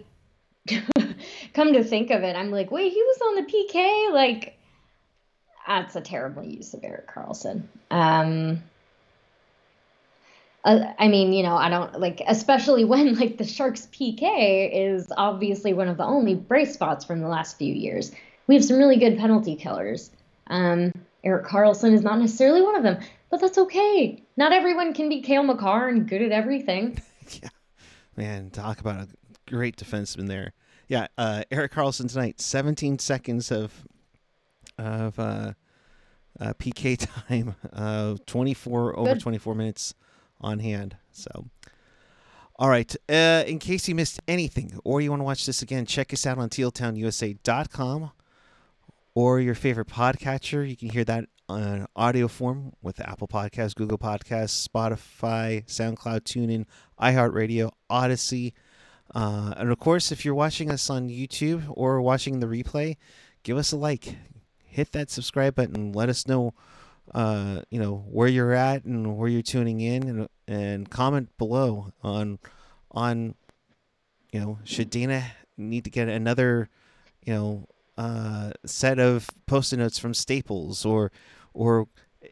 come 1.53 1.73
to 1.73 1.83
think 1.83 2.11
of 2.11 2.23
it, 2.23 2.35
I'm 2.35 2.51
like, 2.51 2.71
wait, 2.71 2.93
he 2.93 3.01
was 3.01 3.17
on 3.21 3.35
the 3.35 3.51
PK? 3.51 4.13
Like, 4.13 4.57
that's 5.67 5.95
a 5.95 6.01
terrible 6.01 6.43
use 6.43 6.73
of 6.73 6.83
Erik 6.83 7.07
Karlsson. 7.07 7.63
Um, 7.91 8.63
uh, 10.63 10.93
I 10.97 11.07
mean, 11.07 11.31
you 11.33 11.43
know, 11.43 11.55
I 11.55 11.69
don't 11.69 11.99
like, 11.99 12.21
especially 12.27 12.85
when 12.85 13.15
like 13.15 13.37
the 13.37 13.45
Sharks 13.45 13.87
PK 13.91 14.69
is 14.73 15.11
obviously 15.15 15.73
one 15.73 15.87
of 15.87 15.97
the 15.97 16.05
only 16.05 16.35
brace 16.35 16.73
spots 16.73 17.05
from 17.05 17.21
the 17.21 17.27
last 17.27 17.57
few 17.57 17.73
years. 17.73 18.11
We 18.47 18.55
have 18.55 18.65
some 18.65 18.77
really 18.77 18.97
good 18.97 19.17
penalty 19.17 19.55
killers. 19.55 20.11
Um, 20.47 20.91
Erik 21.23 21.45
Karlsson 21.45 21.93
is 21.93 22.01
not 22.01 22.19
necessarily 22.19 22.61
one 22.61 22.75
of 22.75 22.83
them, 22.83 22.97
but 23.29 23.39
that's 23.39 23.57
okay. 23.57 24.23
Not 24.37 24.53
everyone 24.53 24.93
can 24.93 25.09
be 25.09 25.21
Cale 25.21 25.43
Makar 25.43 25.89
and 25.89 26.07
good 26.07 26.21
at 26.21 26.31
everything. 26.31 27.01
Yeah, 27.43 27.49
man, 28.17 28.49
talk 28.49 28.79
about 28.79 29.01
a 29.01 29.07
great 29.47 29.77
defenseman 29.77 30.27
there. 30.27 30.53
Yeah, 30.89 31.05
uh, 31.19 31.43
Erik 31.51 31.71
Karlsson 31.71 32.11
tonight, 32.11 32.41
17 32.41 32.99
seconds 32.99 33.51
of 33.51 33.85
of 34.77 35.19
uh, 35.19 35.53
uh, 36.39 36.53
PK 36.53 37.07
time, 37.27 37.55
uh, 37.71 38.15
24 38.25 38.97
over 38.97 39.15
24 39.15 39.55
minutes 39.55 39.93
on 40.41 40.59
hand. 40.59 40.97
So, 41.11 41.45
all 42.57 42.69
right. 42.69 42.93
Uh, 43.07 43.43
in 43.45 43.59
case 43.59 43.87
you 43.87 43.93
missed 43.93 44.19
anything 44.27 44.79
or 44.83 44.99
you 44.99 45.11
want 45.11 45.19
to 45.19 45.25
watch 45.25 45.45
this 45.45 45.61
again, 45.61 45.85
check 45.85 46.11
us 46.11 46.25
out 46.25 46.39
on 46.39 46.49
tealtownusa.com 46.49 48.11
or 49.13 49.39
your 49.39 49.55
favorite 49.55 49.87
podcatcher. 49.87 50.67
You 50.67 50.75
can 50.75 50.89
hear 50.89 51.03
that 51.03 51.25
on 51.47 51.87
audio 51.95 52.27
form 52.27 52.73
with 52.81 52.99
Apple 52.99 53.27
Podcasts, 53.27 53.75
Google 53.75 53.97
Podcasts, 53.97 54.67
Spotify, 54.67 55.65
SoundCloud, 55.65 56.21
TuneIn, 56.21 56.65
iHeartRadio, 56.99 57.71
Odyssey. 57.89 58.53
Uh, 59.13 59.53
and 59.57 59.71
of 59.71 59.79
course, 59.79 60.11
if 60.11 60.23
you're 60.23 60.35
watching 60.35 60.69
us 60.69 60.89
on 60.89 61.09
YouTube 61.09 61.63
or 61.69 62.01
watching 62.01 62.39
the 62.39 62.47
replay, 62.47 62.97
give 63.43 63.57
us 63.57 63.71
a 63.71 63.77
like, 63.77 64.15
hit 64.63 64.91
that 64.91 65.09
subscribe 65.09 65.55
button, 65.55 65.91
let 65.91 66.09
us 66.09 66.27
know, 66.27 66.53
uh, 67.13 67.61
you 67.69 67.79
know, 67.79 68.05
where 68.09 68.27
you're 68.27 68.53
at 68.53 68.85
and 68.85 69.17
where 69.17 69.29
you're 69.29 69.41
tuning 69.41 69.81
in, 69.81 70.07
and 70.07 70.29
and 70.47 70.89
comment 70.89 71.35
below 71.37 71.91
on 72.03 72.39
on, 72.91 73.35
you 74.31 74.39
know, 74.39 74.59
should 74.63 74.89
Dana 74.89 75.31
need 75.57 75.83
to 75.83 75.89
get 75.89 76.07
another, 76.07 76.69
you 77.25 77.33
know, 77.33 77.67
uh, 77.97 78.51
set 78.65 78.99
of 78.99 79.27
post-it 79.47 79.77
notes 79.77 79.97
from 79.97 80.13
Staples 80.13 80.85
or 80.85 81.11
or 81.53 81.87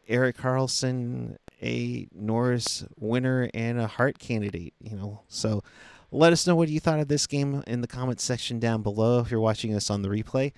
Erik 0.06 0.36
Karlsson 0.36 1.36
a 1.62 2.08
Norris 2.12 2.84
winner 2.96 3.50
and 3.54 3.80
a 3.80 3.86
Hart 3.86 4.18
candidate, 4.18 4.74
you 4.80 4.96
know. 4.96 5.22
So 5.28 5.62
let 6.10 6.32
us 6.32 6.46
know 6.46 6.56
what 6.56 6.68
you 6.68 6.80
thought 6.80 7.00
of 7.00 7.08
this 7.08 7.26
game 7.26 7.62
in 7.66 7.80
the 7.80 7.86
comments 7.86 8.24
section 8.24 8.58
down 8.58 8.82
below 8.82 9.20
if 9.20 9.30
you're 9.30 9.40
watching 9.40 9.74
us 9.74 9.90
on 9.90 10.02
the 10.02 10.08
replay. 10.08 10.52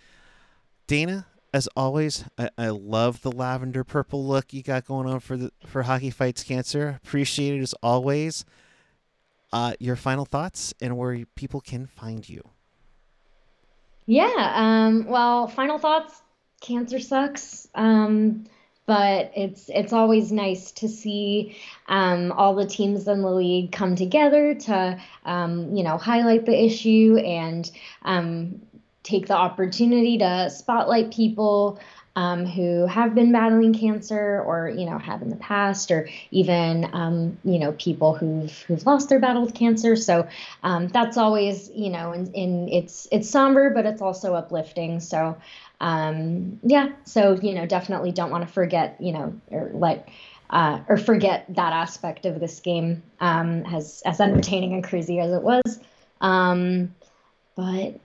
Dana, 0.86 1.26
as 1.53 1.68
always, 1.76 2.24
I, 2.38 2.51
I 2.57 2.68
love 2.68 3.22
the 3.22 3.32
lavender 3.32 3.84
purple 3.84 4.24
look 4.26 4.53
you 4.53 4.62
got 4.62 4.86
going 4.86 5.09
on 5.09 5.20
for 5.20 5.36
the 5.36 5.53
for 5.66 5.82
Hockey 5.82 6.11
Fights 6.11 6.44
Cancer. 6.44 7.01
Appreciate 7.05 7.59
it 7.59 7.62
as 7.62 7.74
always. 7.82 8.44
Uh, 9.53 9.72
your 9.80 9.96
final 9.96 10.24
thoughts 10.24 10.72
and 10.80 10.96
where 10.96 11.24
people 11.34 11.61
can 11.61 11.86
find 11.86 12.28
you. 12.28 12.42
Yeah, 14.07 14.53
um, 14.55 15.07
well, 15.07 15.48
final 15.48 15.78
thoughts, 15.78 16.22
cancer 16.61 17.01
sucks. 17.01 17.68
Um, 17.74 18.44
but 18.91 19.30
it's 19.36 19.70
it's 19.72 19.93
always 19.93 20.32
nice 20.32 20.72
to 20.72 20.88
see 20.88 21.57
um, 21.86 22.32
all 22.32 22.57
the 22.57 22.66
teams 22.66 23.07
in 23.07 23.22
the 23.22 23.30
league 23.30 23.70
come 23.70 23.95
together 23.95 24.53
to 24.53 25.01
um, 25.24 25.76
you 25.76 25.84
know 25.84 25.97
highlight 25.97 26.45
the 26.45 26.64
issue 26.64 27.16
and 27.24 27.70
um, 28.03 28.61
take 29.05 29.28
the 29.28 29.36
opportunity 29.36 30.18
to 30.18 30.51
spotlight 30.51 31.12
people 31.14 31.78
um, 32.16 32.45
who 32.45 32.86
have 32.86 33.14
been 33.14 33.30
battling 33.30 33.72
cancer 33.72 34.43
or 34.45 34.68
you 34.68 34.86
know 34.86 34.99
have 34.99 35.22
in 35.22 35.30
the 35.30 35.36
past 35.36 35.93
or 35.93 36.09
even 36.32 36.91
um, 36.93 37.38
you 37.45 37.61
know 37.61 37.70
people 37.70 38.16
who've 38.16 38.59
who've 38.62 38.84
lost 38.86 39.09
their 39.09 39.20
battle 39.20 39.43
with 39.45 39.55
cancer. 39.55 39.95
So 39.95 40.26
um, 40.64 40.88
that's 40.88 41.16
always 41.16 41.70
you 41.70 41.91
know 41.91 42.11
in, 42.11 42.32
in 42.32 42.68
it's 42.68 43.07
it's 43.12 43.30
somber 43.30 43.70
but 43.70 43.86
it's 43.86 44.03
also 44.03 44.34
uplifting. 44.34 44.99
So 44.99 45.36
um, 45.81 46.61
yeah 46.62 46.91
so 47.05 47.39
you 47.41 47.55
know 47.55 47.66
definitely 47.66 48.12
don't 48.12 48.31
want 48.31 48.47
to 48.47 48.53
forget 48.53 48.97
you 49.01 49.12
know 49.12 49.39
or 49.51 49.70
let 49.74 50.09
uh, 50.51 50.81
or 50.89 50.97
forget 50.97 51.45
that 51.51 51.72
aspect 51.72 52.26
of 52.26 52.41
this 52.41 52.61
game 52.61 53.03
um, 53.20 53.64
as 53.66 54.03
as 54.05 54.20
entertaining 54.20 54.72
and 54.72 54.85
crazy 54.85 55.18
as 55.20 55.33
it 55.33 55.43
was 55.43 55.81
um, 56.20 56.95
but 57.57 57.99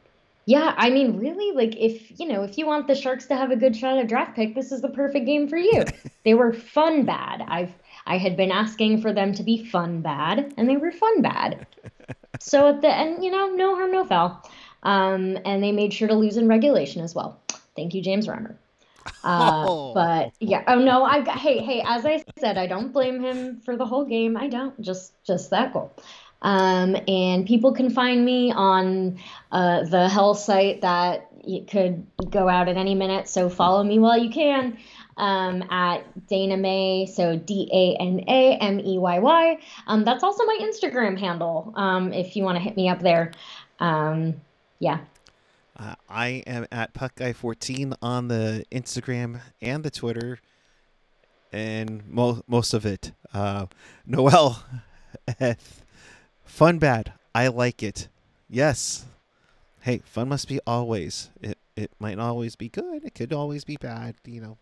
yeah 0.48 0.76
i 0.78 0.92
mean 0.92 1.18
really 1.18 1.56
like 1.56 1.76
if 1.76 2.20
you 2.20 2.28
know 2.28 2.44
if 2.44 2.58
you 2.58 2.68
want 2.68 2.86
the 2.86 2.94
sharks 2.94 3.26
to 3.26 3.36
have 3.36 3.50
a 3.50 3.56
good 3.56 3.76
shot 3.76 3.98
at 3.98 4.08
draft 4.08 4.36
pick 4.36 4.54
this 4.54 4.72
is 4.72 4.80
the 4.82 4.90
perfect 4.90 5.26
game 5.26 5.48
for 5.48 5.58
you 5.58 5.84
they 6.24 6.36
were 6.36 6.54
fun 6.54 7.04
bad 7.04 7.44
i've 7.48 7.74
I 8.08 8.18
had 8.18 8.38
been 8.38 8.52
asking 8.52 9.02
for 9.02 9.12
them 9.12 9.34
to 9.34 9.44
be 9.44 9.66
fun 9.66 10.02
bad, 10.02 10.54
and 10.58 10.70
they 10.70 10.78
were 10.78 10.92
fun 10.92 11.22
bad. 11.22 11.66
so 12.40 12.70
at 12.70 12.82
the 12.82 12.94
end, 12.94 13.24
you 13.24 13.32
know, 13.32 13.50
no 13.50 13.76
harm, 13.76 13.92
no 13.92 14.06
foul. 14.06 14.44
Um, 14.84 15.40
and 15.46 15.64
they 15.64 15.72
made 15.72 15.94
sure 15.94 16.08
to 16.08 16.14
lose 16.14 16.38
in 16.38 16.48
regulation 16.48 17.04
as 17.04 17.16
well. 17.16 17.40
Thank 17.76 17.94
you, 17.94 18.02
James 18.02 18.28
Reimer. 18.28 18.56
Uh, 19.24 19.66
oh. 19.68 19.94
But 19.94 20.34
yeah, 20.40 20.64
oh 20.68 20.80
no, 20.80 21.04
I 21.04 21.22
got 21.22 21.38
hey 21.38 21.60
hey, 21.60 21.84
as 21.86 22.06
I 22.08 22.24
said, 22.40 22.58
I 22.58 22.66
don't 22.66 22.92
blame 22.92 23.24
him 23.24 23.60
for 23.60 23.78
the 23.78 23.86
whole 23.86 24.04
game. 24.04 24.36
I 24.36 24.48
don't 24.48 24.80
just 24.82 25.14
just 25.24 25.52
that 25.52 25.74
goal. 25.74 25.94
Um, 26.42 26.96
and 27.08 27.46
people 27.46 27.74
can 27.74 27.90
find 27.90 28.24
me 28.24 28.52
on 28.52 29.20
uh, 29.52 29.84
the 29.84 30.10
hell 30.10 30.34
site 30.34 30.82
that 30.82 31.28
could 31.68 32.06
go 32.30 32.50
out 32.50 32.68
at 32.68 32.78
any 32.78 32.96
minute. 32.96 33.28
So 33.28 33.50
follow 33.50 33.84
me 33.84 34.00
while 34.00 34.18
you 34.18 34.30
can 34.30 34.78
um, 35.18 35.64
at 35.72 36.28
Dana 36.28 36.58
May. 36.58 37.06
So 37.08 37.36
D 37.38 37.70
A 37.74 38.02
N 38.02 38.24
A 38.28 38.58
M 38.58 38.80
E 38.80 38.98
Y 38.98 39.20
Y. 39.20 39.60
Um, 39.88 40.04
that's 40.04 40.24
also 40.24 40.46
my 40.46 40.58
Instagram 40.62 41.18
handle 41.20 41.74
um, 41.76 42.14
if 42.14 42.36
you 42.36 42.44
want 42.44 42.58
to 42.58 42.64
hit 42.64 42.76
me 42.76 42.90
up 42.90 43.02
there. 43.02 43.32
Um, 43.80 44.36
yeah. 44.80 45.00
Uh, 45.78 45.96
I 46.10 46.44
am 46.48 46.66
at 46.72 46.94
PuckGuy14 46.94 47.96
on 48.02 48.30
the 48.30 48.66
Instagram 48.72 49.42
and 49.62 49.84
the 49.84 49.92
Twitter, 49.92 50.40
and 51.52 52.08
mo- 52.10 52.44
most 52.48 52.74
of 52.74 52.86
it. 52.86 53.12
Uh, 53.34 53.66
Noel, 54.06 54.64
fun 56.46 56.80
bad. 56.80 57.14
I 57.34 57.48
like 57.48 57.84
it. 57.84 58.08
Yes. 58.50 59.06
Hey, 59.82 60.02
fun 60.06 60.30
must 60.30 60.48
be 60.48 60.60
always. 60.66 61.30
It 61.42 61.58
it 61.76 61.92
might 62.00 62.18
not 62.18 62.30
always 62.30 62.56
be 62.56 62.70
good. 62.70 63.04
It 63.04 63.14
could 63.14 63.34
always 63.34 63.66
be 63.66 63.76
bad. 63.76 64.16
You 64.26 64.40
know, 64.40 64.58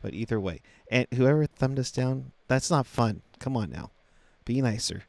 but 0.00 0.14
either 0.14 0.38
way. 0.38 0.60
And 0.88 1.08
whoever 1.12 1.46
thumbed 1.46 1.80
us 1.80 1.90
down, 1.90 2.30
that's 2.46 2.70
not 2.70 2.86
fun. 2.86 3.22
Come 3.40 3.56
on 3.56 3.70
now, 3.70 3.90
be 4.44 4.62
nicer. 4.62 5.02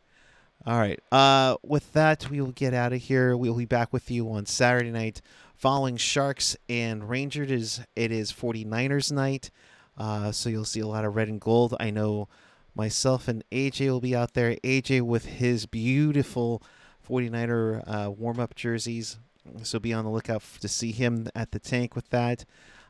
All 0.67 0.79
right. 0.79 0.99
Uh, 1.11 1.57
with 1.63 1.93
that, 1.93 2.27
we 2.31 2.41
will 2.41 2.51
get 2.51 2.73
out 2.73 2.91
of 2.91 2.99
here. 2.99 3.37
We'll 3.37 3.53
be 3.53 3.65
back 3.65 3.93
with 3.93 4.09
you 4.09 4.31
on 4.31 4.47
Saturday 4.47 4.89
night 4.89 5.21
following 5.55 5.95
Sharks 5.95 6.57
and 6.67 7.07
Rangers. 7.07 7.51
It 7.51 7.53
is, 7.53 7.81
it 7.95 8.11
is 8.11 8.33
49ers 8.33 9.11
night. 9.11 9.51
Uh, 9.95 10.31
so 10.31 10.49
you'll 10.49 10.65
see 10.65 10.79
a 10.79 10.87
lot 10.87 11.05
of 11.05 11.15
red 11.15 11.27
and 11.27 11.39
gold. 11.39 11.75
I 11.79 11.91
know 11.91 12.29
myself 12.73 13.27
and 13.27 13.43
AJ 13.51 13.91
will 13.91 14.01
be 14.01 14.15
out 14.15 14.33
there. 14.33 14.55
AJ 14.63 15.03
with 15.03 15.25
his 15.25 15.67
beautiful 15.67 16.63
49er 17.07 17.83
uh, 17.85 18.09
warm 18.09 18.39
up 18.39 18.55
jerseys. 18.55 19.19
So 19.61 19.77
be 19.77 19.93
on 19.93 20.03
the 20.03 20.09
lookout 20.09 20.41
to 20.61 20.67
see 20.67 20.91
him 20.91 21.27
at 21.35 21.51
the 21.51 21.59
tank 21.59 21.95
with 21.95 22.09
that. 22.09 22.43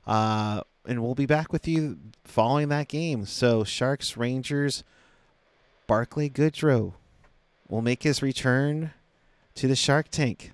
Uh, 0.07 0.61
and 0.88 1.03
we'll 1.03 1.13
be 1.13 1.26
back 1.26 1.51
with 1.51 1.67
you 1.67 1.97
following 2.23 2.69
that 2.69 2.88
game. 2.88 3.26
So 3.26 3.65
Sharks, 3.65 4.15
Rangers, 4.15 4.86
Barclay 5.88 6.30
Goodrow 6.30 6.93
will 7.68 7.82
make 7.82 8.03
his 8.03 8.22
return 8.22 8.91
to 9.55 9.68
the 9.68 9.76
Shark 9.76 10.09
Tank. 10.09 10.51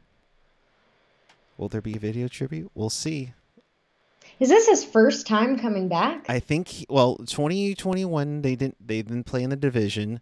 Will 1.57 1.67
there 1.67 1.81
be 1.81 1.95
a 1.95 1.99
video 1.99 2.27
tribute? 2.27 2.71
We'll 2.73 2.89
see. 2.89 3.33
Is 4.39 4.49
this 4.49 4.67
his 4.67 4.83
first 4.83 5.27
time 5.27 5.59
coming 5.59 5.87
back? 5.87 6.25
I 6.27 6.39
think. 6.39 6.67
He, 6.67 6.85
well, 6.89 7.17
2021 7.17 8.41
they 8.41 8.55
didn't 8.55 8.75
they 8.85 9.01
didn't 9.01 9.25
play 9.25 9.43
in 9.43 9.51
the 9.51 9.55
division. 9.55 10.21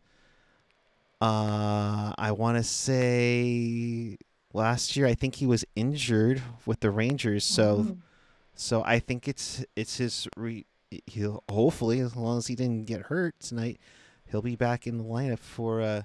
Uh, 1.21 2.13
I 2.17 2.31
want 2.31 2.57
to 2.57 2.63
say 2.63 4.17
last 4.53 4.95
year 4.95 5.05
I 5.05 5.13
think 5.13 5.35
he 5.35 5.45
was 5.45 5.63
injured 5.75 6.41
with 6.65 6.81
the 6.81 6.91
Rangers, 6.91 7.43
so 7.45 7.87
oh. 7.89 7.97
so 8.55 8.83
I 8.83 8.99
think 8.99 9.27
it's 9.27 9.63
it's 9.75 9.97
his 9.97 10.27
re. 10.35 10.65
He'll 11.05 11.43
hopefully 11.49 11.99
as 11.99 12.15
long 12.15 12.39
as 12.39 12.47
he 12.47 12.55
didn't 12.55 12.85
get 12.85 13.03
hurt 13.03 13.39
tonight, 13.39 13.79
he'll 14.29 14.41
be 14.41 14.55
back 14.55 14.87
in 14.87 14.97
the 14.97 15.03
lineup 15.03 15.39
for 15.39 15.81
uh 15.81 16.01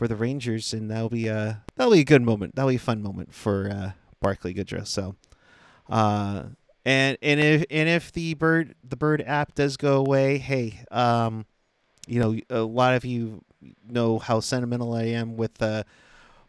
for 0.00 0.08
the 0.08 0.16
Rangers, 0.16 0.72
and 0.72 0.90
that'll 0.90 1.10
be 1.10 1.26
a 1.26 1.62
that'll 1.76 1.92
be 1.92 2.00
a 2.00 2.04
good 2.04 2.22
moment. 2.22 2.54
That'll 2.54 2.70
be 2.70 2.76
a 2.76 2.78
fun 2.78 3.02
moment 3.02 3.34
for 3.34 3.68
uh, 3.70 3.90
Barclay 4.22 4.54
Goodrow. 4.54 4.86
So, 4.86 5.14
uh, 5.90 6.44
and 6.86 7.18
and 7.20 7.38
if 7.38 7.66
and 7.70 7.86
if 7.86 8.10
the 8.10 8.32
bird 8.32 8.76
the 8.82 8.96
bird 8.96 9.22
app 9.26 9.54
does 9.54 9.76
go 9.76 9.98
away, 9.98 10.38
hey, 10.38 10.80
um, 10.90 11.44
you 12.06 12.18
know, 12.18 12.34
a 12.48 12.62
lot 12.62 12.94
of 12.94 13.04
you 13.04 13.44
know 13.86 14.18
how 14.18 14.40
sentimental 14.40 14.94
I 14.94 15.02
am 15.02 15.36
with 15.36 15.60
uh 15.60 15.82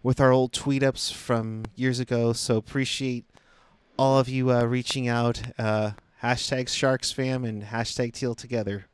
with 0.02 0.22
our 0.22 0.32
old 0.32 0.54
tweet 0.54 0.82
ups 0.82 1.12
from 1.12 1.66
years 1.76 1.99
ago. 1.99 2.32
So 2.32 2.56
appreciate 2.56 3.26
all 3.99 4.18
of 4.18 4.30
you 4.30 4.49
uh, 4.49 4.64
reaching 4.64 5.10
out. 5.10 5.41
Uh, 5.60 5.91
hashtag 6.24 6.70
Sharks 6.70 7.12
fam 7.12 7.43
and 7.43 7.64
hashtag 7.64 8.14
Teal 8.14 8.34
together 8.34 8.86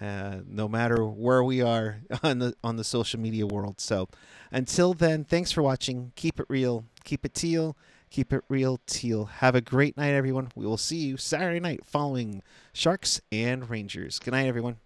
uh, 0.00 0.38
no 0.46 0.68
matter 0.68 1.04
where 1.04 1.42
we 1.42 1.62
are 1.62 2.00
on 2.22 2.38
the 2.38 2.54
on 2.62 2.76
the 2.76 2.84
social 2.84 3.20
media 3.20 3.46
world. 3.46 3.80
So 3.80 4.08
until 4.50 4.94
then, 4.94 5.24
thanks 5.24 5.52
for 5.52 5.62
watching. 5.62 6.12
Keep 6.16 6.40
it 6.40 6.46
real, 6.48 6.84
keep 7.04 7.24
it 7.24 7.34
teal, 7.34 7.76
keep 8.10 8.32
it 8.32 8.44
real 8.48 8.80
teal. 8.86 9.26
Have 9.26 9.54
a 9.54 9.60
great 9.60 9.96
night, 9.96 10.12
everyone. 10.12 10.50
We 10.54 10.66
will 10.66 10.76
see 10.76 10.98
you 10.98 11.16
Saturday 11.16 11.60
night 11.60 11.84
following 11.84 12.42
Sharks 12.72 13.20
and 13.32 13.68
Rangers. 13.68 14.18
Good 14.18 14.32
night, 14.32 14.46
everyone. 14.46 14.76